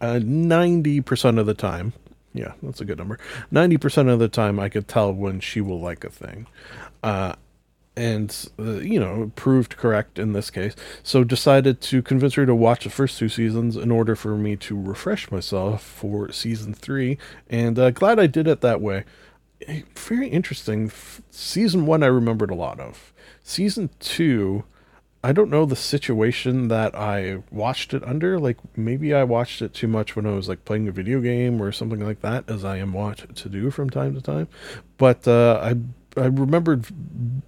Uh, 0.00 0.20
ninety 0.22 1.00
percent 1.00 1.38
of 1.38 1.46
the 1.46 1.54
time, 1.54 1.92
yeah, 2.34 2.52
that's 2.62 2.80
a 2.80 2.84
good 2.84 2.98
number. 2.98 3.18
Ninety 3.50 3.78
percent 3.78 4.08
of 4.08 4.18
the 4.18 4.28
time, 4.28 4.58
I 4.58 4.68
could 4.68 4.88
tell 4.88 5.12
when 5.12 5.40
she 5.40 5.60
will 5.60 5.80
like 5.80 6.04
a 6.04 6.10
thing, 6.10 6.46
uh, 7.02 7.34
and 7.96 8.50
uh, 8.58 8.80
you 8.80 8.98
know 8.98 9.30
proved 9.36 9.76
correct 9.76 10.18
in 10.18 10.32
this 10.32 10.50
case. 10.50 10.74
So 11.02 11.24
decided 11.24 11.80
to 11.82 12.02
convince 12.02 12.34
her 12.34 12.46
to 12.46 12.54
watch 12.54 12.84
the 12.84 12.90
first 12.90 13.18
two 13.18 13.28
seasons 13.28 13.76
in 13.76 13.90
order 13.90 14.16
for 14.16 14.36
me 14.36 14.56
to 14.56 14.80
refresh 14.80 15.30
myself 15.30 15.82
for 15.82 16.32
season 16.32 16.74
three, 16.74 17.18
and 17.48 17.78
uh, 17.78 17.90
glad 17.90 18.18
I 18.18 18.26
did 18.26 18.46
it 18.46 18.60
that 18.60 18.80
way. 18.80 19.04
Very 19.96 20.28
interesting. 20.28 20.90
Season 21.30 21.86
one, 21.86 22.02
I 22.02 22.06
remembered 22.06 22.50
a 22.50 22.54
lot 22.54 22.80
of. 22.80 23.12
Season 23.42 23.90
two 23.98 24.64
I 25.24 25.32
don't 25.32 25.48
know 25.48 25.64
the 25.64 25.74
situation 25.74 26.68
that 26.68 26.94
I 26.94 27.38
watched 27.50 27.94
it 27.94 28.04
under. 28.04 28.38
Like 28.38 28.58
maybe 28.76 29.14
I 29.14 29.24
watched 29.24 29.62
it 29.62 29.72
too 29.72 29.88
much 29.88 30.14
when 30.14 30.26
I 30.26 30.32
was 30.32 30.50
like 30.50 30.66
playing 30.66 30.86
a 30.86 30.92
video 30.92 31.22
game 31.22 31.62
or 31.62 31.72
something 31.72 32.04
like 32.04 32.20
that, 32.20 32.50
as 32.50 32.62
I 32.62 32.76
am 32.76 32.92
wont 32.92 33.34
to 33.34 33.48
do 33.48 33.70
from 33.70 33.88
time 33.88 34.14
to 34.14 34.20
time. 34.20 34.48
But 34.98 35.26
uh, 35.26 35.60
I 35.62 35.76
I 36.16 36.26
remembered 36.26 36.86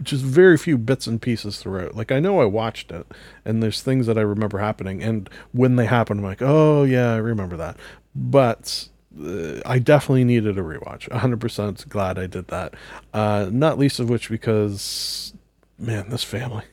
just 0.02 0.24
very 0.24 0.56
few 0.56 0.78
bits 0.78 1.06
and 1.06 1.20
pieces 1.20 1.58
throughout. 1.58 1.94
Like 1.94 2.12
I 2.12 2.20
know 2.20 2.40
I 2.40 2.44
watched 2.44 2.90
it, 2.90 3.06
and 3.44 3.62
there's 3.62 3.82
things 3.82 4.06
that 4.06 4.18
I 4.18 4.22
remember 4.22 4.58
happening, 4.58 5.02
and 5.02 5.28
when 5.52 5.76
they 5.76 5.86
happen, 5.86 6.18
I'm 6.18 6.24
like, 6.24 6.42
oh 6.42 6.84
yeah, 6.84 7.12
I 7.12 7.16
remember 7.16 7.56
that. 7.56 7.76
But 8.14 8.88
uh, 9.22 9.60
I 9.64 9.78
definitely 9.78 10.24
needed 10.24 10.58
a 10.58 10.62
rewatch. 10.62 11.08
100% 11.08 11.88
glad 11.88 12.18
I 12.18 12.26
did 12.26 12.48
that. 12.48 12.74
Uh, 13.12 13.48
not 13.50 13.78
least 13.78 14.00
of 14.00 14.08
which 14.08 14.28
because, 14.28 15.32
man, 15.78 16.10
this 16.10 16.24
family. 16.24 16.64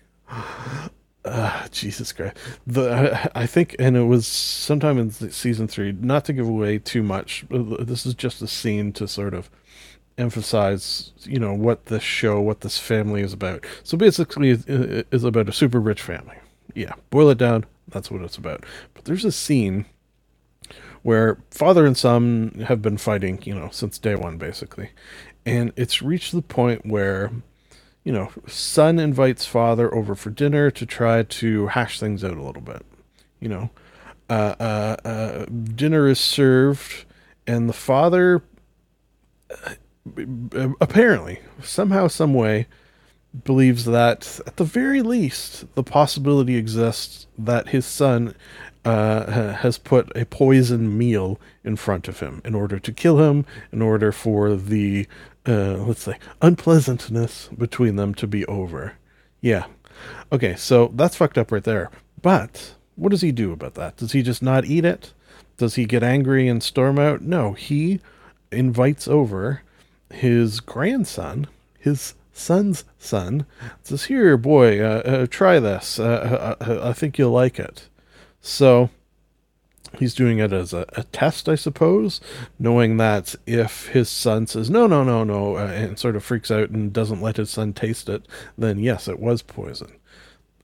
Uh, 1.26 1.68
Jesus 1.72 2.12
Christ. 2.12 2.38
The 2.68 3.30
I, 3.36 3.44
I, 3.44 3.46
think, 3.46 3.76
and 3.80 3.96
it 3.96 4.04
was 4.04 4.28
sometime 4.28 4.98
in 4.98 5.12
season 5.12 5.68
three. 5.68 5.92
Not 5.92 6.26
to 6.26 6.34
give 6.34 6.48
away 6.48 6.80
too 6.80 7.04
much. 7.04 7.46
This 7.50 8.06
is 8.06 8.14
just 8.14 8.42
a 8.42 8.48
scene 8.48 8.92
to 8.94 9.08
sort 9.08 9.34
of 9.34 9.50
emphasize, 10.17 11.12
you 11.21 11.39
know, 11.39 11.54
what 11.54 11.88
this 11.88 12.04
show, 12.04 12.39
what 12.41 12.62
this 12.62 12.78
family 12.78 13.21
is 13.21 13.34
about. 13.34 13.65
So 13.84 13.97
basically, 13.97 14.52
it 14.52 15.08
is 15.12 15.23
about 15.23 15.49
a 15.49 15.54
super 15.54 15.80
rich 15.80 16.02
family. 16.02 16.38
Yeah, 16.76 16.93
boil 17.10 17.30
it 17.30 17.38
down. 17.38 17.65
That's 17.88 18.10
what 18.10 18.21
it's 18.21 18.38
about. 18.38 18.65
But 18.93 19.06
there's 19.06 19.26
a 19.26 19.32
scene 19.32 19.86
where 21.02 21.38
father 21.52 21.86
and 21.86 21.97
son 21.97 22.63
have 22.67 22.82
been 22.82 22.97
fighting, 22.97 23.39
you 23.43 23.54
know, 23.54 23.69
since 23.71 23.97
day 23.97 24.15
one, 24.15 24.38
basically, 24.38 24.91
and 25.45 25.73
it's 25.76 26.02
reached 26.02 26.32
the 26.32 26.41
point 26.41 26.86
where 26.86 27.32
you 28.04 28.12
know, 28.12 28.32
son 28.47 28.99
invites 28.99 29.45
father 29.45 29.93
over 29.93 30.13
for 30.15 30.30
dinner 30.30 30.69
to 30.71 30.86
try 30.86 31.23
to 31.23 31.67
hash 31.67 31.99
things 31.99 32.23
out 32.23 32.36
a 32.36 32.41
little 32.41 32.62
bit. 32.62 32.86
You 33.39 33.49
know, 33.49 33.69
uh, 34.30 34.56
uh, 34.60 34.95
uh, 35.06 35.45
dinner 35.45 36.08
is 36.08 36.19
served, 36.19 37.06
and 37.47 37.69
the 37.69 37.73
father 37.73 38.43
apparently, 40.82 41.39
somehow, 41.62 42.08
some 42.08 42.34
way, 42.34 42.68
believes 43.46 43.86
that 43.86 44.39
at 44.46 44.58
the 44.58 44.63
very 44.63 45.02
least 45.02 45.66
the 45.76 45.84
possibility 45.84 46.56
exists 46.56 47.26
that 47.38 47.70
his 47.70 47.86
son 47.86 48.36
uh, 48.86 49.54
has 49.54 49.78
put 49.78 50.16
a 50.16 50.26
poison 50.26 50.98
meal 50.98 51.39
in 51.63 51.76
front 51.76 52.08
of 52.08 52.20
him 52.20 52.42
in 52.46 52.54
order 52.54 52.78
to 52.80 52.92
kill 52.92 53.20
him, 53.20 53.46
in 53.72 53.82
order 53.82 54.12
for 54.12 54.56
the 54.56 55.08
uh, 55.48 55.76
let's 55.78 56.04
say, 56.04 56.18
unpleasantness 56.42 57.50
between 57.58 57.96
them 57.96 58.13
to 58.16 58.28
be 58.28 58.46
over. 58.46 58.94
Yeah. 59.42 59.66
Okay, 60.32 60.56
so 60.56 60.92
that's 60.96 61.18
fucked 61.18 61.38
up 61.38 61.52
right 61.52 61.63
there. 61.63 61.92
But 62.22 62.76
what 62.96 63.10
does 63.10 63.22
he 63.22 63.32
do 63.32 63.52
about 63.52 63.76
that? 63.76 63.98
Does 63.98 64.13
he 64.13 64.22
just 64.24 64.42
not 64.42 64.66
eat 64.66 64.86
it? 64.86 65.13
Does 65.58 65.76
he 65.76 65.86
get 65.86 66.04
angry 66.04 66.48
and 66.48 66.63
storm 66.63 66.98
out? 66.98 67.22
No, 67.22 67.54
he 67.54 68.00
invites 68.52 69.08
over 69.08 69.62
his 70.13 70.60
grandson, 70.60 71.47
his 71.80 72.13
son's 72.32 72.86
son, 72.97 73.45
says, 73.84 74.06
Here, 74.06 74.38
boy, 74.38 74.82
uh, 74.82 75.02
uh, 75.06 75.28
try 75.28 75.60
this. 75.60 75.99
Uh, 75.99 76.56
uh, 76.60 76.63
uh 76.63 76.89
I 76.89 76.93
think 76.93 77.17
you'll 77.17 77.32
like 77.32 77.60
it. 77.60 77.89
So 78.41 78.89
he's 79.97 80.13
doing 80.13 80.39
it 80.39 80.52
as 80.52 80.73
a, 80.73 80.86
a, 80.93 81.04
test, 81.04 81.47
I 81.47 81.56
suppose, 81.56 82.19
knowing 82.60 82.97
that 82.97 83.36
if 83.45 83.88
his 83.88 84.10
son 84.10 84.47
says 84.47 84.69
no, 84.69 84.88
no, 84.88 85.04
no, 85.04 85.23
no, 85.23 85.58
uh, 85.58 85.67
and 85.67 85.99
sort 85.99 86.15
of 86.15 86.23
freaks 86.23 86.52
out 86.52 86.69
and 86.69 86.91
doesn't 86.91 87.21
let 87.21 87.38
his 87.38 87.49
son 87.49 87.73
taste 87.73 88.10
it, 88.10 88.28
then 88.58 88.80
yes, 88.80 89.08
it 89.08 89.19
was 89.19 89.41
poison. 89.41 89.91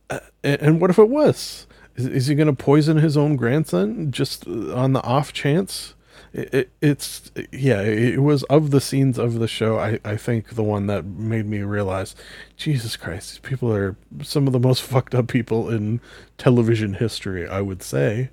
Uh, 0.09 0.19
and 0.43 0.81
what 0.81 0.89
if 0.89 0.97
it 0.97 1.09
was? 1.09 1.67
Is, 1.95 2.07
is 2.07 2.27
he 2.27 2.35
going 2.35 2.47
to 2.47 2.53
poison 2.53 2.97
his 2.97 3.17
own 3.17 3.35
grandson 3.35 4.11
just 4.11 4.47
on 4.47 4.93
the 4.93 5.03
off 5.03 5.33
chance? 5.33 5.93
It, 6.31 6.53
it, 6.53 6.69
it's 6.79 7.31
yeah 7.51 7.81
it 7.81 8.21
was 8.21 8.43
of 8.43 8.69
the 8.69 8.79
scenes 8.79 9.17
of 9.17 9.39
the 9.39 9.47
show 9.47 9.79
I, 9.79 9.99
I 10.05 10.15
think 10.15 10.49
the 10.49 10.63
one 10.63 10.85
that 10.85 11.03
made 11.03 11.47
me 11.47 11.63
realize 11.63 12.15
jesus 12.55 12.95
christ 12.95 13.31
these 13.31 13.39
people 13.39 13.73
are 13.73 13.95
some 14.21 14.45
of 14.45 14.53
the 14.53 14.59
most 14.59 14.83
fucked 14.83 15.15
up 15.15 15.27
people 15.27 15.69
in 15.69 16.01
television 16.37 16.93
history 16.93 17.47
i 17.47 17.61
would 17.61 17.81
say 17.81 18.29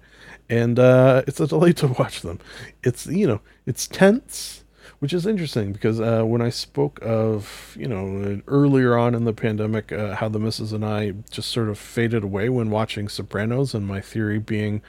and 0.48 0.78
uh, 0.78 1.22
it's 1.26 1.40
a 1.40 1.46
delight 1.46 1.76
to 1.78 1.88
watch 1.88 2.20
them. 2.22 2.38
It's 2.82 3.06
you 3.06 3.26
know 3.26 3.40
it's 3.64 3.86
tense, 3.86 4.64
which 4.98 5.12
is 5.12 5.26
interesting 5.26 5.72
because 5.72 6.00
uh, 6.00 6.22
when 6.22 6.40
I 6.40 6.50
spoke 6.50 6.98
of 7.02 7.76
you 7.78 7.88
know 7.88 8.40
earlier 8.46 8.96
on 8.96 9.14
in 9.14 9.24
the 9.24 9.32
pandemic 9.32 9.92
uh, 9.92 10.16
how 10.16 10.28
the 10.28 10.38
missus 10.38 10.72
and 10.72 10.84
I 10.84 11.12
just 11.30 11.50
sort 11.50 11.68
of 11.68 11.78
faded 11.78 12.24
away 12.24 12.48
when 12.48 12.70
watching 12.70 13.08
Sopranos, 13.08 13.74
and 13.74 13.86
my 13.86 14.00
theory 14.00 14.38
being 14.38 14.82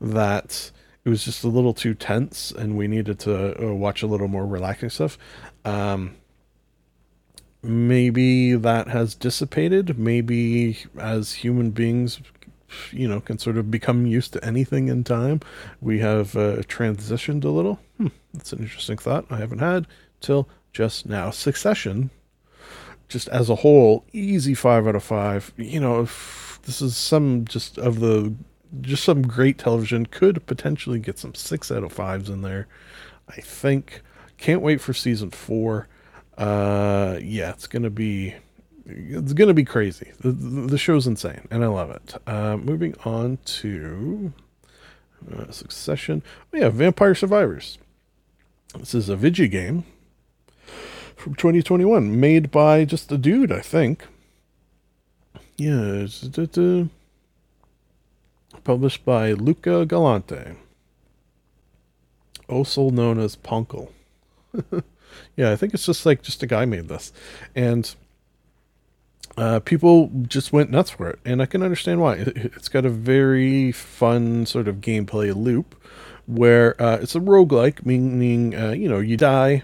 that 0.00 0.70
it 1.04 1.08
was 1.08 1.24
just 1.24 1.44
a 1.44 1.48
little 1.48 1.74
too 1.74 1.94
tense 1.94 2.50
and 2.50 2.76
we 2.76 2.88
needed 2.88 3.18
to 3.20 3.62
uh, 3.62 3.74
watch 3.74 4.02
a 4.02 4.06
little 4.06 4.28
more 4.28 4.46
relaxing 4.46 4.90
stuff. 4.90 5.18
Um, 5.64 6.16
maybe 7.62 8.54
that 8.54 8.88
has 8.88 9.14
dissipated. 9.14 9.98
Maybe 9.98 10.78
as 10.98 11.34
human 11.34 11.70
beings 11.70 12.20
you 12.90 13.08
know 13.08 13.20
can 13.20 13.38
sort 13.38 13.56
of 13.56 13.70
become 13.70 14.06
used 14.06 14.32
to 14.32 14.44
anything 14.44 14.88
in 14.88 15.04
time. 15.04 15.40
We 15.80 15.98
have 16.00 16.36
uh, 16.36 16.56
transitioned 16.62 17.44
a 17.44 17.48
little. 17.48 17.80
Hmm, 17.98 18.08
that's 18.32 18.52
an 18.52 18.60
interesting 18.60 18.98
thought 18.98 19.26
I 19.30 19.36
haven't 19.36 19.58
had 19.58 19.86
till 20.20 20.48
just 20.72 21.06
now. 21.06 21.30
Succession, 21.30 22.10
just 23.08 23.28
as 23.28 23.50
a 23.50 23.56
whole, 23.56 24.04
easy 24.12 24.54
five 24.54 24.86
out 24.86 24.96
of 24.96 25.04
five. 25.04 25.52
You 25.56 25.80
know, 25.80 26.02
this 26.62 26.80
is 26.80 26.96
some 26.96 27.44
just 27.44 27.78
of 27.78 28.00
the 28.00 28.34
just 28.80 29.04
some 29.04 29.22
great 29.22 29.58
television. 29.58 30.06
Could 30.06 30.46
potentially 30.46 30.98
get 30.98 31.18
some 31.18 31.34
six 31.34 31.70
out 31.70 31.84
of 31.84 31.92
fives 31.92 32.28
in 32.28 32.42
there. 32.42 32.66
I 33.28 33.40
think. 33.40 34.02
Can't 34.36 34.62
wait 34.62 34.80
for 34.80 34.92
season 34.92 35.30
four. 35.30 35.88
Uh, 36.36 37.18
yeah, 37.22 37.50
it's 37.50 37.66
gonna 37.66 37.90
be 37.90 38.34
it's 38.86 39.32
to 39.32 39.54
be 39.54 39.64
crazy. 39.64 40.12
The, 40.20 40.30
the, 40.30 40.78
show's 40.78 41.06
insane, 41.06 41.48
and 41.50 41.64
I 41.64 41.68
love 41.68 41.90
it. 41.90 42.14
Uh, 42.26 42.56
moving 42.56 42.94
on 43.04 43.38
to 43.44 44.32
uh, 45.32 45.50
Succession. 45.50 46.22
Oh, 46.52 46.58
yeah, 46.58 46.68
Vampire 46.68 47.14
Survivors. 47.14 47.78
This 48.78 48.94
is 48.94 49.08
a 49.08 49.16
Vigi 49.16 49.48
game 49.48 49.84
from 51.16 51.34
2021, 51.34 52.18
made 52.18 52.50
by 52.50 52.84
just 52.84 53.10
a 53.10 53.16
dude, 53.16 53.52
I 53.52 53.60
think. 53.60 54.06
Yeah, 55.56 56.06
published 58.64 59.04
by 59.04 59.32
Luca 59.32 59.86
Galante, 59.86 60.56
also 62.48 62.90
known 62.90 63.18
as 63.18 63.36
poncle. 63.36 63.92
yeah, 65.36 65.50
I 65.52 65.56
think 65.56 65.74
it's 65.74 65.86
just 65.86 66.06
like 66.06 66.22
just 66.22 66.42
a 66.42 66.46
guy 66.46 66.64
made 66.64 66.88
this, 66.88 67.12
and 67.54 67.94
uh, 69.36 69.60
people 69.60 70.10
just 70.26 70.52
went 70.52 70.70
nuts 70.70 70.90
for 70.90 71.10
it, 71.10 71.18
and 71.24 71.42
I 71.42 71.46
can 71.46 71.62
understand 71.62 72.00
why. 72.00 72.14
It's 72.16 72.68
got 72.68 72.84
a 72.84 72.90
very 72.90 73.72
fun 73.72 74.46
sort 74.46 74.68
of 74.68 74.76
gameplay 74.76 75.34
loop 75.34 75.74
where 76.26 76.80
uh, 76.80 76.98
it's 77.00 77.14
a 77.14 77.20
roguelike, 77.20 77.84
meaning, 77.84 78.54
uh, 78.54 78.70
you 78.70 78.88
know, 78.88 78.98
you 78.98 79.16
die 79.16 79.62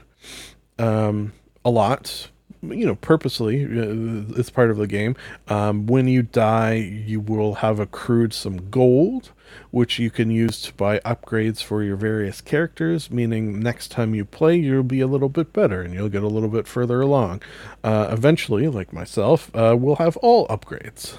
um, 0.78 1.32
a 1.64 1.70
lot, 1.70 2.28
you 2.62 2.86
know, 2.86 2.94
purposely. 2.96 3.64
Uh, 3.64 4.38
it's 4.38 4.50
part 4.50 4.70
of 4.70 4.76
the 4.76 4.86
game. 4.86 5.16
Um, 5.48 5.86
when 5.86 6.08
you 6.08 6.22
die, 6.22 6.74
you 6.74 7.20
will 7.20 7.54
have 7.54 7.80
accrued 7.80 8.32
some 8.32 8.70
gold, 8.70 9.32
which 9.70 9.98
you 9.98 10.10
can 10.10 10.30
use 10.30 10.60
to 10.62 10.74
buy 10.74 10.98
upgrades 11.00 11.62
for 11.62 11.82
your 11.82 11.96
various 11.96 12.40
characters, 12.40 13.10
meaning 13.10 13.60
next 13.60 13.88
time 13.88 14.14
you 14.14 14.24
play, 14.24 14.56
you'll 14.56 14.82
be 14.82 15.00
a 15.00 15.06
little 15.06 15.28
bit 15.28 15.52
better 15.52 15.82
and 15.82 15.94
you'll 15.94 16.08
get 16.08 16.22
a 16.22 16.28
little 16.28 16.48
bit 16.48 16.66
further 16.66 17.00
along. 17.00 17.42
Uh, 17.82 18.08
eventually, 18.10 18.68
like 18.68 18.92
myself, 18.92 19.50
uh, 19.54 19.76
we'll 19.78 19.96
have 19.96 20.16
all 20.18 20.46
upgrades. 20.48 21.16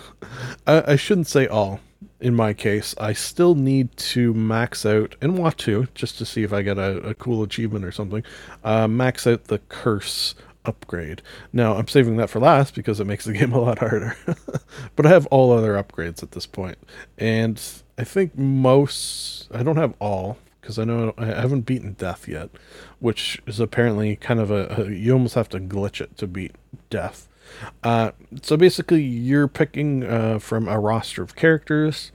I, 0.67 0.93
I 0.93 0.95
shouldn't 0.95 1.27
say 1.27 1.47
all 1.47 1.79
in 2.19 2.35
my 2.35 2.53
case, 2.53 2.93
I 2.99 3.13
still 3.13 3.55
need 3.55 3.95
to 3.97 4.33
max 4.33 4.85
out 4.85 5.15
and 5.21 5.37
want 5.37 5.57
to 5.59 5.87
just 5.95 6.19
to 6.19 6.25
see 6.25 6.43
if 6.43 6.53
I 6.53 6.61
get 6.61 6.77
a, 6.77 6.97
a 6.99 7.13
cool 7.15 7.41
achievement 7.41 7.83
or 7.83 7.91
something. 7.91 8.23
Uh, 8.63 8.87
max 8.87 9.25
out 9.25 9.45
the 9.45 9.59
curse 9.69 10.35
upgrade. 10.65 11.21
Now 11.51 11.75
I'm 11.75 11.87
saving 11.87 12.17
that 12.17 12.29
for 12.29 12.39
last 12.39 12.75
because 12.75 12.99
it 12.99 13.07
makes 13.07 13.25
the 13.25 13.33
game 13.37 13.53
a 13.53 13.59
lot 13.59 13.79
harder. 13.79 14.17
but 14.95 15.05
I 15.05 15.09
have 15.09 15.25
all 15.27 15.51
other 15.51 15.73
upgrades 15.73 16.23
at 16.23 16.31
this 16.31 16.45
point, 16.45 16.77
and 17.17 17.61
I 17.97 18.03
think 18.03 18.37
most 18.37 19.47
I 19.53 19.63
don't 19.63 19.77
have 19.77 19.93
all 19.99 20.37
because 20.59 20.77
I 20.77 20.83
know 20.83 21.13
I 21.17 21.25
haven't 21.25 21.61
beaten 21.61 21.93
death 21.93 22.27
yet, 22.27 22.49
which 22.99 23.41
is 23.47 23.59
apparently 23.59 24.15
kind 24.15 24.39
of 24.39 24.51
a, 24.51 24.81
a 24.81 24.89
you 24.91 25.13
almost 25.13 25.35
have 25.35 25.49
to 25.49 25.59
glitch 25.59 26.01
it 26.01 26.17
to 26.17 26.27
beat 26.27 26.55
death. 26.89 27.27
Uh, 27.83 28.11
so 28.41 28.55
basically, 28.55 29.01
you're 29.01 29.47
picking 29.47 30.03
uh, 30.03 30.39
from 30.39 30.67
a 30.67 30.79
roster 30.79 31.21
of 31.21 31.35
characters. 31.35 32.11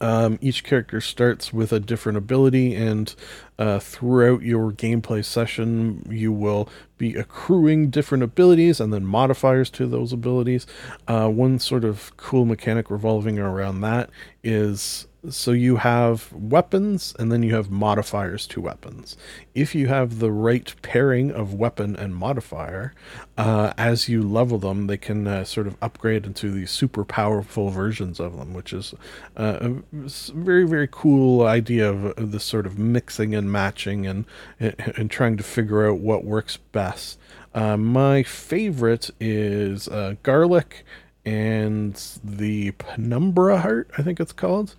Um, 0.00 0.38
each 0.40 0.64
character 0.64 1.00
starts 1.00 1.52
with 1.52 1.72
a 1.72 1.80
different 1.80 2.18
ability, 2.18 2.74
and 2.74 3.14
uh, 3.58 3.78
throughout 3.78 4.42
your 4.42 4.70
gameplay 4.70 5.24
session, 5.24 6.06
you 6.10 6.32
will 6.32 6.68
be 6.96 7.14
accruing 7.14 7.90
different 7.90 8.22
abilities 8.22 8.80
and 8.80 8.92
then 8.92 9.04
modifiers 9.04 9.70
to 9.70 9.86
those 9.86 10.12
abilities. 10.12 10.66
Uh, 11.06 11.28
one 11.28 11.58
sort 11.58 11.84
of 11.84 12.16
cool 12.16 12.44
mechanic 12.44 12.90
revolving 12.90 13.38
around 13.38 13.80
that 13.80 14.10
is 14.44 15.06
so 15.28 15.50
you 15.50 15.76
have 15.76 16.32
weapons 16.32 17.14
and 17.18 17.32
then 17.32 17.42
you 17.42 17.54
have 17.54 17.70
modifiers 17.70 18.46
to 18.46 18.60
weapons. 18.60 19.16
If 19.54 19.74
you 19.74 19.88
have 19.88 20.20
the 20.20 20.30
right 20.30 20.72
pairing 20.82 21.32
of 21.32 21.54
weapon 21.54 21.96
and 21.96 22.14
modifier, 22.14 22.94
uh, 23.36 23.72
as 23.76 24.08
you 24.08 24.22
level 24.22 24.58
them, 24.58 24.86
they 24.86 24.96
can 24.96 25.26
uh, 25.26 25.44
sort 25.44 25.66
of 25.66 25.76
upgrade 25.82 26.24
into 26.24 26.50
these 26.50 26.70
super 26.70 27.04
powerful 27.04 27.70
versions 27.70 28.20
of 28.20 28.36
them, 28.36 28.54
which 28.54 28.72
is 28.72 28.94
uh, 29.36 29.58
a 29.60 29.74
very, 29.92 30.66
very 30.66 30.88
cool 30.90 31.42
idea 31.42 31.90
of, 31.90 32.04
of 32.18 32.30
this 32.30 32.44
sort 32.44 32.66
of 32.66 32.78
mixing 32.78 33.34
and 33.34 33.50
matching 33.50 34.06
and, 34.06 34.24
and 34.60 35.10
trying 35.10 35.36
to 35.36 35.42
figure 35.42 35.88
out 35.88 35.98
what 35.98 36.24
works 36.24 36.56
best. 36.56 37.18
Uh, 37.54 37.76
my 37.76 38.22
favorite 38.22 39.10
is 39.18 39.88
uh, 39.88 40.14
garlic 40.22 40.84
and 41.28 41.94
the 42.24 42.70
penumbra 42.72 43.60
heart, 43.60 43.90
I 43.98 44.02
think 44.02 44.18
it's 44.18 44.32
called, 44.32 44.74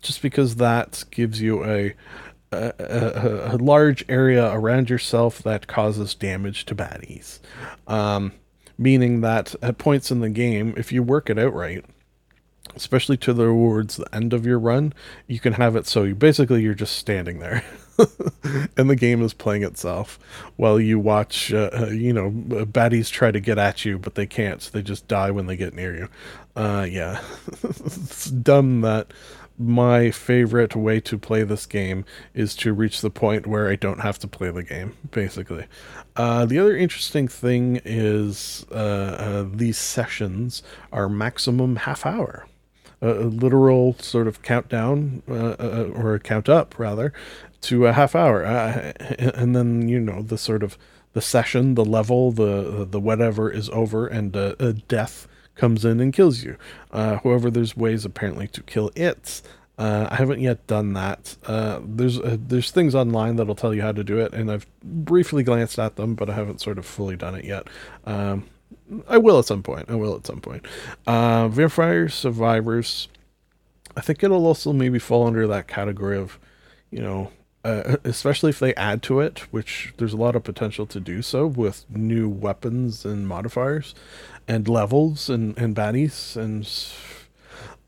just 0.00 0.22
because 0.22 0.56
that 0.56 1.04
gives 1.10 1.40
you 1.40 1.64
a 1.64 1.94
a, 2.50 2.72
a, 2.78 3.56
a, 3.56 3.58
large 3.58 4.06
area 4.08 4.50
around 4.50 4.88
yourself 4.88 5.42
that 5.42 5.66
causes 5.66 6.14
damage 6.14 6.64
to 6.64 6.74
baddies. 6.74 7.40
Um, 7.86 8.32
meaning 8.78 9.20
that 9.20 9.54
at 9.60 9.76
points 9.76 10.10
in 10.10 10.20
the 10.20 10.30
game, 10.30 10.72
if 10.78 10.90
you 10.90 11.02
work 11.02 11.28
it 11.28 11.38
out 11.38 11.52
right, 11.52 11.84
especially 12.74 13.18
to 13.18 13.34
towards 13.34 13.96
the 13.96 14.14
end 14.14 14.32
of 14.32 14.46
your 14.46 14.58
run, 14.58 14.94
you 15.26 15.40
can 15.40 15.54
have 15.54 15.76
it 15.76 15.86
so 15.86 16.04
you 16.04 16.14
basically 16.14 16.62
you're 16.62 16.72
just 16.72 16.96
standing 16.96 17.40
there. 17.40 17.62
and 18.76 18.88
the 18.88 18.96
game 18.96 19.22
is 19.22 19.34
playing 19.34 19.62
itself 19.62 20.18
while 20.56 20.78
you 20.78 20.98
watch, 20.98 21.52
uh, 21.52 21.70
uh, 21.72 21.86
you 21.86 22.12
know, 22.12 22.30
baddies 22.30 23.10
try 23.10 23.30
to 23.30 23.40
get 23.40 23.58
at 23.58 23.84
you, 23.84 23.98
but 23.98 24.14
they 24.14 24.26
can't. 24.26 24.62
So 24.62 24.70
they 24.72 24.82
just 24.82 25.08
die 25.08 25.30
when 25.30 25.46
they 25.46 25.56
get 25.56 25.74
near 25.74 25.96
you. 25.96 26.08
Uh, 26.56 26.86
yeah, 26.88 27.22
it's 27.62 28.30
dumb 28.30 28.80
that 28.82 29.12
my 29.58 30.10
favorite 30.10 30.76
way 30.76 31.00
to 31.00 31.18
play 31.18 31.42
this 31.42 31.66
game 31.66 32.04
is 32.32 32.54
to 32.54 32.72
reach 32.72 33.00
the 33.00 33.10
point 33.10 33.46
where 33.46 33.68
I 33.68 33.74
don't 33.74 34.00
have 34.00 34.18
to 34.20 34.28
play 34.28 34.50
the 34.50 34.62
game, 34.62 34.96
basically. 35.10 35.66
Uh, 36.14 36.46
the 36.46 36.58
other 36.58 36.76
interesting 36.76 37.26
thing 37.26 37.80
is 37.84 38.64
uh, 38.70 38.74
uh, 38.74 39.46
these 39.52 39.76
sessions 39.76 40.62
are 40.92 41.08
maximum 41.08 41.76
half 41.76 42.06
hour 42.06 42.46
a, 43.00 43.12
literal 43.12 43.94
sort 43.98 44.26
of 44.26 44.42
countdown 44.42 45.22
uh, 45.28 45.56
uh, 45.58 45.90
or 45.94 46.14
a 46.14 46.20
count 46.20 46.48
up 46.48 46.78
rather 46.78 47.12
to 47.60 47.86
a 47.86 47.92
half 47.92 48.14
hour 48.14 48.44
uh, 48.44 48.92
and 49.34 49.54
then 49.54 49.88
you 49.88 50.00
know 50.00 50.22
the 50.22 50.38
sort 50.38 50.62
of 50.62 50.78
the 51.12 51.20
session 51.20 51.74
the 51.74 51.84
level 51.84 52.32
the 52.32 52.86
the 52.88 53.00
whatever 53.00 53.50
is 53.50 53.68
over 53.70 54.06
and 54.06 54.34
a 54.36 54.72
death 54.72 55.26
comes 55.54 55.84
in 55.84 56.00
and 56.00 56.12
kills 56.12 56.44
you 56.44 56.56
uh, 56.92 57.18
however 57.24 57.50
there's 57.50 57.76
ways 57.76 58.04
apparently 58.04 58.46
to 58.46 58.62
kill 58.62 58.90
it 58.94 59.42
uh, 59.78 60.08
I 60.10 60.16
haven't 60.16 60.40
yet 60.40 60.66
done 60.66 60.94
that. 60.94 61.36
Uh, 61.46 61.78
there's 61.84 62.18
uh, 62.18 62.36
there's 62.36 62.72
things 62.72 62.96
online 62.96 63.36
that'll 63.36 63.54
tell 63.54 63.72
you 63.72 63.80
how 63.80 63.92
to 63.92 64.02
do 64.02 64.18
it, 64.18 64.34
and 64.34 64.50
I've 64.50 64.66
briefly 64.82 65.44
glanced 65.44 65.78
at 65.78 65.94
them, 65.94 66.16
but 66.16 66.28
I 66.28 66.34
haven't 66.34 66.60
sort 66.60 66.78
of 66.78 66.84
fully 66.84 67.14
done 67.14 67.36
it 67.36 67.44
yet. 67.44 67.68
Um, 68.04 68.46
I 69.06 69.18
will 69.18 69.38
at 69.38 69.44
some 69.44 69.62
point. 69.62 69.88
I 69.88 69.94
will 69.94 70.16
at 70.16 70.26
some 70.26 70.40
point. 70.40 70.66
Uh, 71.06 71.46
Vampire 71.48 72.08
Survivors. 72.08 73.08
I 73.96 74.00
think 74.00 74.22
it'll 74.22 74.46
also 74.46 74.72
maybe 74.72 74.98
fall 74.98 75.26
under 75.26 75.46
that 75.46 75.68
category 75.68 76.18
of, 76.18 76.38
you 76.90 77.00
know, 77.00 77.30
uh, 77.68 77.96
especially 78.04 78.48
if 78.48 78.58
they 78.58 78.74
add 78.76 79.02
to 79.02 79.20
it, 79.20 79.40
which 79.52 79.92
there's 79.98 80.14
a 80.14 80.16
lot 80.16 80.34
of 80.34 80.42
potential 80.42 80.86
to 80.86 80.98
do 80.98 81.20
so 81.20 81.46
with 81.46 81.84
new 81.90 82.28
weapons 82.28 83.04
and 83.04 83.28
modifiers, 83.28 83.94
and 84.46 84.66
levels 84.68 85.28
and 85.28 85.56
and 85.58 85.76
baddies 85.76 86.34
and 86.36 86.66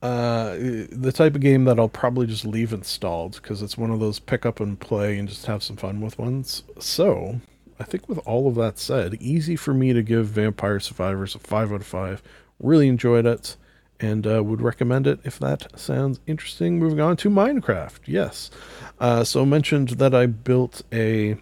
uh, 0.02 0.54
the 0.92 1.12
type 1.12 1.34
of 1.34 1.40
game 1.40 1.64
that 1.64 1.78
I'll 1.78 1.88
probably 1.88 2.26
just 2.26 2.44
leave 2.44 2.72
installed 2.72 3.40
because 3.40 3.62
it's 3.62 3.78
one 3.78 3.90
of 3.90 4.00
those 4.00 4.18
pick 4.18 4.44
up 4.44 4.60
and 4.60 4.78
play 4.78 5.18
and 5.18 5.28
just 5.28 5.46
have 5.46 5.62
some 5.62 5.76
fun 5.76 6.00
with 6.00 6.18
ones. 6.18 6.62
So 6.78 7.40
I 7.78 7.84
think 7.84 8.08
with 8.08 8.18
all 8.26 8.48
of 8.48 8.54
that 8.56 8.78
said, 8.78 9.16
easy 9.20 9.56
for 9.56 9.72
me 9.72 9.92
to 9.92 10.02
give 10.02 10.26
Vampire 10.26 10.80
Survivors 10.80 11.34
a 11.34 11.38
5 11.38 11.72
out 11.72 11.80
of 11.80 11.86
5. 11.86 12.22
Really 12.58 12.88
enjoyed 12.88 13.26
it 13.26 13.56
and 14.00 14.26
uh, 14.26 14.42
would 14.42 14.62
recommend 14.62 15.06
it 15.06 15.20
if 15.24 15.38
that 15.38 15.78
sounds 15.78 16.20
interesting. 16.26 16.78
Moving 16.78 17.00
on 17.00 17.16
to 17.18 17.30
Minecraft. 17.30 18.00
Yes. 18.06 18.50
Uh, 18.98 19.24
so 19.24 19.44
mentioned 19.44 19.90
that 19.90 20.14
I 20.14 20.26
built 20.26 20.82
a, 20.92 21.36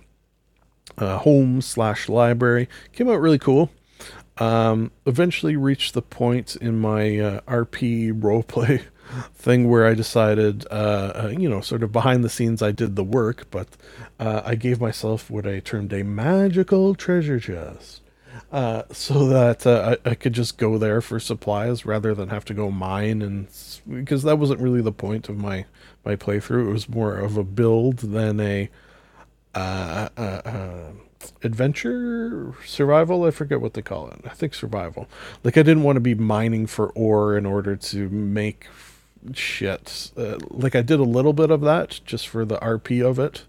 a 0.97 1.19
home 1.19 1.61
slash 1.61 2.09
library. 2.09 2.69
Came 2.93 3.09
out 3.09 3.21
really 3.21 3.39
cool. 3.39 3.71
Um, 4.39 4.93
eventually 5.05 5.57
reached 5.57 5.95
the 5.95 6.03
point 6.03 6.55
in 6.57 6.79
my 6.79 7.19
uh, 7.19 7.41
RP 7.43 8.13
roleplay 8.13 8.83
thing 9.35 9.69
where 9.69 9.87
I 9.87 9.95
decided, 9.95 10.65
uh, 10.71 11.13
uh, 11.25 11.35
you 11.37 11.49
know, 11.49 11.61
sort 11.61 11.83
of 11.83 11.91
behind 11.91 12.23
the 12.23 12.29
scenes, 12.29 12.63
I 12.63 12.71
did 12.71 12.95
the 12.95 13.05
work, 13.05 13.51
but 13.51 13.69
uh, 14.21 14.43
I 14.45 14.55
gave 14.55 14.81
myself 14.81 15.31
what 15.31 15.47
I 15.47 15.61
termed 15.61 15.93
a 15.93 16.05
magical 16.05 16.95
treasure 16.95 17.41
chest. 17.41 18.03
Uh, 18.51 18.83
so 18.91 19.29
that 19.29 19.67
uh, 19.67 19.97
I, 20.05 20.11
I, 20.11 20.15
could 20.15 20.33
just 20.33 20.57
go 20.57 20.79
there 20.79 21.03
for 21.03 21.21
supplies 21.21 21.85
rather 21.85 22.15
than 22.15 22.31
have 22.31 22.47
to 22.47 22.55
go 22.55 22.71
mine 22.71 23.21
and 23.21 23.47
because 23.87 24.23
that 24.23 24.39
wasn't 24.39 24.61
really 24.61 24.81
the 24.81 24.91
point 24.91 25.29
of 25.29 25.37
my 25.37 25.67
my 26.03 26.17
playthrough. 26.17 26.67
It 26.67 26.73
was 26.73 26.89
more 26.89 27.19
of 27.19 27.37
a 27.37 27.45
build 27.45 27.99
than 27.99 28.41
a 28.41 28.71
uh, 29.55 30.09
adventure 31.43 32.55
survival? 32.65 33.25
I 33.25 33.31
forget 33.31 33.61
what 33.61 33.75
they 33.75 33.83
call 33.83 34.09
it. 34.09 34.21
I 34.25 34.31
think 34.31 34.55
survival. 34.55 35.09
Like 35.45 35.57
i 35.57 35.63
didn't 35.63 35.83
want 35.83 35.97
to 35.97 36.01
be 36.01 36.15
mining 36.15 36.67
for 36.67 36.89
ore 36.91 37.37
in 37.37 37.47
order 37.47 37.77
to 37.77 38.09
make 38.09 38.67
shit. 39.35 40.11
Uh, 40.17 40.39
like 40.51 40.75
I 40.75 40.83
did 40.83 41.01
a 41.01 41.05
little 41.05 41.33
bit 41.33 41.51
of 41.51 41.61
that 41.63 42.01
just 42.05 42.29
for 42.29 42.45
the 42.45 42.59
RP 42.59 43.05
of 43.05 43.19
it, 43.19 43.45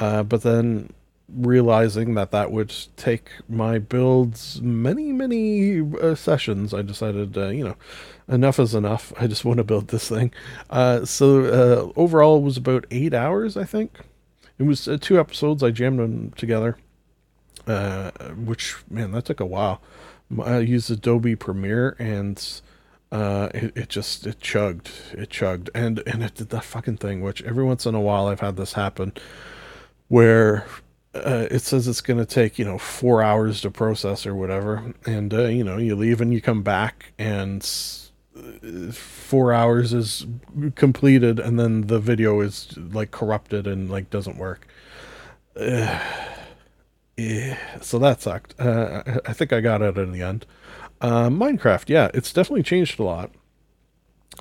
uh, 0.00 0.22
but 0.22 0.42
then 0.42 0.92
realizing 1.34 2.14
that 2.14 2.30
that 2.30 2.50
would 2.50 2.74
take 2.96 3.30
my 3.48 3.78
builds 3.78 4.60
many 4.60 5.12
many 5.12 5.80
uh, 5.80 6.14
sessions, 6.14 6.74
I 6.74 6.82
decided, 6.82 7.36
uh, 7.36 7.48
you 7.48 7.64
know, 7.64 7.76
enough 8.28 8.58
is 8.58 8.74
enough. 8.74 9.12
I 9.18 9.26
just 9.26 9.44
want 9.44 9.58
to 9.58 9.64
build 9.64 9.88
this 9.88 10.08
thing. 10.08 10.32
Uh, 10.70 11.04
so 11.04 11.44
uh, 11.44 12.00
overall, 12.00 12.38
it 12.38 12.42
was 12.42 12.56
about 12.56 12.86
eight 12.90 13.14
hours, 13.14 13.56
I 13.56 13.64
think. 13.64 13.98
It 14.58 14.64
was 14.64 14.88
two 15.00 15.18
episodes. 15.18 15.62
I 15.62 15.70
jammed 15.70 15.98
them 15.98 16.30
together, 16.36 16.76
which 18.36 18.76
man, 18.88 19.12
that 19.12 19.24
took 19.24 19.40
a 19.40 19.46
while. 19.46 19.80
I 20.42 20.58
used 20.58 20.90
Adobe 20.90 21.36
Premiere 21.36 21.96
and 21.98 22.62
uh, 23.12 23.50
it, 23.52 23.76
it 23.76 23.88
just 23.90 24.26
it 24.26 24.40
chugged, 24.40 24.90
it 25.12 25.28
chugged, 25.28 25.68
and 25.74 26.02
and 26.06 26.24
it 26.24 26.34
did 26.34 26.48
that 26.48 26.64
fucking 26.64 26.96
thing. 26.96 27.20
Which 27.20 27.42
every 27.42 27.62
once 27.62 27.84
in 27.84 27.94
a 27.94 28.00
while 28.00 28.26
I've 28.26 28.40
had 28.40 28.56
this 28.56 28.72
happen, 28.72 29.12
where 30.08 30.66
uh, 31.14 31.46
it 31.50 31.60
says 31.60 31.86
it's 31.88 32.00
going 32.00 32.18
to 32.18 32.26
take 32.26 32.58
you 32.58 32.64
know 32.64 32.78
four 32.78 33.22
hours 33.22 33.60
to 33.62 33.70
process 33.70 34.26
or 34.26 34.34
whatever, 34.34 34.94
and 35.04 35.32
uh, 35.32 35.44
you 35.44 35.64
know 35.64 35.76
you 35.76 35.94
leave 35.94 36.20
and 36.20 36.32
you 36.32 36.40
come 36.40 36.62
back 36.62 37.12
and 37.18 37.62
four 38.92 39.52
hours 39.52 39.92
is 39.92 40.26
completed, 40.74 41.38
and 41.38 41.58
then 41.58 41.82
the 41.82 41.98
video 41.98 42.40
is 42.40 42.76
like 42.76 43.10
corrupted 43.10 43.66
and 43.66 43.90
like 43.90 44.10
doesn't 44.10 44.36
work. 44.36 44.66
yeah, 45.56 46.02
so 47.80 47.98
that 47.98 48.22
sucked. 48.22 48.58
Uh, 48.58 49.02
I 49.26 49.32
think 49.32 49.52
I 49.52 49.60
got 49.60 49.82
it 49.82 49.98
in 49.98 50.12
the 50.12 50.22
end. 50.22 50.46
Uh, 51.00 51.28
Minecraft, 51.28 51.88
yeah, 51.88 52.10
it's 52.14 52.32
definitely 52.32 52.62
changed 52.62 52.98
a 52.98 53.02
lot. 53.02 53.30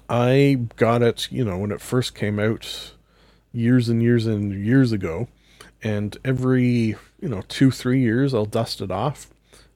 I 0.07 0.67
got 0.77 1.01
it, 1.01 1.29
you 1.31 1.43
know, 1.43 1.57
when 1.57 1.71
it 1.71 1.81
first 1.81 2.15
came 2.15 2.39
out 2.39 2.93
years 3.51 3.89
and 3.89 4.01
years 4.01 4.25
and 4.25 4.53
years 4.65 4.91
ago. 4.91 5.27
And 5.83 6.17
every, 6.23 6.95
you 7.19 7.29
know, 7.29 7.43
two, 7.47 7.71
three 7.71 7.99
years, 7.99 8.33
I'll 8.33 8.45
dust 8.45 8.81
it 8.81 8.91
off 8.91 9.27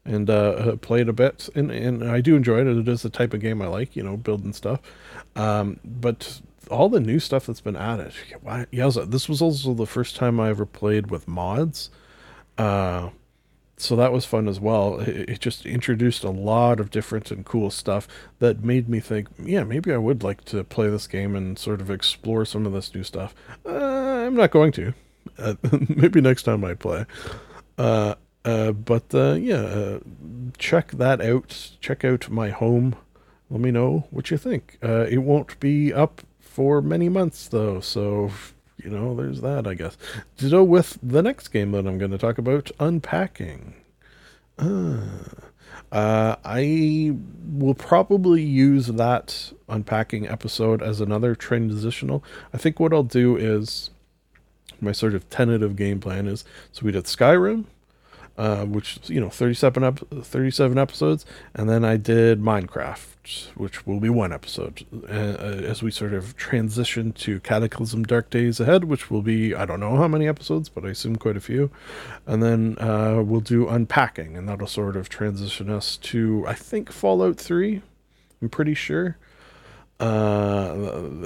and 0.06 0.30
uh, 0.30 0.34
uh, 0.34 0.76
play 0.76 1.02
it 1.02 1.10
a 1.10 1.14
bit. 1.14 1.50
And, 1.56 1.72
and 1.72 2.04
I 2.04 2.22
do 2.22 2.36
enjoy 2.36 2.62
it. 2.62 2.68
It 2.68 2.88
is 2.88 3.02
the 3.02 3.10
type 3.10 3.34
of 3.34 3.40
game 3.40 3.62
I 3.62 3.68
like, 3.68 3.96
you 3.96 4.04
know, 4.04 4.18
building 4.18 4.54
stuff. 4.54 4.80
Um, 5.36 5.80
but 5.84 6.42
all 6.70 6.90
the 6.90 7.00
new 7.00 7.20
stuff 7.20 7.48
that's 7.48 7.62
been 7.62 7.76
added, 7.76 8.14
yeah, 8.72 8.90
this 8.90 9.28
was 9.28 9.42
also 9.42 9.74
the 9.74 9.88
first 9.88 10.16
time 10.16 10.40
I 10.40 10.50
ever 10.50 10.66
played 10.66 11.10
with 11.10 11.28
mods. 11.28 11.90
Uh, 12.58 13.10
so 13.78 13.96
that 13.96 14.14
was 14.14 14.26
fun 14.26 14.48
as 14.48 14.60
well. 14.60 15.00
It, 15.00 15.30
it, 15.30 15.40
just 15.40 15.66
introduced 15.66 16.24
a 16.24 16.30
lot 16.30 16.80
of 16.80 16.92
different 16.92 17.32
and 17.32 17.46
cool 17.46 17.70
stuff 17.70 18.08
that 18.40 18.64
made 18.64 18.88
me 18.88 19.00
think, 19.00 19.28
yeah, 19.38 19.64
maybe 19.64 19.92
I 19.92 19.98
would 19.98 20.24
like 20.24 20.46
to 20.46 20.64
play 20.64 20.88
this 20.88 21.08
game 21.08 21.36
and 21.36 21.60
sort 21.60 21.82
of 21.82 21.92
explore 21.92 22.46
some 22.46 22.66
of 22.66 22.72
this 22.72 22.94
new 22.96 23.04
stuff. 23.04 23.36
Uh, 23.66 23.74
I'm 24.26 24.36
not 24.36 24.52
going 24.52 24.72
to. 24.74 24.94
Uh, 25.38 25.56
maybe 25.90 26.22
next 26.22 26.44
time 26.44 26.64
I 26.64 26.74
play. 26.74 27.06
Uh, 27.78 28.16
uh 28.44 28.72
but 28.72 29.14
uh, 29.14 29.34
yeah, 29.34 29.62
uh, 29.62 30.00
check 30.58 30.92
that 30.92 31.22
out. 31.22 31.72
Check 31.82 32.06
out 32.06 32.30
my 32.30 32.50
home. 32.50 32.96
Let 33.50 33.62
me 33.62 33.72
know 33.72 34.08
what 34.10 34.32
you 34.32 34.38
think. 34.38 34.78
it 34.82 35.22
won't 35.22 35.60
be 35.60 35.94
up 35.94 36.22
for 36.40 36.82
many 36.82 37.10
months 37.10 37.48
though, 37.48 37.80
so 37.80 38.32
you 38.86 38.92
know, 38.92 39.16
there's 39.16 39.42
that, 39.42 39.66
I 39.66 39.74
guess. 39.74 39.98
Ditto 40.38 40.64
with 40.64 41.00
the 41.02 41.24
next 41.24 41.48
game 41.50 41.72
that 41.72 41.88
I'm 41.88 41.98
going 41.98 42.12
to 42.12 42.18
talk 42.18 42.38
about, 42.38 42.70
Unpacking. 42.80 43.74
Uh, 44.60 45.02
uh, 45.92 46.36
I 46.46 47.16
will 47.52 47.74
probably 47.74 48.44
use 48.44 48.88
that 48.88 49.54
Unpacking 49.68 50.28
episode 50.28 50.84
as 50.84 51.02
another 51.02 51.34
transitional. 51.34 52.24
I 52.54 52.58
think 52.58 52.80
what 52.80 52.94
I'll 52.94 53.04
do 53.04 53.36
is 53.36 53.90
my 54.86 54.92
sort 54.92 55.14
of 55.16 55.30
tentative 55.30 55.76
game 55.76 56.00
plan 56.00 56.28
is 56.28 56.46
so 56.72 56.86
we 56.86 56.92
did 56.92 57.06
Skyrim, 57.06 57.66
uh, 58.38 58.66
which 58.66 59.00
you 59.06 59.20
know 59.20 59.30
37 59.30 59.84
ep- 59.84 60.00
37 60.24 60.78
episodes 60.78 61.26
and 61.54 61.70
then 61.70 61.86
i 61.86 61.96
did 61.96 62.42
minecraft 62.42 63.48
which 63.56 63.88
will 63.88 64.00
be 64.00 64.10
one 64.10 64.34
episode 64.34 64.86
uh, 65.10 65.14
uh, 65.14 65.62
as 65.64 65.82
we 65.82 65.90
sort 65.90 66.14
of 66.14 66.36
transition 66.36 67.12
to 67.14 67.40
cataclysm 67.40 68.04
dark 68.04 68.30
days 68.30 68.60
ahead 68.60 68.84
which 68.84 69.10
will 69.10 69.22
be 69.22 69.56
i 69.56 69.66
don't 69.66 69.80
know 69.80 69.96
how 69.96 70.08
many 70.08 70.28
episodes 70.28 70.68
but 70.70 70.86
i 70.86 70.90
assume 70.90 71.16
quite 71.16 71.38
a 71.38 71.42
few. 71.42 71.72
And 72.28 72.42
then 72.44 72.78
uh, 72.80 73.22
we'll 73.24 73.42
do 73.42 73.68
unpacking 73.68 74.36
and 74.36 74.50
that'll 74.50 74.68
sort 74.68 74.96
of 74.96 75.10
transition 75.10 75.70
us 75.70 75.98
to 75.98 76.44
i 76.48 76.54
think 76.54 76.92
fallout 76.92 77.38
3 77.38 77.82
i'm 78.42 78.50
pretty 78.50 78.74
sure 78.74 79.18
uh 79.98 80.74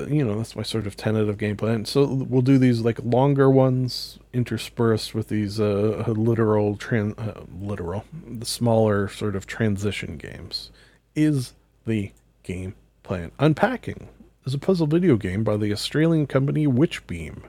you 0.08 0.24
know 0.24 0.38
that's 0.38 0.56
my 0.56 0.62
sort 0.62 0.86
of 0.86 0.96
tentative 0.96 1.38
game 1.38 1.58
plan. 1.58 1.86
So 1.86 2.06
we'll 2.06 2.44
do 2.44 2.58
these 2.58 2.82
like 2.82 3.00
longer 3.04 3.50
ones 3.50 4.20
interspersed 4.32 5.16
with 5.16 5.30
these 5.30 5.60
uh 5.60 6.04
literal 6.08 6.78
tran 6.78 7.18
uh, 7.18 7.42
literal 7.60 8.06
the 8.14 8.46
smaller 8.46 9.08
sort 9.08 9.36
of 9.36 9.48
transition 9.48 10.18
games 10.18 10.70
is 11.16 11.54
the 11.88 12.12
game 12.44 12.76
plan. 13.02 13.32
Unpacking 13.40 14.08
is 14.46 14.54
a 14.54 14.60
puzzle 14.60 14.88
video 14.88 15.18
game 15.18 15.44
by 15.44 15.58
the 15.58 15.74
australian 15.74 16.28
company 16.28 16.68
Witch 16.68 17.06
Beam. 17.08 17.44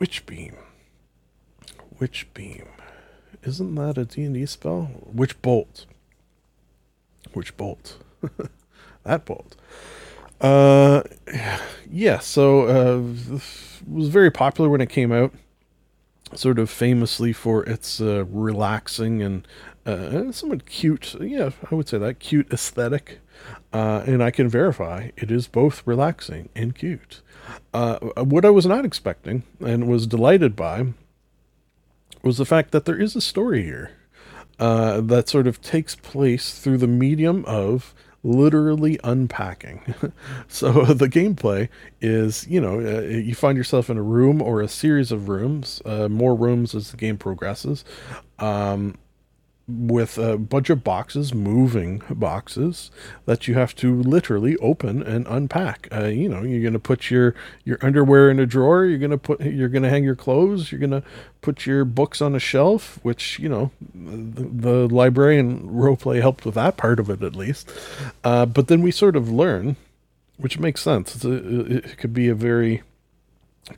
Witchbeam. 0.00 0.56
Witch 2.00 2.26
Beam. 2.34 2.66
Isn't 3.44 3.74
that 3.76 3.98
a 3.98 4.04
d&d 4.04 4.46
spell 4.46 4.90
witch 5.06 5.40
bolt 5.42 5.86
witch 7.34 7.56
bolt 7.56 7.98
that 9.04 9.24
bolt 9.24 9.56
uh, 10.44 11.02
yeah. 11.90 12.18
So 12.18 12.66
uh, 12.66 13.40
was 13.88 14.08
very 14.08 14.30
popular 14.30 14.68
when 14.68 14.80
it 14.80 14.90
came 14.90 15.12
out. 15.12 15.32
Sort 16.34 16.58
of 16.58 16.68
famously 16.68 17.32
for 17.32 17.64
its 17.64 18.00
uh, 18.00 18.24
relaxing 18.26 19.22
and 19.22 19.46
uh, 19.86 20.32
somewhat 20.32 20.66
cute. 20.66 21.14
Yeah, 21.20 21.50
I 21.70 21.74
would 21.74 21.88
say 21.88 21.98
that 21.98 22.18
cute 22.18 22.52
aesthetic. 22.52 23.20
Uh, 23.72 24.02
and 24.06 24.22
I 24.22 24.30
can 24.30 24.48
verify 24.48 25.10
it 25.16 25.30
is 25.30 25.48
both 25.48 25.86
relaxing 25.86 26.48
and 26.54 26.74
cute. 26.74 27.20
Uh, 27.72 27.98
what 27.98 28.44
I 28.44 28.50
was 28.50 28.66
not 28.66 28.84
expecting 28.84 29.42
and 29.60 29.88
was 29.88 30.06
delighted 30.06 30.56
by 30.56 30.92
was 32.22 32.38
the 32.38 32.46
fact 32.46 32.70
that 32.70 32.84
there 32.84 33.00
is 33.00 33.16
a 33.16 33.20
story 33.20 33.64
here 33.64 33.92
uh, 34.58 35.00
that 35.00 35.28
sort 35.28 35.46
of 35.46 35.60
takes 35.60 35.94
place 35.94 36.58
through 36.58 36.78
the 36.78 36.86
medium 36.86 37.44
of 37.46 37.94
literally 38.24 38.98
unpacking. 39.04 39.94
so 40.48 40.72
the 40.86 41.08
gameplay 41.08 41.68
is, 42.00 42.46
you 42.48 42.60
know, 42.60 42.80
uh, 42.80 43.02
you 43.02 43.34
find 43.34 43.56
yourself 43.56 43.88
in 43.88 43.96
a 43.96 44.02
room 44.02 44.42
or 44.42 44.60
a 44.60 44.68
series 44.68 45.12
of 45.12 45.28
rooms, 45.28 45.80
uh, 45.84 46.08
more 46.08 46.34
rooms 46.34 46.74
as 46.74 46.90
the 46.90 46.96
game 46.96 47.18
progresses. 47.18 47.84
Um, 48.38 48.96
with 49.66 50.18
a 50.18 50.36
bunch 50.36 50.68
of 50.68 50.84
boxes, 50.84 51.32
moving 51.32 52.02
boxes 52.10 52.90
that 53.24 53.48
you 53.48 53.54
have 53.54 53.74
to 53.76 54.02
literally 54.02 54.56
open 54.58 55.02
and 55.02 55.26
unpack. 55.26 55.88
Uh, 55.90 56.04
you 56.04 56.28
know, 56.28 56.42
you're 56.42 56.62
gonna 56.62 56.78
put 56.78 57.10
your 57.10 57.34
your 57.64 57.78
underwear 57.80 58.30
in 58.30 58.38
a 58.38 58.46
drawer. 58.46 58.84
You're 58.84 58.98
gonna 58.98 59.18
put 59.18 59.40
you're 59.40 59.70
gonna 59.70 59.88
hang 59.88 60.04
your 60.04 60.16
clothes. 60.16 60.70
You're 60.70 60.80
gonna 60.80 61.02
put 61.40 61.64
your 61.64 61.84
books 61.86 62.20
on 62.20 62.34
a 62.34 62.38
shelf. 62.38 62.98
Which 63.02 63.38
you 63.38 63.48
know, 63.48 63.70
the, 63.94 64.42
the 64.42 64.94
librarian 64.94 65.68
roleplay 65.70 66.20
helped 66.20 66.44
with 66.44 66.56
that 66.56 66.76
part 66.76 67.00
of 67.00 67.08
it 67.08 67.22
at 67.22 67.34
least. 67.34 67.72
Uh, 68.22 68.44
but 68.44 68.68
then 68.68 68.82
we 68.82 68.90
sort 68.90 69.16
of 69.16 69.30
learn, 69.30 69.76
which 70.36 70.58
makes 70.58 70.82
sense. 70.82 71.24
A, 71.24 71.76
it 71.76 71.96
could 71.96 72.12
be 72.12 72.28
a 72.28 72.34
very 72.34 72.82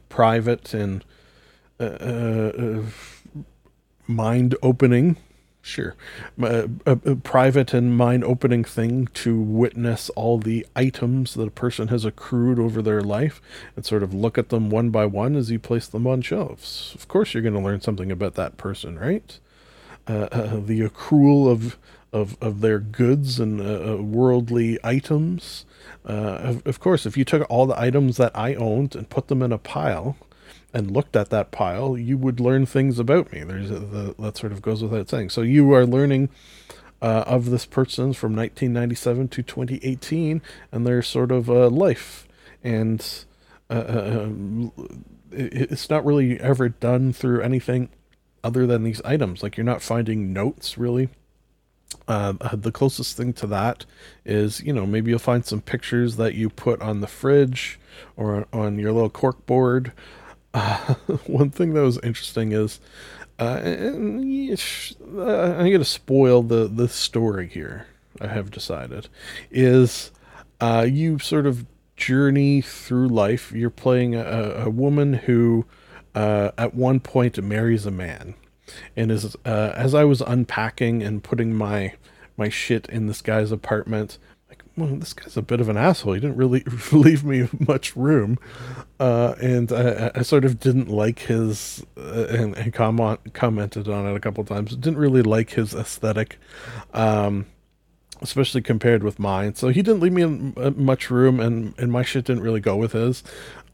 private 0.08 0.74
and 0.74 1.04
uh, 1.78 1.84
uh 1.84 2.82
mind 4.08 4.54
opening 4.62 5.16
Sure. 5.66 5.96
A, 6.40 6.70
a, 6.86 6.92
a, 6.92 7.16
private 7.16 7.74
and 7.74 7.96
mind 7.96 8.22
opening 8.22 8.62
thing 8.62 9.08
to 9.14 9.40
witness 9.40 10.10
all 10.10 10.38
the 10.38 10.64
items 10.76 11.34
that 11.34 11.48
a 11.48 11.50
person 11.50 11.88
has 11.88 12.04
accrued 12.04 12.60
over 12.60 12.80
their 12.80 13.00
life 13.00 13.42
and 13.74 13.84
sort 13.84 14.04
of 14.04 14.14
look 14.14 14.38
at 14.38 14.50
them 14.50 14.70
one 14.70 14.90
by 14.90 15.06
one 15.06 15.34
as 15.34 15.50
you 15.50 15.58
place 15.58 15.88
them 15.88 16.06
on 16.06 16.22
shelves. 16.22 16.92
Of 16.94 17.08
course, 17.08 17.34
you're 17.34 17.42
going 17.42 17.56
to 17.56 17.60
learn 17.60 17.80
something 17.80 18.12
about 18.12 18.34
that 18.34 18.56
person, 18.56 18.96
right? 18.96 19.40
Uh, 20.06 20.28
uh, 20.30 20.60
the 20.64 20.82
accrual 20.82 21.50
of, 21.50 21.76
of, 22.12 22.36
of 22.40 22.60
their 22.60 22.78
goods 22.78 23.40
and 23.40 23.60
uh, 23.60 23.94
uh 23.94 23.96
worldly 23.96 24.78
items. 24.84 25.66
Uh, 26.08 26.12
of, 26.12 26.64
of 26.64 26.78
course, 26.78 27.06
if 27.06 27.16
you 27.16 27.24
took 27.24 27.44
all 27.50 27.66
the 27.66 27.78
items 27.78 28.18
that 28.18 28.30
I 28.36 28.54
owned 28.54 28.94
and 28.94 29.10
put 29.10 29.26
them 29.26 29.42
in 29.42 29.50
a 29.50 29.58
pile, 29.58 30.16
and 30.72 30.90
looked 30.90 31.16
at 31.16 31.30
that 31.30 31.50
pile, 31.50 31.96
you 31.96 32.18
would 32.18 32.40
learn 32.40 32.66
things 32.66 32.98
about 32.98 33.32
me. 33.32 33.42
There's 33.42 33.70
a, 33.70 33.78
the, 33.78 34.14
that 34.18 34.36
sort 34.36 34.52
of 34.52 34.62
goes 34.62 34.82
without 34.82 35.08
saying. 35.08 35.30
So 35.30 35.42
you 35.42 35.72
are 35.72 35.86
learning 35.86 36.28
uh, 37.00 37.24
of 37.26 37.50
this 37.50 37.66
person 37.66 38.12
from 38.12 38.34
1997 38.34 39.28
to 39.28 39.42
2018 39.42 40.42
and 40.72 40.86
their 40.86 41.02
sort 41.02 41.30
of 41.30 41.48
uh, 41.48 41.68
life. 41.68 42.26
And 42.62 43.06
uh, 43.70 43.72
uh 43.72 44.20
um, 44.24 44.72
it, 45.30 45.70
it's 45.72 45.90
not 45.90 46.04
really 46.04 46.40
ever 46.40 46.68
done 46.68 47.12
through 47.12 47.42
anything 47.42 47.88
other 48.42 48.66
than 48.66 48.84
these 48.84 49.02
items. 49.02 49.42
Like 49.42 49.56
you're 49.56 49.64
not 49.64 49.82
finding 49.82 50.32
notes 50.32 50.78
really. 50.78 51.08
Uh, 52.08 52.34
the 52.52 52.72
closest 52.72 53.16
thing 53.16 53.32
to 53.32 53.46
that 53.46 53.84
is, 54.24 54.60
you 54.60 54.72
know, 54.72 54.86
maybe 54.86 55.10
you'll 55.10 55.18
find 55.18 55.44
some 55.44 55.60
pictures 55.60 56.16
that 56.16 56.34
you 56.34 56.50
put 56.50 56.80
on 56.80 57.00
the 57.00 57.06
fridge 57.06 57.78
or 58.16 58.46
on 58.52 58.78
your 58.78 58.92
little 58.92 59.10
cork 59.10 59.46
board 59.46 59.92
uh, 60.56 60.94
one 61.26 61.50
thing 61.50 61.74
that 61.74 61.82
was 61.82 61.98
interesting 62.02 62.52
is, 62.52 62.80
uh, 63.38 63.42
uh, 63.42 63.58
I'm 63.60 64.22
going 64.22 65.78
to 65.78 65.84
spoil 65.84 66.42
the 66.42 66.66
the 66.66 66.88
story 66.88 67.48
here. 67.48 67.86
I 68.18 68.28
have 68.28 68.50
decided 68.50 69.08
is 69.50 70.10
uh, 70.58 70.86
you 70.88 71.18
sort 71.18 71.46
of 71.46 71.66
journey 71.96 72.62
through 72.62 73.08
life. 73.08 73.52
You're 73.52 73.68
playing 73.68 74.14
a, 74.14 74.64
a 74.64 74.70
woman 74.70 75.12
who, 75.12 75.66
uh, 76.14 76.52
at 76.56 76.74
one 76.74 77.00
point, 77.00 77.42
marries 77.42 77.84
a 77.84 77.90
man, 77.90 78.34
and 78.96 79.10
as 79.10 79.36
uh, 79.44 79.72
as 79.76 79.94
I 79.94 80.04
was 80.04 80.22
unpacking 80.22 81.02
and 81.02 81.22
putting 81.22 81.52
my 81.54 81.94
my 82.38 82.48
shit 82.48 82.86
in 82.86 83.06
this 83.06 83.20
guy's 83.20 83.52
apartment, 83.52 84.16
well, 84.76 84.94
this 84.96 85.14
guy's 85.14 85.36
a 85.36 85.42
bit 85.42 85.60
of 85.60 85.68
an 85.68 85.76
asshole. 85.76 86.12
He 86.12 86.20
didn't 86.20 86.36
really 86.36 86.60
leave 86.92 87.24
me 87.24 87.48
much 87.66 87.96
room, 87.96 88.38
uh, 89.00 89.34
and 89.40 89.72
I, 89.72 90.10
I, 90.14 90.22
sort 90.22 90.44
of 90.44 90.60
didn't 90.60 90.88
like 90.88 91.20
his 91.20 91.84
uh, 91.96 92.26
and, 92.28 92.56
and 92.56 92.74
comment, 92.74 93.20
commented 93.32 93.88
on 93.88 94.06
it 94.06 94.14
a 94.14 94.20
couple 94.20 94.44
times. 94.44 94.76
Didn't 94.76 94.98
really 94.98 95.22
like 95.22 95.50
his 95.50 95.74
aesthetic, 95.74 96.38
um, 96.92 97.46
especially 98.20 98.60
compared 98.60 99.02
with 99.02 99.18
mine. 99.18 99.54
So 99.54 99.68
he 99.68 99.80
didn't 99.80 100.00
leave 100.00 100.12
me 100.12 100.52
uh, 100.56 100.70
much 100.72 101.10
room, 101.10 101.40
and 101.40 101.74
and 101.78 101.90
my 101.90 102.02
shit 102.02 102.26
didn't 102.26 102.42
really 102.42 102.60
go 102.60 102.76
with 102.76 102.92
his. 102.92 103.24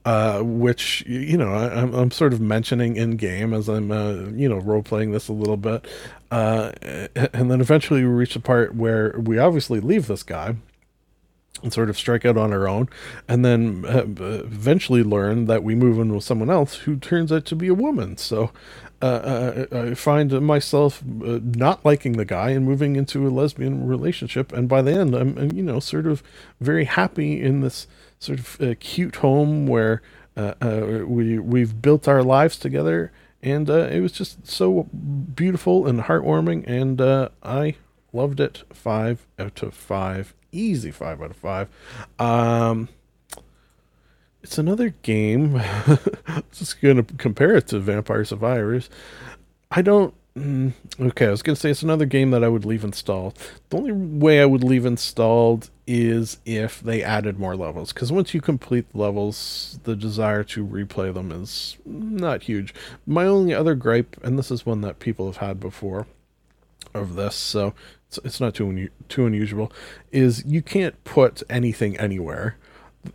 Uh, 0.05 0.43
which 0.43 1.05
you 1.07 1.37
know 1.37 1.53
I, 1.53 1.81
am 1.81 1.95
I'm 1.95 2.11
sort 2.11 2.33
of 2.33 2.41
mentioning 2.41 2.97
in 2.97 3.17
game 3.17 3.55
as 3.55 3.69
I'm 3.69 3.93
uh, 3.93 4.31
you 4.35 4.49
know 4.49 4.59
role 4.59 4.83
playing 4.83 5.13
this 5.13 5.29
a 5.29 5.33
little 5.33 5.57
bit, 5.57 5.87
uh, 6.33 6.73
and 7.33 7.49
then 7.51 7.61
eventually 7.61 8.03
we 8.03 8.11
reach 8.11 8.35
the 8.35 8.41
part 8.41 8.75
where 8.75 9.15
we 9.17 9.39
obviously 9.39 9.79
leave 9.79 10.09
this 10.09 10.25
guy, 10.25 10.57
and 11.63 11.73
sort 11.73 11.91
of 11.91 11.97
strike 11.97 12.25
out 12.25 12.37
on 12.37 12.53
our 12.53 12.69
own, 12.69 12.89
and 13.29 13.45
then 13.45 13.85
uh, 13.87 14.03
eventually 14.05 15.03
learn 15.03 15.47
that 15.47 15.63
we 15.63 15.75
move 15.75 15.99
in 15.99 16.15
with 16.15 16.25
someone 16.25 16.51
else 16.51 16.77
who 16.77 16.97
turns 16.97 17.33
out 17.33 17.45
to 17.47 17.57
be 17.57 17.69
a 17.69 17.75
woman. 17.75 18.17
So 18.17 18.51
uh, 19.01 19.05
uh 19.05 19.67
I 19.73 19.95
find 19.95 20.41
myself 20.43 21.03
uh, 21.03 21.41
not 21.43 21.85
liking 21.85 22.13
the 22.13 22.25
guy 22.25 22.51
and 22.51 22.65
moving 22.65 22.97
into 22.97 23.27
a 23.27 23.31
lesbian 23.31 23.87
relationship, 23.87 24.53
and 24.53 24.69
by 24.69 24.83
the 24.83 24.93
end, 24.93 25.15
I'm 25.15 25.53
you 25.53 25.63
know 25.63 25.81
sort 25.81 26.07
of 26.07 26.23
very 26.61 26.85
happy 26.85 27.41
in 27.41 27.61
this 27.61 27.87
sort 28.19 28.39
of 28.39 28.79
cute 28.81 29.17
home 29.17 29.67
where 29.67 30.03
we 30.37 31.39
we've 31.39 31.83
built 31.83 32.09
our 32.09 32.23
lives 32.23 32.57
together, 32.57 33.13
and 33.43 33.69
it 33.69 34.01
was 34.01 34.13
just 34.13 34.47
so 34.47 34.85
beautiful 34.85 35.87
and 35.87 36.01
heartwarming, 36.01 36.65
and 36.67 37.01
I 37.43 37.77
loved 38.13 38.41
it. 38.41 38.65
Five 38.73 39.27
out 39.39 39.63
of 39.63 39.75
five 39.75 40.35
easy 40.53 40.91
five 40.91 41.21
out 41.21 41.31
of 41.31 41.37
five. 41.37 41.69
Um, 42.19 42.89
it's 44.43 44.59
another 44.59 44.91
game. 45.03 45.61
just 46.53 46.81
going 46.81 47.05
to 47.05 47.15
compare 47.15 47.55
it 47.57 47.69
to 47.69 47.79
Vampire 47.79 48.25
Survivors. 48.25 48.91
I 49.71 49.83
don't. 49.83 50.15
Mm, 50.37 50.73
okay, 50.99 51.27
I 51.27 51.31
was 51.31 51.43
going 51.43 51.55
to 51.55 51.61
say 51.61 51.71
it's 51.71 51.83
another 51.83 52.07
game 52.07 52.31
that 52.31 52.43
I 52.43 52.49
would 52.49 52.65
leave 52.65 52.85
installed. 52.85 53.37
The 53.69 53.77
only 53.77 53.93
way 53.93 54.41
I 54.41 54.47
would 54.47 54.65
leave 54.65 54.87
installed 54.87 55.69
is 55.87 56.39
if 56.47 56.81
they 56.81 57.03
added 57.03 57.39
more 57.39 57.55
levels. 57.55 57.93
Because 57.93 58.11
once 58.11 58.33
you 58.33 58.41
complete 58.41 58.87
levels, 58.95 59.79
the 59.85 59.95
desire 59.95 60.43
to 60.45 60.67
replay 60.67 61.13
them 61.13 61.33
is 61.33 61.77
not 61.85 62.45
huge. 62.45 62.75
My 63.07 63.27
only 63.27 63.53
other 63.53 63.75
gripe, 63.75 64.17
and 64.23 64.39
this 64.39 64.51
is 64.51 64.65
one 64.65 64.81
that 64.81 65.01
people 65.01 65.27
have 65.27 65.37
had 65.37 65.61
before 65.61 66.07
of 66.95 67.15
this, 67.15 67.35
so 67.35 67.75
it's, 68.13 68.27
it's 68.27 68.41
not 68.41 68.55
too 68.55 68.69
un- 68.69 68.91
too 69.09 69.27
unusual, 69.27 69.73
is 70.11 70.45
you 70.47 70.63
can't 70.63 71.03
put 71.05 71.43
anything 71.49 71.97
anywhere. 71.99 72.57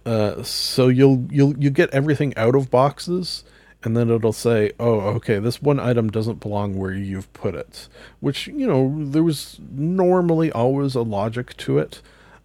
Uh, 0.06 0.42
so 0.44 0.88
you'll 0.88 1.28
you'll 1.30 1.58
you 1.58 1.70
get 1.70 1.90
everything 1.92 2.36
out 2.36 2.56
of 2.56 2.72
boxes, 2.72 3.44
and 3.84 3.96
then 3.96 4.10
it'll 4.10 4.34
say, 4.34 4.72
"Oh, 4.80 5.00
okay, 5.18 5.40
this 5.40 5.62
one 5.62 5.80
item 5.80 6.10
doesn't 6.10 6.40
belong 6.40 6.78
where 6.78 6.94
you've 6.94 7.32
put 7.34 7.56
it." 7.56 7.88
Which 8.20 8.48
you 8.48 8.68
know 8.68 9.06
there 9.06 9.24
was 9.24 9.60
normally 9.72 10.52
always 10.52 10.96
a 10.96 11.02
logic 11.04 11.56
to 11.58 11.78
it. 11.78 12.02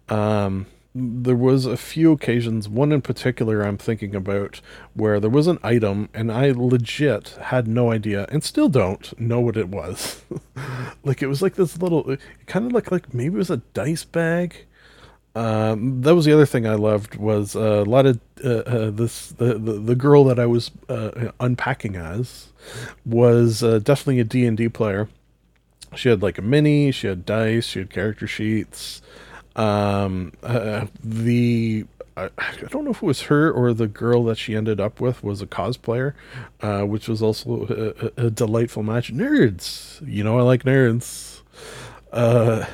Um, 0.09 0.67
there 0.95 1.35
was 1.35 1.65
a 1.65 1.75
few 1.75 2.11
occasions, 2.11 2.69
one 2.69 2.91
in 2.91 3.01
particular 3.01 3.61
I'm 3.61 3.77
thinking 3.77 4.15
about, 4.15 4.61
where 4.93 5.19
there 5.19 5.29
was 5.29 5.47
an 5.47 5.57
item 5.63 6.09
and 6.13 6.31
I 6.31 6.51
legit 6.51 7.29
had 7.41 7.67
no 7.67 7.91
idea 7.91 8.27
and 8.29 8.43
still 8.43 8.69
don't 8.69 9.19
know 9.19 9.39
what 9.39 9.57
it 9.57 9.69
was. 9.69 10.21
like 11.03 11.23
it 11.23 11.27
was 11.27 11.41
like 11.41 11.55
this 11.55 11.79
little, 11.79 12.11
it 12.11 12.19
kind 12.45 12.67
of 12.67 12.71
looked 12.71 12.91
like 12.91 13.13
maybe 13.13 13.35
it 13.35 13.39
was 13.39 13.49
a 13.49 13.57
dice 13.73 14.03
bag. 14.03 14.65
Um, 15.35 16.01
that 16.01 16.13
was 16.13 16.25
the 16.25 16.33
other 16.33 16.45
thing 16.45 16.67
I 16.67 16.75
loved 16.75 17.15
was 17.15 17.55
uh, 17.55 17.81
a 17.81 17.85
lot 17.85 18.05
of 18.05 18.19
uh, 18.45 18.49
uh, 18.49 18.91
this 18.91 19.29
the, 19.29 19.57
the, 19.57 19.73
the 19.73 19.95
girl 19.95 20.23
that 20.25 20.37
I 20.37 20.45
was 20.45 20.69
uh, 20.89 21.31
unpacking 21.39 21.95
as 21.95 22.49
was 23.03 23.63
uh, 23.63 23.79
definitely 23.79 24.19
a 24.19 24.25
D 24.25 24.45
and 24.45 24.55
D 24.55 24.69
player. 24.69 25.09
She 25.95 26.09
had 26.09 26.21
like 26.21 26.37
a 26.37 26.43
mini, 26.43 26.91
she 26.91 27.07
had 27.07 27.25
dice, 27.25 27.65
she 27.65 27.79
had 27.79 27.89
character 27.89 28.27
sheets. 28.27 29.01
Um, 29.55 30.33
uh, 30.41 30.87
the 31.03 31.85
I, 32.15 32.29
don't 32.69 32.85
know 32.85 32.91
if 32.91 32.97
it 32.97 33.05
was 33.05 33.23
her 33.23 33.51
or 33.51 33.73
the 33.73 33.87
girl 33.87 34.23
that 34.25 34.37
she 34.37 34.55
ended 34.55 34.79
up 34.79 34.99
with 34.99 35.23
was 35.23 35.41
a 35.41 35.47
cosplayer, 35.47 36.13
uh, 36.61 36.83
which 36.83 37.07
was 37.07 37.21
also 37.21 38.11
a, 38.17 38.25
a, 38.27 38.29
delightful 38.29 38.83
match. 38.83 39.11
Nerds, 39.11 40.05
you 40.07 40.23
know, 40.23 40.37
I 40.37 40.43
like 40.43 40.63
nerds. 40.63 41.41
Uh, 42.11 42.65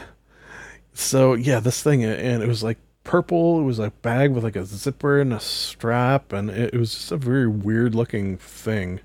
so 0.94 1.34
yeah, 1.34 1.60
this 1.60 1.82
thing, 1.82 2.04
and 2.04 2.44
it 2.44 2.48
was 2.48 2.64
like 2.64 2.78
purple. 3.04 3.62
It 3.62 3.64
was 3.64 3.80
a 3.80 3.92
bag 3.92 4.32
with 4.32 4.44
like 4.44 4.58
a 4.58 4.66
zipper 4.66 5.20
and 5.20 5.34
a 5.34 5.40
strap, 5.40 6.34
and 6.34 6.50
it, 6.50 6.74
it 6.74 6.78
was 6.78 6.94
just 6.94 7.12
a 7.12 7.18
very 7.18 7.48
weird 7.48 7.96
looking 7.96 8.38
thing. 8.38 9.00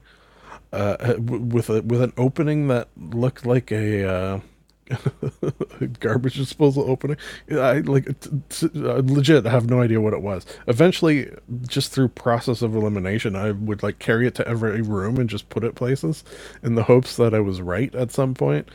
Uh, 0.73 1.15
with 1.19 1.71
a 1.71 1.83
with 1.83 2.03
an 2.03 2.13
opening 2.17 2.67
that 2.67 2.89
looked 2.97 3.47
like 3.47 3.71
a 3.71 4.05
uh, 4.05 4.41
garbage 6.01 6.35
disposal 6.35 6.91
opening. 6.91 7.17
I 7.51 7.79
like 7.81 8.21
t- 8.21 8.31
t- 8.49 8.71
uh, 8.77 9.03
legit 9.05 9.45
have 9.45 9.69
no 9.69 9.81
idea 9.81 10.01
what 10.01 10.13
it 10.13 10.23
was. 10.23 10.45
Eventually, 10.67 11.31
just 11.67 11.93
through 11.93 12.09
process 12.09 12.63
of 12.63 12.75
elimination, 12.75 13.37
I 13.37 13.53
would 13.53 13.83
like 13.83 13.99
carry 13.99 14.27
it 14.27 14.35
to 14.37 14.49
every 14.49 14.83
room 14.83 15.19
and 15.19 15.29
just 15.29 15.49
put 15.49 15.65
it 15.65 15.75
places 15.75 16.25
in 16.63 16.75
the 16.75 16.85
hopes 16.85 17.17
that 17.17 17.35
I 17.35 17.41
was 17.41 17.61
right 17.61 17.95
at 17.95 18.11
some 18.11 18.35
point. 18.35 18.69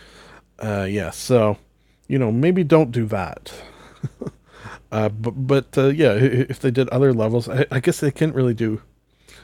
Uh, 0.60 0.88
yeah, 0.90 1.12
so 1.12 1.58
you 2.08 2.20
know 2.20 2.32
maybe 2.32 2.64
don't 2.64 2.92
do 2.92 3.06
that. 3.08 3.54
uh, 4.92 5.10
but 5.10 5.32
but 5.32 5.78
uh, 5.78 5.88
yeah, 5.88 6.14
if 6.14 6.60
they 6.60 6.72
did 6.72 6.90
other 6.90 7.14
levels, 7.14 7.48
I, 7.48 7.66
I 7.72 7.80
guess 7.80 8.00
they 8.00 8.12
can't 8.12 8.36
really 8.36 8.54
do 8.54 8.82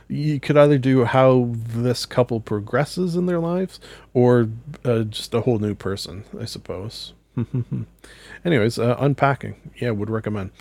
you 0.08 0.40
could 0.40 0.58
either 0.58 0.78
do 0.78 1.06
how 1.06 1.50
this 1.56 2.06
couple 2.06 2.40
progresses 2.40 3.16
in 3.16 3.26
their 3.26 3.40
lives 3.40 3.80
or 4.14 4.50
uh, 4.84 5.04
just 5.04 5.34
a 5.34 5.42
whole 5.42 5.60
new 5.60 5.76
person, 5.76 6.24
I 6.40 6.46
suppose. 6.46 7.14
Anyways, 8.46 8.80
uh, 8.80 8.96
unpacking. 9.00 9.72
Yeah, 9.78 9.92
would 9.92 10.10
recommend. 10.10 10.52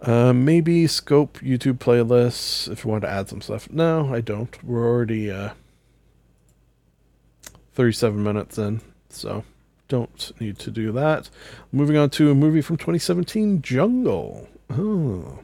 Uh, 0.00 0.32
maybe 0.32 0.86
scope 0.86 1.38
YouTube 1.40 1.78
playlists 1.78 2.70
if 2.70 2.84
you 2.84 2.90
want 2.90 3.02
to 3.02 3.10
add 3.10 3.28
some 3.28 3.40
stuff. 3.40 3.70
No, 3.70 4.14
I 4.14 4.20
don't. 4.20 4.62
We're 4.64 4.86
already 4.86 5.30
uh, 5.30 5.50
37 7.72 8.22
minutes 8.22 8.58
in, 8.58 8.80
so 9.10 9.44
don't 9.88 10.32
need 10.40 10.58
to 10.60 10.70
do 10.70 10.92
that. 10.92 11.30
Moving 11.72 11.96
on 11.96 12.10
to 12.10 12.30
a 12.30 12.34
movie 12.34 12.60
from 12.60 12.76
2017, 12.76 13.60
Jungle. 13.60 14.48
Oh. 14.70 15.40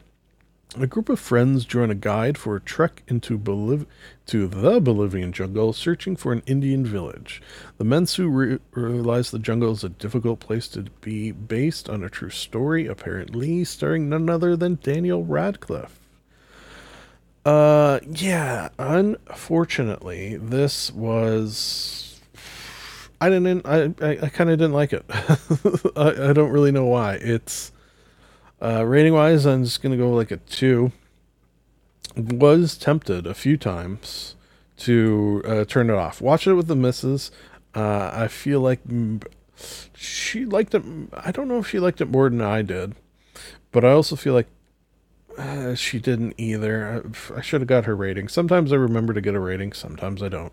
A 0.77 0.89
group 0.89 1.09
of 1.09 1.21
friends 1.21 1.65
join 1.65 1.91
a 1.91 1.95
guide 1.95 2.37
for 2.37 2.57
a 2.57 2.61
trek 2.61 3.05
into 3.07 3.39
Boliv- 3.39 3.87
to 4.27 4.49
the 4.49 4.81
Bolivian 4.81 5.33
jungle, 5.33 5.73
searching 5.73 6.17
for 6.17 6.33
an 6.33 6.43
Indian 6.47 6.85
village. 6.85 7.41
The 7.79 7.85
Mensu 7.85 8.29
re- 8.29 8.59
realize 8.73 9.31
the 9.31 9.39
jungle 9.39 9.71
is 9.71 9.85
a 9.85 9.89
difficult 9.89 10.41
place 10.41 10.67
to 10.69 10.87
be, 11.01 11.31
based 11.31 11.89
on 11.89 12.03
a 12.03 12.09
true 12.11 12.31
story, 12.31 12.87
apparently 12.87 13.63
starring 13.63 14.09
none 14.09 14.29
other 14.29 14.57
than 14.57 14.81
Daniel 14.83 15.25
Radcliffe. 15.25 16.01
Uh, 17.45 18.01
yeah. 18.11 18.71
Unfortunately, 18.79 20.37
this 20.39 20.91
was. 20.91 22.21
I 23.21 23.29
didn't. 23.31 23.65
I 23.65 23.95
I, 24.01 24.19
I 24.23 24.29
kind 24.29 24.51
of 24.51 24.59
didn't 24.59 24.73
like 24.73 24.93
it. 24.93 25.05
I 25.97 26.31
I 26.31 26.33
don't 26.33 26.51
really 26.51 26.73
know 26.73 26.87
why. 26.87 27.15
It's 27.15 27.71
uh, 28.65 28.83
rating 28.85 29.13
wise, 29.13 29.45
I'm 29.45 29.65
just 29.65 29.83
gonna 29.83 29.97
go 29.97 30.11
like 30.11 30.31
a 30.31 30.39
two. 30.39 30.93
Was 32.17 32.77
tempted 32.79 33.27
a 33.27 33.35
few 33.35 33.57
times 33.57 34.37
to 34.79 35.43
uh, 35.45 35.65
turn 35.65 35.91
it 35.91 35.95
off. 35.95 36.21
Watch 36.21 36.47
it 36.47 36.55
with 36.55 36.69
the 36.69 36.77
missus. 36.77 37.31
Uh, 37.75 38.11
I 38.15 38.29
feel 38.29 38.61
like 38.61 38.81
she 39.95 40.45
liked 40.45 40.75
it. 40.75 40.83
I 41.13 41.31
don't 41.31 41.49
know 41.49 41.59
if 41.59 41.69
she 41.69 41.79
liked 41.79 42.01
it 42.01 42.09
more 42.09 42.31
than 42.31 42.41
I 42.41 42.63
did, 42.63 42.95
but 43.73 43.85
I 43.85 43.91
also 43.91 44.17
feel 44.17 44.33
like 44.33 44.47
uh, 45.37 45.75
she 45.75 45.99
didn't 45.99 46.35
either. 46.39 47.05
I, 47.33 47.39
I 47.39 47.41
should 47.41 47.61
have 47.61 47.69
got 47.69 47.85
her 47.85 47.97
rating. 47.97 48.29
Sometimes 48.29 48.73
I 48.73 48.77
remember 48.77 49.13
to 49.13 49.21
get 49.21 49.35
a 49.35 49.41
rating, 49.41 49.73
sometimes 49.73 50.23
I 50.23 50.29
don't. 50.29 50.53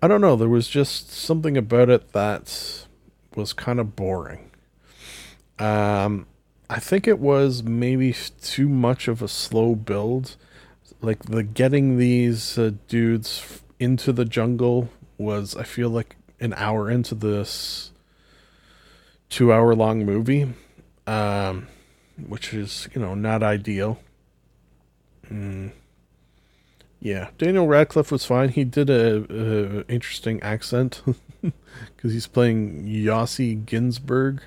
I 0.00 0.08
don't 0.08 0.20
know. 0.20 0.36
There 0.36 0.48
was 0.48 0.68
just 0.68 1.12
something 1.12 1.56
about 1.56 1.88
it 1.88 2.12
that 2.12 2.86
was 3.34 3.52
kind 3.52 3.78
of 3.78 3.94
boring. 3.94 4.50
Um, 5.58 6.26
I 6.70 6.80
think 6.80 7.08
it 7.08 7.18
was 7.18 7.62
maybe 7.62 8.14
too 8.42 8.68
much 8.68 9.08
of 9.08 9.22
a 9.22 9.28
slow 9.28 9.74
build. 9.74 10.36
Like 11.00 11.24
the 11.24 11.42
getting 11.42 11.96
these 11.96 12.58
uh, 12.58 12.72
dudes 12.88 13.62
into 13.78 14.12
the 14.12 14.24
jungle 14.24 14.90
was, 15.16 15.56
I 15.56 15.62
feel 15.62 15.88
like, 15.88 16.16
an 16.40 16.52
hour 16.54 16.90
into 16.90 17.14
this 17.14 17.90
two 19.28 19.52
hour 19.52 19.74
long 19.74 20.04
movie, 20.04 20.52
um, 21.06 21.68
which 22.26 22.52
is, 22.52 22.88
you 22.94 23.00
know, 23.00 23.14
not 23.14 23.42
ideal. 23.42 23.98
Mm. 25.30 25.72
Yeah, 27.00 27.30
Daniel 27.38 27.66
Radcliffe 27.66 28.10
was 28.10 28.24
fine. 28.24 28.50
He 28.50 28.64
did 28.64 28.90
a, 28.90 29.24
a 29.30 29.92
interesting 29.92 30.42
accent 30.42 31.02
because 31.42 32.12
he's 32.12 32.26
playing 32.26 32.84
Yossi 32.84 33.64
Ghinsberg 33.64 34.40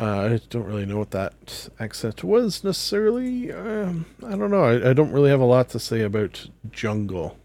uh, 0.00 0.30
I 0.32 0.40
don't 0.48 0.64
really 0.64 0.86
know 0.86 0.98
what 0.98 1.10
that 1.10 1.68
accent 1.78 2.24
was 2.24 2.64
necessarily. 2.64 3.52
Um, 3.52 4.06
I 4.26 4.30
don't 4.30 4.50
know. 4.50 4.64
I, 4.64 4.90
I, 4.90 4.92
don't 4.94 5.12
really 5.12 5.28
have 5.28 5.40
a 5.40 5.44
lot 5.44 5.68
to 5.70 5.78
say 5.78 6.00
about 6.00 6.48
Jungle. 6.70 7.36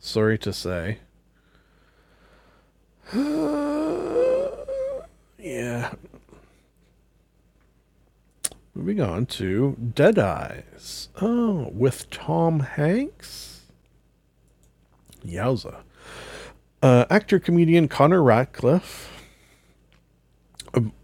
Sorry 0.00 0.38
to 0.38 0.50
say. 0.50 1.00
yeah. 5.38 5.92
Moving 8.74 9.02
on 9.02 9.26
to 9.26 9.76
Dead 9.94 10.18
Eyes. 10.18 11.10
Oh, 11.20 11.68
with 11.74 12.08
Tom 12.08 12.60
Hanks? 12.60 13.60
Yowza. 15.22 15.82
Uh, 16.82 17.04
actor 17.10 17.38
comedian 17.38 17.88
Connor 17.88 18.22
Ratliff 18.22 19.08
em- 19.10 19.19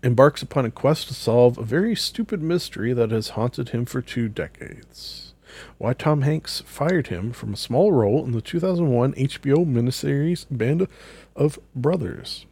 embarks 0.02 0.42
upon 0.42 0.64
a 0.64 0.70
quest 0.70 1.08
to 1.08 1.14
solve 1.14 1.58
a 1.58 1.64
very 1.64 1.94
stupid 1.94 2.42
mystery 2.42 2.92
that 2.92 3.10
has 3.10 3.30
haunted 3.30 3.70
him 3.70 3.84
for 3.84 4.00
two 4.00 4.28
decades. 4.28 5.34
Why 5.78 5.92
Tom 5.92 6.22
Hanks 6.22 6.60
fired 6.66 7.08
him 7.08 7.32
from 7.32 7.54
a 7.54 7.56
small 7.56 7.92
role 7.92 8.24
in 8.24 8.32
the 8.32 8.40
2001 8.40 9.14
HBO 9.14 9.66
miniseries 9.66 10.46
Band 10.50 10.86
of 11.34 11.58
Brothers. 11.74 12.46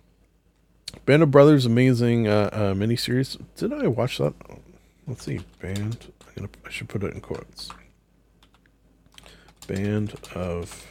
Band 1.07 1.23
of 1.23 1.31
Brothers, 1.31 1.67
amazing 1.67 2.29
uh, 2.29 2.51
uh, 2.53 2.75
miniseries. 2.75 3.41
Did 3.57 3.73
I 3.73 3.89
watch 3.89 4.19
that? 4.19 4.35
Let's 5.07 5.25
see. 5.25 5.41
Band. 5.61 6.13
Gonna, 6.35 6.49
I 6.65 6.71
should 6.71 6.89
put 6.89 7.05
it 7.05 7.15
in 7.15 7.21
quotes. 7.21 7.71
Band 9.67 10.15
of 10.35 10.87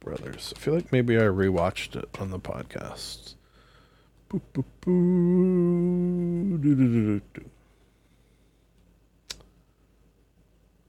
Brothers. 0.00 0.52
I 0.56 0.58
feel 0.58 0.74
like 0.74 0.92
maybe 0.92 1.16
I 1.16 1.22
rewatched 1.22 1.96
it 1.96 2.08
on 2.20 2.30
the 2.30 2.38
podcast. 2.38 3.35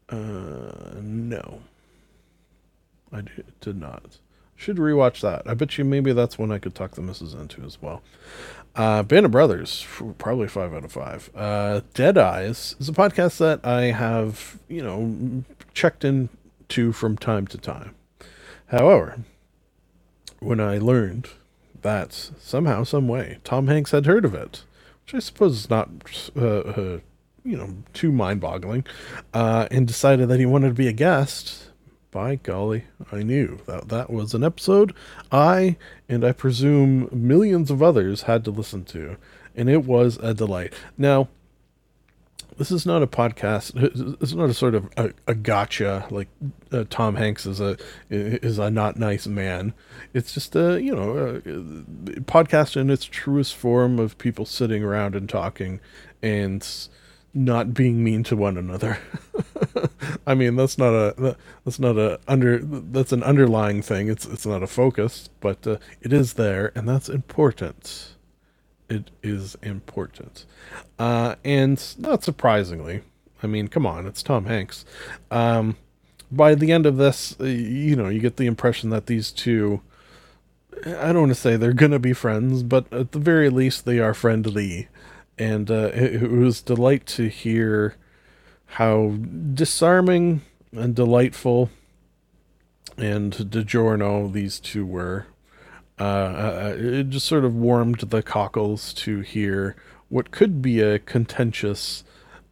Uh, 0.09 0.99
no. 1.01 1.61
I 3.11 3.21
did, 3.21 3.53
did 3.61 3.79
not. 3.79 4.17
Should 4.55 4.77
rewatch 4.77 5.21
that. 5.21 5.43
I 5.45 5.53
bet 5.53 5.77
you 5.77 5.85
maybe 5.85 6.13
that's 6.13 6.37
one 6.37 6.51
I 6.51 6.57
could 6.57 6.73
talk 6.73 6.91
the 6.91 7.01
missus 7.01 7.33
into 7.33 7.63
as 7.63 7.81
well. 7.81 8.01
Uh, 8.75 9.03
Band 9.03 9.25
of 9.25 9.31
Brothers, 9.31 9.85
probably 10.17 10.47
five 10.47 10.73
out 10.73 10.83
of 10.83 10.91
five. 10.91 11.29
Uh, 11.35 11.81
Dead 11.93 12.17
Eyes 12.17 12.75
is 12.79 12.89
a 12.89 12.93
podcast 12.93 13.37
that 13.37 13.65
I 13.65 13.91
have, 13.91 14.59
you 14.67 14.81
know, 14.81 15.43
checked 15.73 16.03
into 16.03 16.91
from 16.91 17.17
time 17.17 17.45
to 17.47 17.57
time. 17.57 17.93
However, 18.67 19.19
when 20.39 20.59
I 20.59 20.77
learned 20.79 21.29
that 21.81 22.13
somehow, 22.39 22.83
some 22.83 23.07
way, 23.07 23.39
Tom 23.43 23.67
Hanks 23.67 23.91
had 23.91 24.05
heard 24.05 24.25
of 24.25 24.33
it, 24.33 24.63
which 25.03 25.15
I 25.15 25.19
suppose 25.19 25.53
is 25.57 25.69
not, 25.69 25.89
uh, 26.35 26.59
uh, 26.59 26.99
you 27.43 27.57
know, 27.57 27.75
too 27.93 28.11
mind-boggling, 28.11 28.85
uh, 29.33 29.67
and 29.71 29.87
decided 29.87 30.29
that 30.29 30.39
he 30.39 30.45
wanted 30.45 30.69
to 30.69 30.73
be 30.73 30.87
a 30.87 30.93
guest. 30.93 31.63
By 32.09 32.35
golly, 32.35 32.85
I 33.11 33.21
knew 33.21 33.59
that 33.67 33.89
that 33.89 34.09
was 34.09 34.33
an 34.33 34.43
episode 34.43 34.93
I 35.31 35.75
and 36.07 36.23
I 36.23 36.31
presume 36.31 37.09
millions 37.11 37.69
of 37.69 37.83
others 37.83 38.23
had 38.23 38.43
to 38.45 38.51
listen 38.51 38.85
to, 38.85 39.17
and 39.55 39.69
it 39.69 39.85
was 39.85 40.17
a 40.17 40.33
delight. 40.33 40.73
Now, 40.97 41.27
this 42.57 42.71
is 42.71 42.85
not 42.85 43.03
a 43.03 43.07
podcast. 43.07 43.73
It's 44.21 44.33
not 44.33 44.49
a 44.49 44.53
sort 44.53 44.75
of 44.75 44.89
a, 44.97 45.11
a 45.27 45.35
gotcha 45.35 46.07
like 46.09 46.27
uh, 46.71 46.85
Tom 46.89 47.15
Hanks 47.15 47.45
is 47.45 47.59
a 47.59 47.77
is 48.09 48.57
a 48.57 48.69
not 48.71 48.97
nice 48.97 49.27
man. 49.27 49.73
It's 50.13 50.33
just 50.33 50.55
a 50.55 50.81
you 50.81 50.95
know 50.95 51.17
a, 51.17 51.41
podcast 52.21 52.75
in 52.75 52.89
its 52.89 53.05
truest 53.05 53.55
form 53.55 53.99
of 53.99 54.17
people 54.17 54.45
sitting 54.45 54.83
around 54.83 55.15
and 55.15 55.29
talking 55.29 55.79
and 56.21 56.67
not 57.33 57.73
being 57.73 58.03
mean 58.03 58.23
to 58.23 58.35
one 58.35 58.57
another. 58.57 58.97
I 60.27 60.33
mean 60.33 60.55
that's 60.55 60.77
not 60.77 60.93
a 60.93 61.37
that's 61.63 61.79
not 61.79 61.97
a 61.97 62.19
under 62.27 62.59
that's 62.59 63.11
an 63.11 63.23
underlying 63.23 63.81
thing. 63.83 64.09
It's 64.09 64.25
it's 64.25 64.45
not 64.45 64.63
a 64.63 64.67
focus, 64.67 65.29
but 65.39 65.65
uh, 65.67 65.77
it 66.01 66.11
is 66.11 66.33
there, 66.33 66.71
and 66.75 66.89
that's 66.89 67.07
important 67.07 68.16
it 68.89 69.11
is 69.21 69.55
important. 69.61 70.45
Uh, 70.97 71.35
and 71.43 71.95
not 71.97 72.23
surprisingly, 72.23 73.01
I 73.43 73.47
mean, 73.47 73.67
come 73.67 73.85
on, 73.85 74.07
it's 74.07 74.23
Tom 74.23 74.45
Hanks. 74.45 74.85
Um, 75.31 75.77
by 76.31 76.55
the 76.55 76.71
end 76.71 76.85
of 76.85 76.97
this, 76.97 77.35
uh, 77.39 77.45
you 77.45 77.95
know, 77.95 78.09
you 78.09 78.19
get 78.19 78.37
the 78.37 78.47
impression 78.47 78.89
that 78.89 79.05
these 79.05 79.31
two, 79.31 79.81
I 80.85 81.11
don't 81.11 81.19
want 81.19 81.29
to 81.31 81.35
say 81.35 81.55
they're 81.55 81.73
going 81.73 81.91
to 81.91 81.99
be 81.99 82.13
friends, 82.13 82.63
but 82.63 82.91
at 82.91 83.11
the 83.11 83.19
very 83.19 83.49
least, 83.49 83.85
they 83.85 83.99
are 83.99 84.13
friendly. 84.13 84.87
And 85.37 85.69
uh, 85.69 85.91
it, 85.93 86.23
it 86.23 86.31
was 86.31 86.61
delight 86.61 87.05
to 87.07 87.27
hear 87.29 87.95
how 88.71 89.17
disarming 89.53 90.41
and 90.71 90.95
delightful 90.95 91.69
and 92.97 93.31
DiGiorno 93.33 94.31
these 94.31 94.59
two 94.59 94.85
were 94.85 95.27
uh, 95.99 96.03
uh, 96.03 96.75
it 96.77 97.09
just 97.09 97.25
sort 97.25 97.43
of 97.43 97.55
warmed 97.55 97.99
the 97.99 98.21
cockles 98.21 98.93
to 98.93 99.21
hear 99.21 99.75
what 100.09 100.31
could 100.31 100.61
be 100.61 100.79
a 100.79 100.99
contentious 100.99 102.03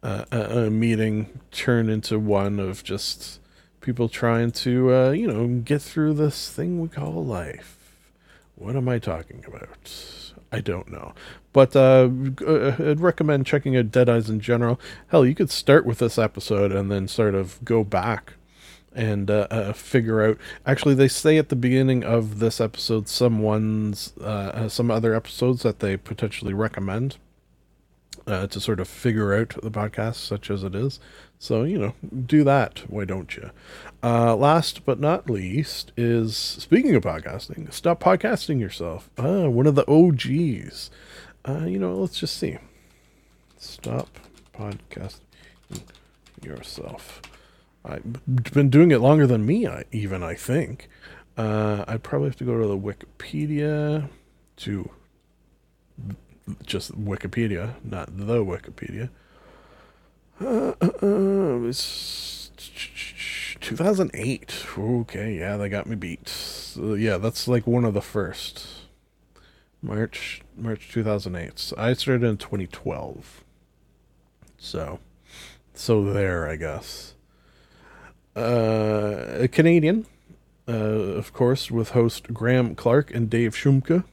uh, 0.02 0.24
a, 0.30 0.70
meeting 0.70 1.40
turn 1.50 1.88
into 1.88 2.18
one 2.18 2.60
of 2.60 2.84
just 2.84 3.40
people 3.80 4.08
trying 4.08 4.50
to, 4.50 4.94
uh, 4.94 5.10
you 5.10 5.26
know, 5.26 5.46
get 5.60 5.80
through 5.82 6.14
this 6.14 6.50
thing 6.50 6.80
we 6.80 6.88
call 6.88 7.24
life. 7.24 7.78
What 8.56 8.76
am 8.76 8.88
I 8.88 8.98
talking 8.98 9.44
about? 9.46 10.32
I 10.52 10.60
don't 10.60 10.90
know. 10.90 11.12
But 11.52 11.74
uh, 11.74 12.08
uh, 12.46 12.76
I'd 12.78 13.00
recommend 13.00 13.46
checking 13.46 13.76
out 13.76 13.90
Dead 13.90 14.08
Eyes 14.08 14.30
in 14.30 14.40
general. 14.40 14.80
Hell, 15.08 15.26
you 15.26 15.34
could 15.34 15.50
start 15.50 15.84
with 15.84 15.98
this 15.98 16.18
episode 16.18 16.72
and 16.72 16.90
then 16.90 17.08
sort 17.08 17.34
of 17.34 17.62
go 17.64 17.84
back 17.84 18.34
and 18.96 19.30
uh, 19.30 19.46
uh, 19.50 19.72
figure 19.74 20.22
out. 20.22 20.38
Actually, 20.64 20.94
they 20.94 21.06
say 21.06 21.36
at 21.36 21.50
the 21.50 21.56
beginning 21.56 22.02
of 22.02 22.38
this 22.38 22.60
episode 22.60 23.08
someone's 23.08 24.14
uh, 24.20 24.24
uh 24.24 24.68
some 24.68 24.90
other 24.90 25.14
episodes 25.14 25.62
that 25.62 25.80
they 25.80 25.96
potentially 25.96 26.54
recommend 26.54 27.18
uh, 28.26 28.46
to 28.48 28.58
sort 28.58 28.80
of 28.80 28.88
figure 28.88 29.34
out 29.34 29.50
the 29.62 29.70
podcast, 29.70 30.16
such 30.16 30.50
as 30.50 30.64
it 30.64 30.74
is. 30.74 30.98
So 31.38 31.62
you 31.64 31.78
know, 31.78 31.94
do 32.26 32.42
that. 32.44 32.84
Why 32.88 33.04
don't 33.04 33.36
you? 33.36 33.50
Uh, 34.02 34.34
last 34.34 34.86
but 34.86 34.98
not 34.98 35.28
least 35.28 35.92
is 35.96 36.36
speaking 36.36 36.96
of 36.96 37.04
podcasting. 37.04 37.70
Stop 37.72 38.02
podcasting 38.02 38.58
yourself. 38.58 39.10
Ah, 39.18 39.48
one 39.48 39.66
of 39.66 39.74
the 39.74 39.88
OGs. 39.88 40.90
you 41.68 41.78
know, 41.78 41.94
let's 41.94 42.18
just 42.18 42.38
see. 42.38 42.56
Stop 43.58 44.18
podcasting 44.54 45.20
yourself. 46.42 47.20
I've 47.86 48.52
been 48.52 48.68
doing 48.68 48.90
it 48.90 48.98
longer 49.00 49.26
than 49.26 49.46
me, 49.46 49.66
I, 49.66 49.84
even 49.92 50.22
I 50.22 50.34
think. 50.34 50.88
Uh, 51.36 51.84
I'd 51.86 52.02
probably 52.02 52.28
have 52.28 52.36
to 52.36 52.44
go 52.44 52.60
to 52.60 52.66
the 52.66 52.78
Wikipedia 52.78 54.08
to 54.56 54.90
just 56.64 56.92
Wikipedia, 56.92 57.74
not 57.84 58.16
the 58.16 58.44
Wikipedia. 58.44 59.10
Uh, 60.40 60.72
uh, 60.80 60.90
uh, 61.02 61.56
it 61.56 61.60
was 61.60 62.50
2008. 63.60 64.66
Okay, 64.78 65.38
yeah, 65.38 65.56
they 65.56 65.68
got 65.68 65.86
me 65.86 65.96
beat. 65.96 66.28
So, 66.28 66.94
yeah, 66.94 67.18
that's 67.18 67.46
like 67.46 67.66
one 67.66 67.84
of 67.84 67.94
the 67.94 68.02
first. 68.02 68.66
March 69.82 70.42
March 70.56 70.90
2008. 70.90 71.58
So 71.58 71.76
I 71.78 71.92
started 71.92 72.26
in 72.26 72.38
2012. 72.38 73.44
So, 74.58 74.98
so 75.74 76.02
there, 76.02 76.48
I 76.48 76.56
guess 76.56 77.15
a 78.36 79.48
Canadian, 79.48 80.06
uh, 80.68 80.72
of 80.72 81.32
course, 81.32 81.70
with 81.70 81.90
host 81.90 82.32
Graham 82.34 82.74
Clark 82.74 83.14
and 83.14 83.30
Dave 83.30 83.54
Shumka. 83.54 84.04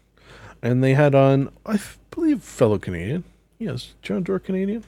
And 0.62 0.84
they 0.84 0.94
had 0.94 1.14
on, 1.14 1.52
I 1.66 1.80
believe, 2.12 2.42
fellow 2.42 2.80
Canadian. 2.80 3.26
Yes, 3.60 3.94
Jon 4.02 4.24
Dore 4.24 4.40
Canadian. 4.40 4.84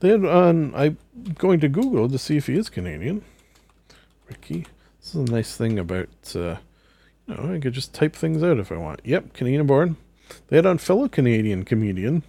They 0.00 0.08
had 0.08 0.24
on, 0.24 0.74
I'm 0.74 0.96
going 1.36 1.60
to 1.60 1.68
Google 1.68 2.08
to 2.08 2.18
see 2.18 2.36
if 2.36 2.46
he 2.46 2.54
is 2.54 2.68
Canadian. 2.68 3.22
Ricky. 4.26 4.66
This 5.00 5.14
is 5.14 5.28
a 5.28 5.32
nice 5.32 5.56
thing 5.56 5.78
about, 5.78 6.08
uh, 6.34 6.56
you 7.26 7.34
know, 7.34 7.54
I 7.54 7.58
could 7.58 7.72
just 7.72 7.94
type 7.94 8.14
things 8.14 8.42
out 8.42 8.58
if 8.58 8.72
I 8.72 8.76
want. 8.76 9.00
Yep, 9.04 9.32
Canadian 9.34 9.66
born. 9.66 9.96
They 10.48 10.56
had 10.56 10.66
on 10.66 10.78
fellow 10.78 11.08
Canadian 11.08 11.64
comedian. 11.64 12.22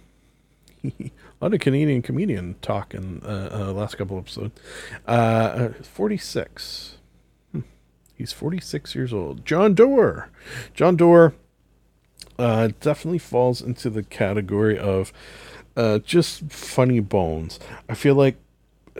a 1.40 1.44
lot 1.44 1.54
of 1.54 1.60
Canadian 1.60 2.02
comedian 2.02 2.56
talk 2.60 2.94
in 2.94 3.22
uh, 3.24 3.48
uh, 3.52 3.72
last 3.72 3.96
couple 3.96 4.18
episodes. 4.18 4.60
Uh, 5.06 5.10
uh 5.10 5.82
46. 5.82 6.96
Hmm. 7.52 7.60
He's 8.16 8.32
46 8.32 8.94
years 8.94 9.12
old. 9.12 9.46
Jon 9.46 9.74
Dore. 9.74 10.28
Jon 10.74 10.96
Dore 10.96 11.34
uh, 12.38 12.70
definitely 12.80 13.18
falls 13.18 13.62
into 13.62 13.88
the 13.88 14.02
category 14.02 14.78
of 14.78 15.12
uh, 15.76 15.98
just 15.98 16.50
funny 16.52 17.00
bones. 17.00 17.58
I 17.88 17.94
feel 17.94 18.14
like 18.14 18.36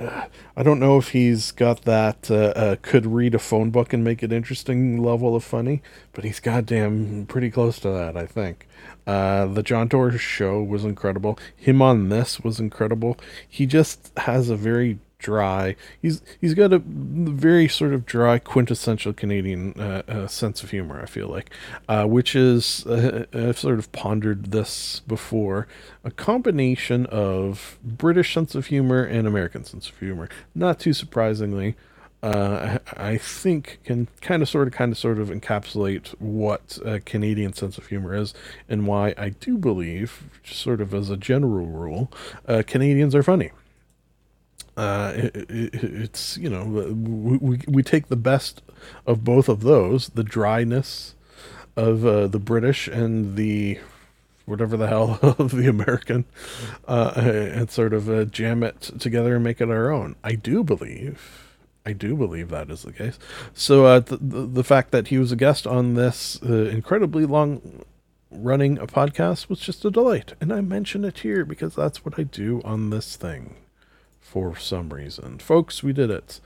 I 0.00 0.62
don't 0.62 0.80
know 0.80 0.96
if 0.98 1.10
he's 1.10 1.52
got 1.52 1.82
that 1.82 2.30
uh, 2.30 2.34
uh, 2.34 2.76
could 2.80 3.06
read 3.06 3.34
a 3.34 3.38
phone 3.38 3.70
book 3.70 3.92
and 3.92 4.02
make 4.02 4.22
it 4.22 4.32
interesting 4.32 5.02
level 5.02 5.36
of 5.36 5.44
funny, 5.44 5.82
but 6.12 6.24
he's 6.24 6.40
goddamn 6.40 7.26
pretty 7.26 7.50
close 7.50 7.78
to 7.80 7.90
that, 7.90 8.16
I 8.16 8.26
think. 8.26 8.66
Uh, 9.06 9.46
the 9.46 9.62
Jon 9.62 9.88
Dore 9.88 10.12
show 10.12 10.62
was 10.62 10.84
incredible. 10.84 11.38
Him 11.56 11.82
on 11.82 12.08
this 12.08 12.40
was 12.40 12.60
incredible. 12.60 13.18
He 13.48 13.66
just 13.66 14.12
has 14.18 14.48
a 14.48 14.56
very 14.56 14.98
dry. 15.20 15.76
He's 16.02 16.22
he's 16.40 16.54
got 16.54 16.72
a 16.72 16.80
very 16.80 17.68
sort 17.68 17.92
of 17.92 18.04
dry, 18.04 18.38
quintessential 18.38 19.12
Canadian 19.12 19.74
uh, 19.78 20.02
uh, 20.08 20.26
sense 20.26 20.62
of 20.64 20.70
humor. 20.70 21.00
I 21.00 21.06
feel 21.06 21.28
like, 21.28 21.50
uh, 21.88 22.04
which 22.06 22.34
is 22.34 22.84
uh, 22.86 23.26
I've 23.32 23.58
sort 23.58 23.78
of 23.78 23.92
pondered 23.92 24.46
this 24.46 25.00
before. 25.06 25.68
A 26.02 26.10
combination 26.10 27.06
of 27.06 27.78
British 27.84 28.34
sense 28.34 28.54
of 28.54 28.66
humor 28.66 29.04
and 29.04 29.26
American 29.28 29.64
sense 29.64 29.88
of 29.88 29.98
humor. 29.98 30.28
Not 30.54 30.80
too 30.80 30.92
surprisingly. 30.92 31.76
uh, 32.22 32.78
I 32.96 33.16
think 33.16 33.78
can 33.84 34.08
kind 34.20 34.42
of 34.42 34.48
sort 34.48 34.68
of 34.68 34.74
kind 34.74 34.92
of 34.92 34.98
sort 34.98 35.18
of 35.18 35.28
encapsulate 35.28 36.08
what 36.20 36.78
a 36.84 37.00
Canadian 37.00 37.52
sense 37.54 37.78
of 37.78 37.86
humor 37.86 38.14
is 38.14 38.34
and 38.68 38.86
why 38.86 39.14
I 39.16 39.30
do 39.30 39.56
believe, 39.56 40.24
sort 40.44 40.80
of 40.80 40.92
as 40.92 41.08
a 41.08 41.16
general 41.16 41.66
rule, 41.66 42.10
uh, 42.46 42.62
Canadians 42.66 43.14
are 43.14 43.22
funny. 43.22 43.52
Uh, 44.80 45.12
it, 45.14 45.36
it, 45.50 45.84
it's 45.84 46.38
you 46.38 46.48
know 46.48 46.64
we, 46.64 47.36
we 47.36 47.60
we 47.68 47.82
take 47.82 48.08
the 48.08 48.16
best 48.16 48.62
of 49.06 49.22
both 49.22 49.46
of 49.46 49.60
those, 49.60 50.08
the 50.08 50.24
dryness 50.24 51.14
of 51.76 52.06
uh, 52.06 52.26
the 52.26 52.38
British 52.38 52.88
and 52.88 53.36
the 53.36 53.78
whatever 54.46 54.78
the 54.78 54.86
hell 54.86 55.18
of 55.38 55.50
the 55.50 55.68
American, 55.68 56.24
uh, 56.88 57.12
and 57.14 57.70
sort 57.70 57.92
of 57.92 58.08
uh, 58.08 58.24
jam 58.24 58.62
it 58.62 58.80
together 58.98 59.34
and 59.34 59.44
make 59.44 59.60
it 59.60 59.68
our 59.68 59.90
own. 59.90 60.16
I 60.24 60.32
do 60.34 60.64
believe 60.64 61.50
I 61.84 61.92
do 61.92 62.16
believe 62.16 62.48
that 62.48 62.70
is 62.70 62.80
the 62.80 62.92
case. 62.92 63.18
So 63.52 63.84
uh, 63.84 64.00
the, 64.00 64.16
the, 64.16 64.46
the 64.46 64.64
fact 64.64 64.92
that 64.92 65.08
he 65.08 65.18
was 65.18 65.30
a 65.30 65.36
guest 65.36 65.66
on 65.66 65.92
this 65.92 66.42
uh, 66.42 66.70
incredibly 66.70 67.26
long 67.26 67.84
running 68.30 68.78
podcast 68.78 69.50
was 69.50 69.60
just 69.60 69.84
a 69.84 69.90
delight, 69.90 70.32
and 70.40 70.50
I 70.54 70.62
mention 70.62 71.04
it 71.04 71.18
here 71.18 71.44
because 71.44 71.74
that's 71.74 72.02
what 72.02 72.18
I 72.18 72.22
do 72.22 72.62
on 72.64 72.88
this 72.88 73.16
thing. 73.16 73.56
For 74.30 74.54
some 74.54 74.90
reason, 74.90 75.40
folks, 75.40 75.82
we 75.82 75.92
did 75.92 76.08
it. 76.08 76.40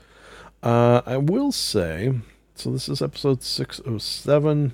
Uh, 0.63 1.03
I 1.05 1.17
will 1.17 1.51
say, 1.51 2.15
so 2.55 2.71
this 2.71 2.89
is 2.89 2.99
episode 2.99 3.43
six 3.43 3.79
oh 3.85 3.99
seven 3.99 4.73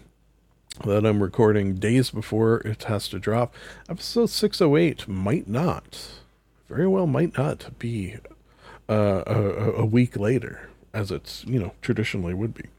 that 0.86 1.06
I'm 1.06 1.22
recording 1.22 1.76
days 1.76 2.10
before 2.10 2.62
it 2.62 2.84
has 2.84 3.10
to 3.10 3.20
drop. 3.20 3.54
Episode 3.90 4.30
608 4.30 5.10
might 5.10 5.50
not, 5.50 6.22
very 6.70 6.88
well 6.88 7.06
might 7.06 7.38
not 7.38 7.78
be 7.78 8.16
uh, 8.88 9.24
a, 9.28 9.72
a 9.82 9.86
week 9.86 10.16
later, 10.16 10.70
as 10.94 11.12
it's, 11.12 11.44
you 11.44 11.60
know, 11.60 11.74
traditionally 11.82 12.34
would 12.34 12.54
be. 12.54 12.70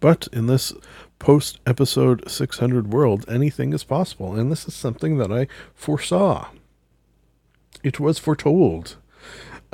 But 0.00 0.28
in 0.34 0.48
this 0.48 0.74
post 1.18 1.60
episode 1.66 2.30
600 2.30 2.92
world, 2.92 3.24
anything 3.26 3.72
is 3.72 3.84
possible. 3.84 4.34
And 4.34 4.52
this 4.52 4.68
is 4.68 4.74
something 4.74 5.16
that 5.16 5.32
I 5.32 5.46
foresaw. 5.74 6.48
It 7.82 7.98
was 7.98 8.18
foretold 8.18 8.96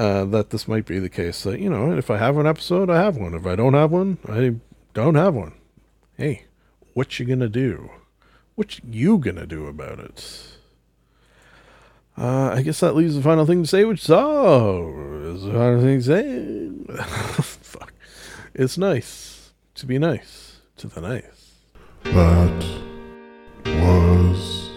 uh, 0.00 0.24
that 0.24 0.48
this 0.48 0.66
might 0.66 0.86
be 0.86 0.98
the 0.98 1.10
case. 1.10 1.42
That, 1.42 1.60
you 1.60 1.68
know, 1.68 1.92
if 1.92 2.10
I 2.10 2.16
have 2.16 2.38
an 2.38 2.46
episode, 2.46 2.88
I 2.88 2.96
have 3.02 3.18
one. 3.18 3.34
If 3.34 3.44
I 3.44 3.54
don't 3.54 3.74
have 3.74 3.92
one, 3.92 4.16
I 4.26 4.54
don't 4.94 5.14
have 5.14 5.34
one. 5.34 5.52
Hey, 6.16 6.46
what 6.94 7.18
you 7.18 7.26
gonna 7.26 7.50
do? 7.50 7.90
What 8.54 8.82
you 8.82 9.18
gonna 9.18 9.46
do 9.46 9.66
about 9.66 9.98
it? 9.98 10.56
Uh, 12.16 12.52
I 12.54 12.62
guess 12.62 12.80
that 12.80 12.96
leaves 12.96 13.14
the 13.14 13.22
final 13.22 13.44
thing 13.44 13.62
to 13.62 13.68
say, 13.68 13.84
which 13.84 14.04
is, 14.04 14.10
oh, 14.10 15.32
is 15.34 15.42
the 15.44 15.52
final 15.52 15.82
thing 15.82 16.00
to 16.00 16.96
say. 16.96 17.02
Fuck. 17.42 17.92
It's 18.54 18.78
nice 18.78 19.52
to 19.74 19.84
be 19.84 19.98
nice 19.98 20.60
to 20.78 20.88
the 20.88 21.02
nice. 21.02 21.56
That 22.04 22.64
was 23.66 24.70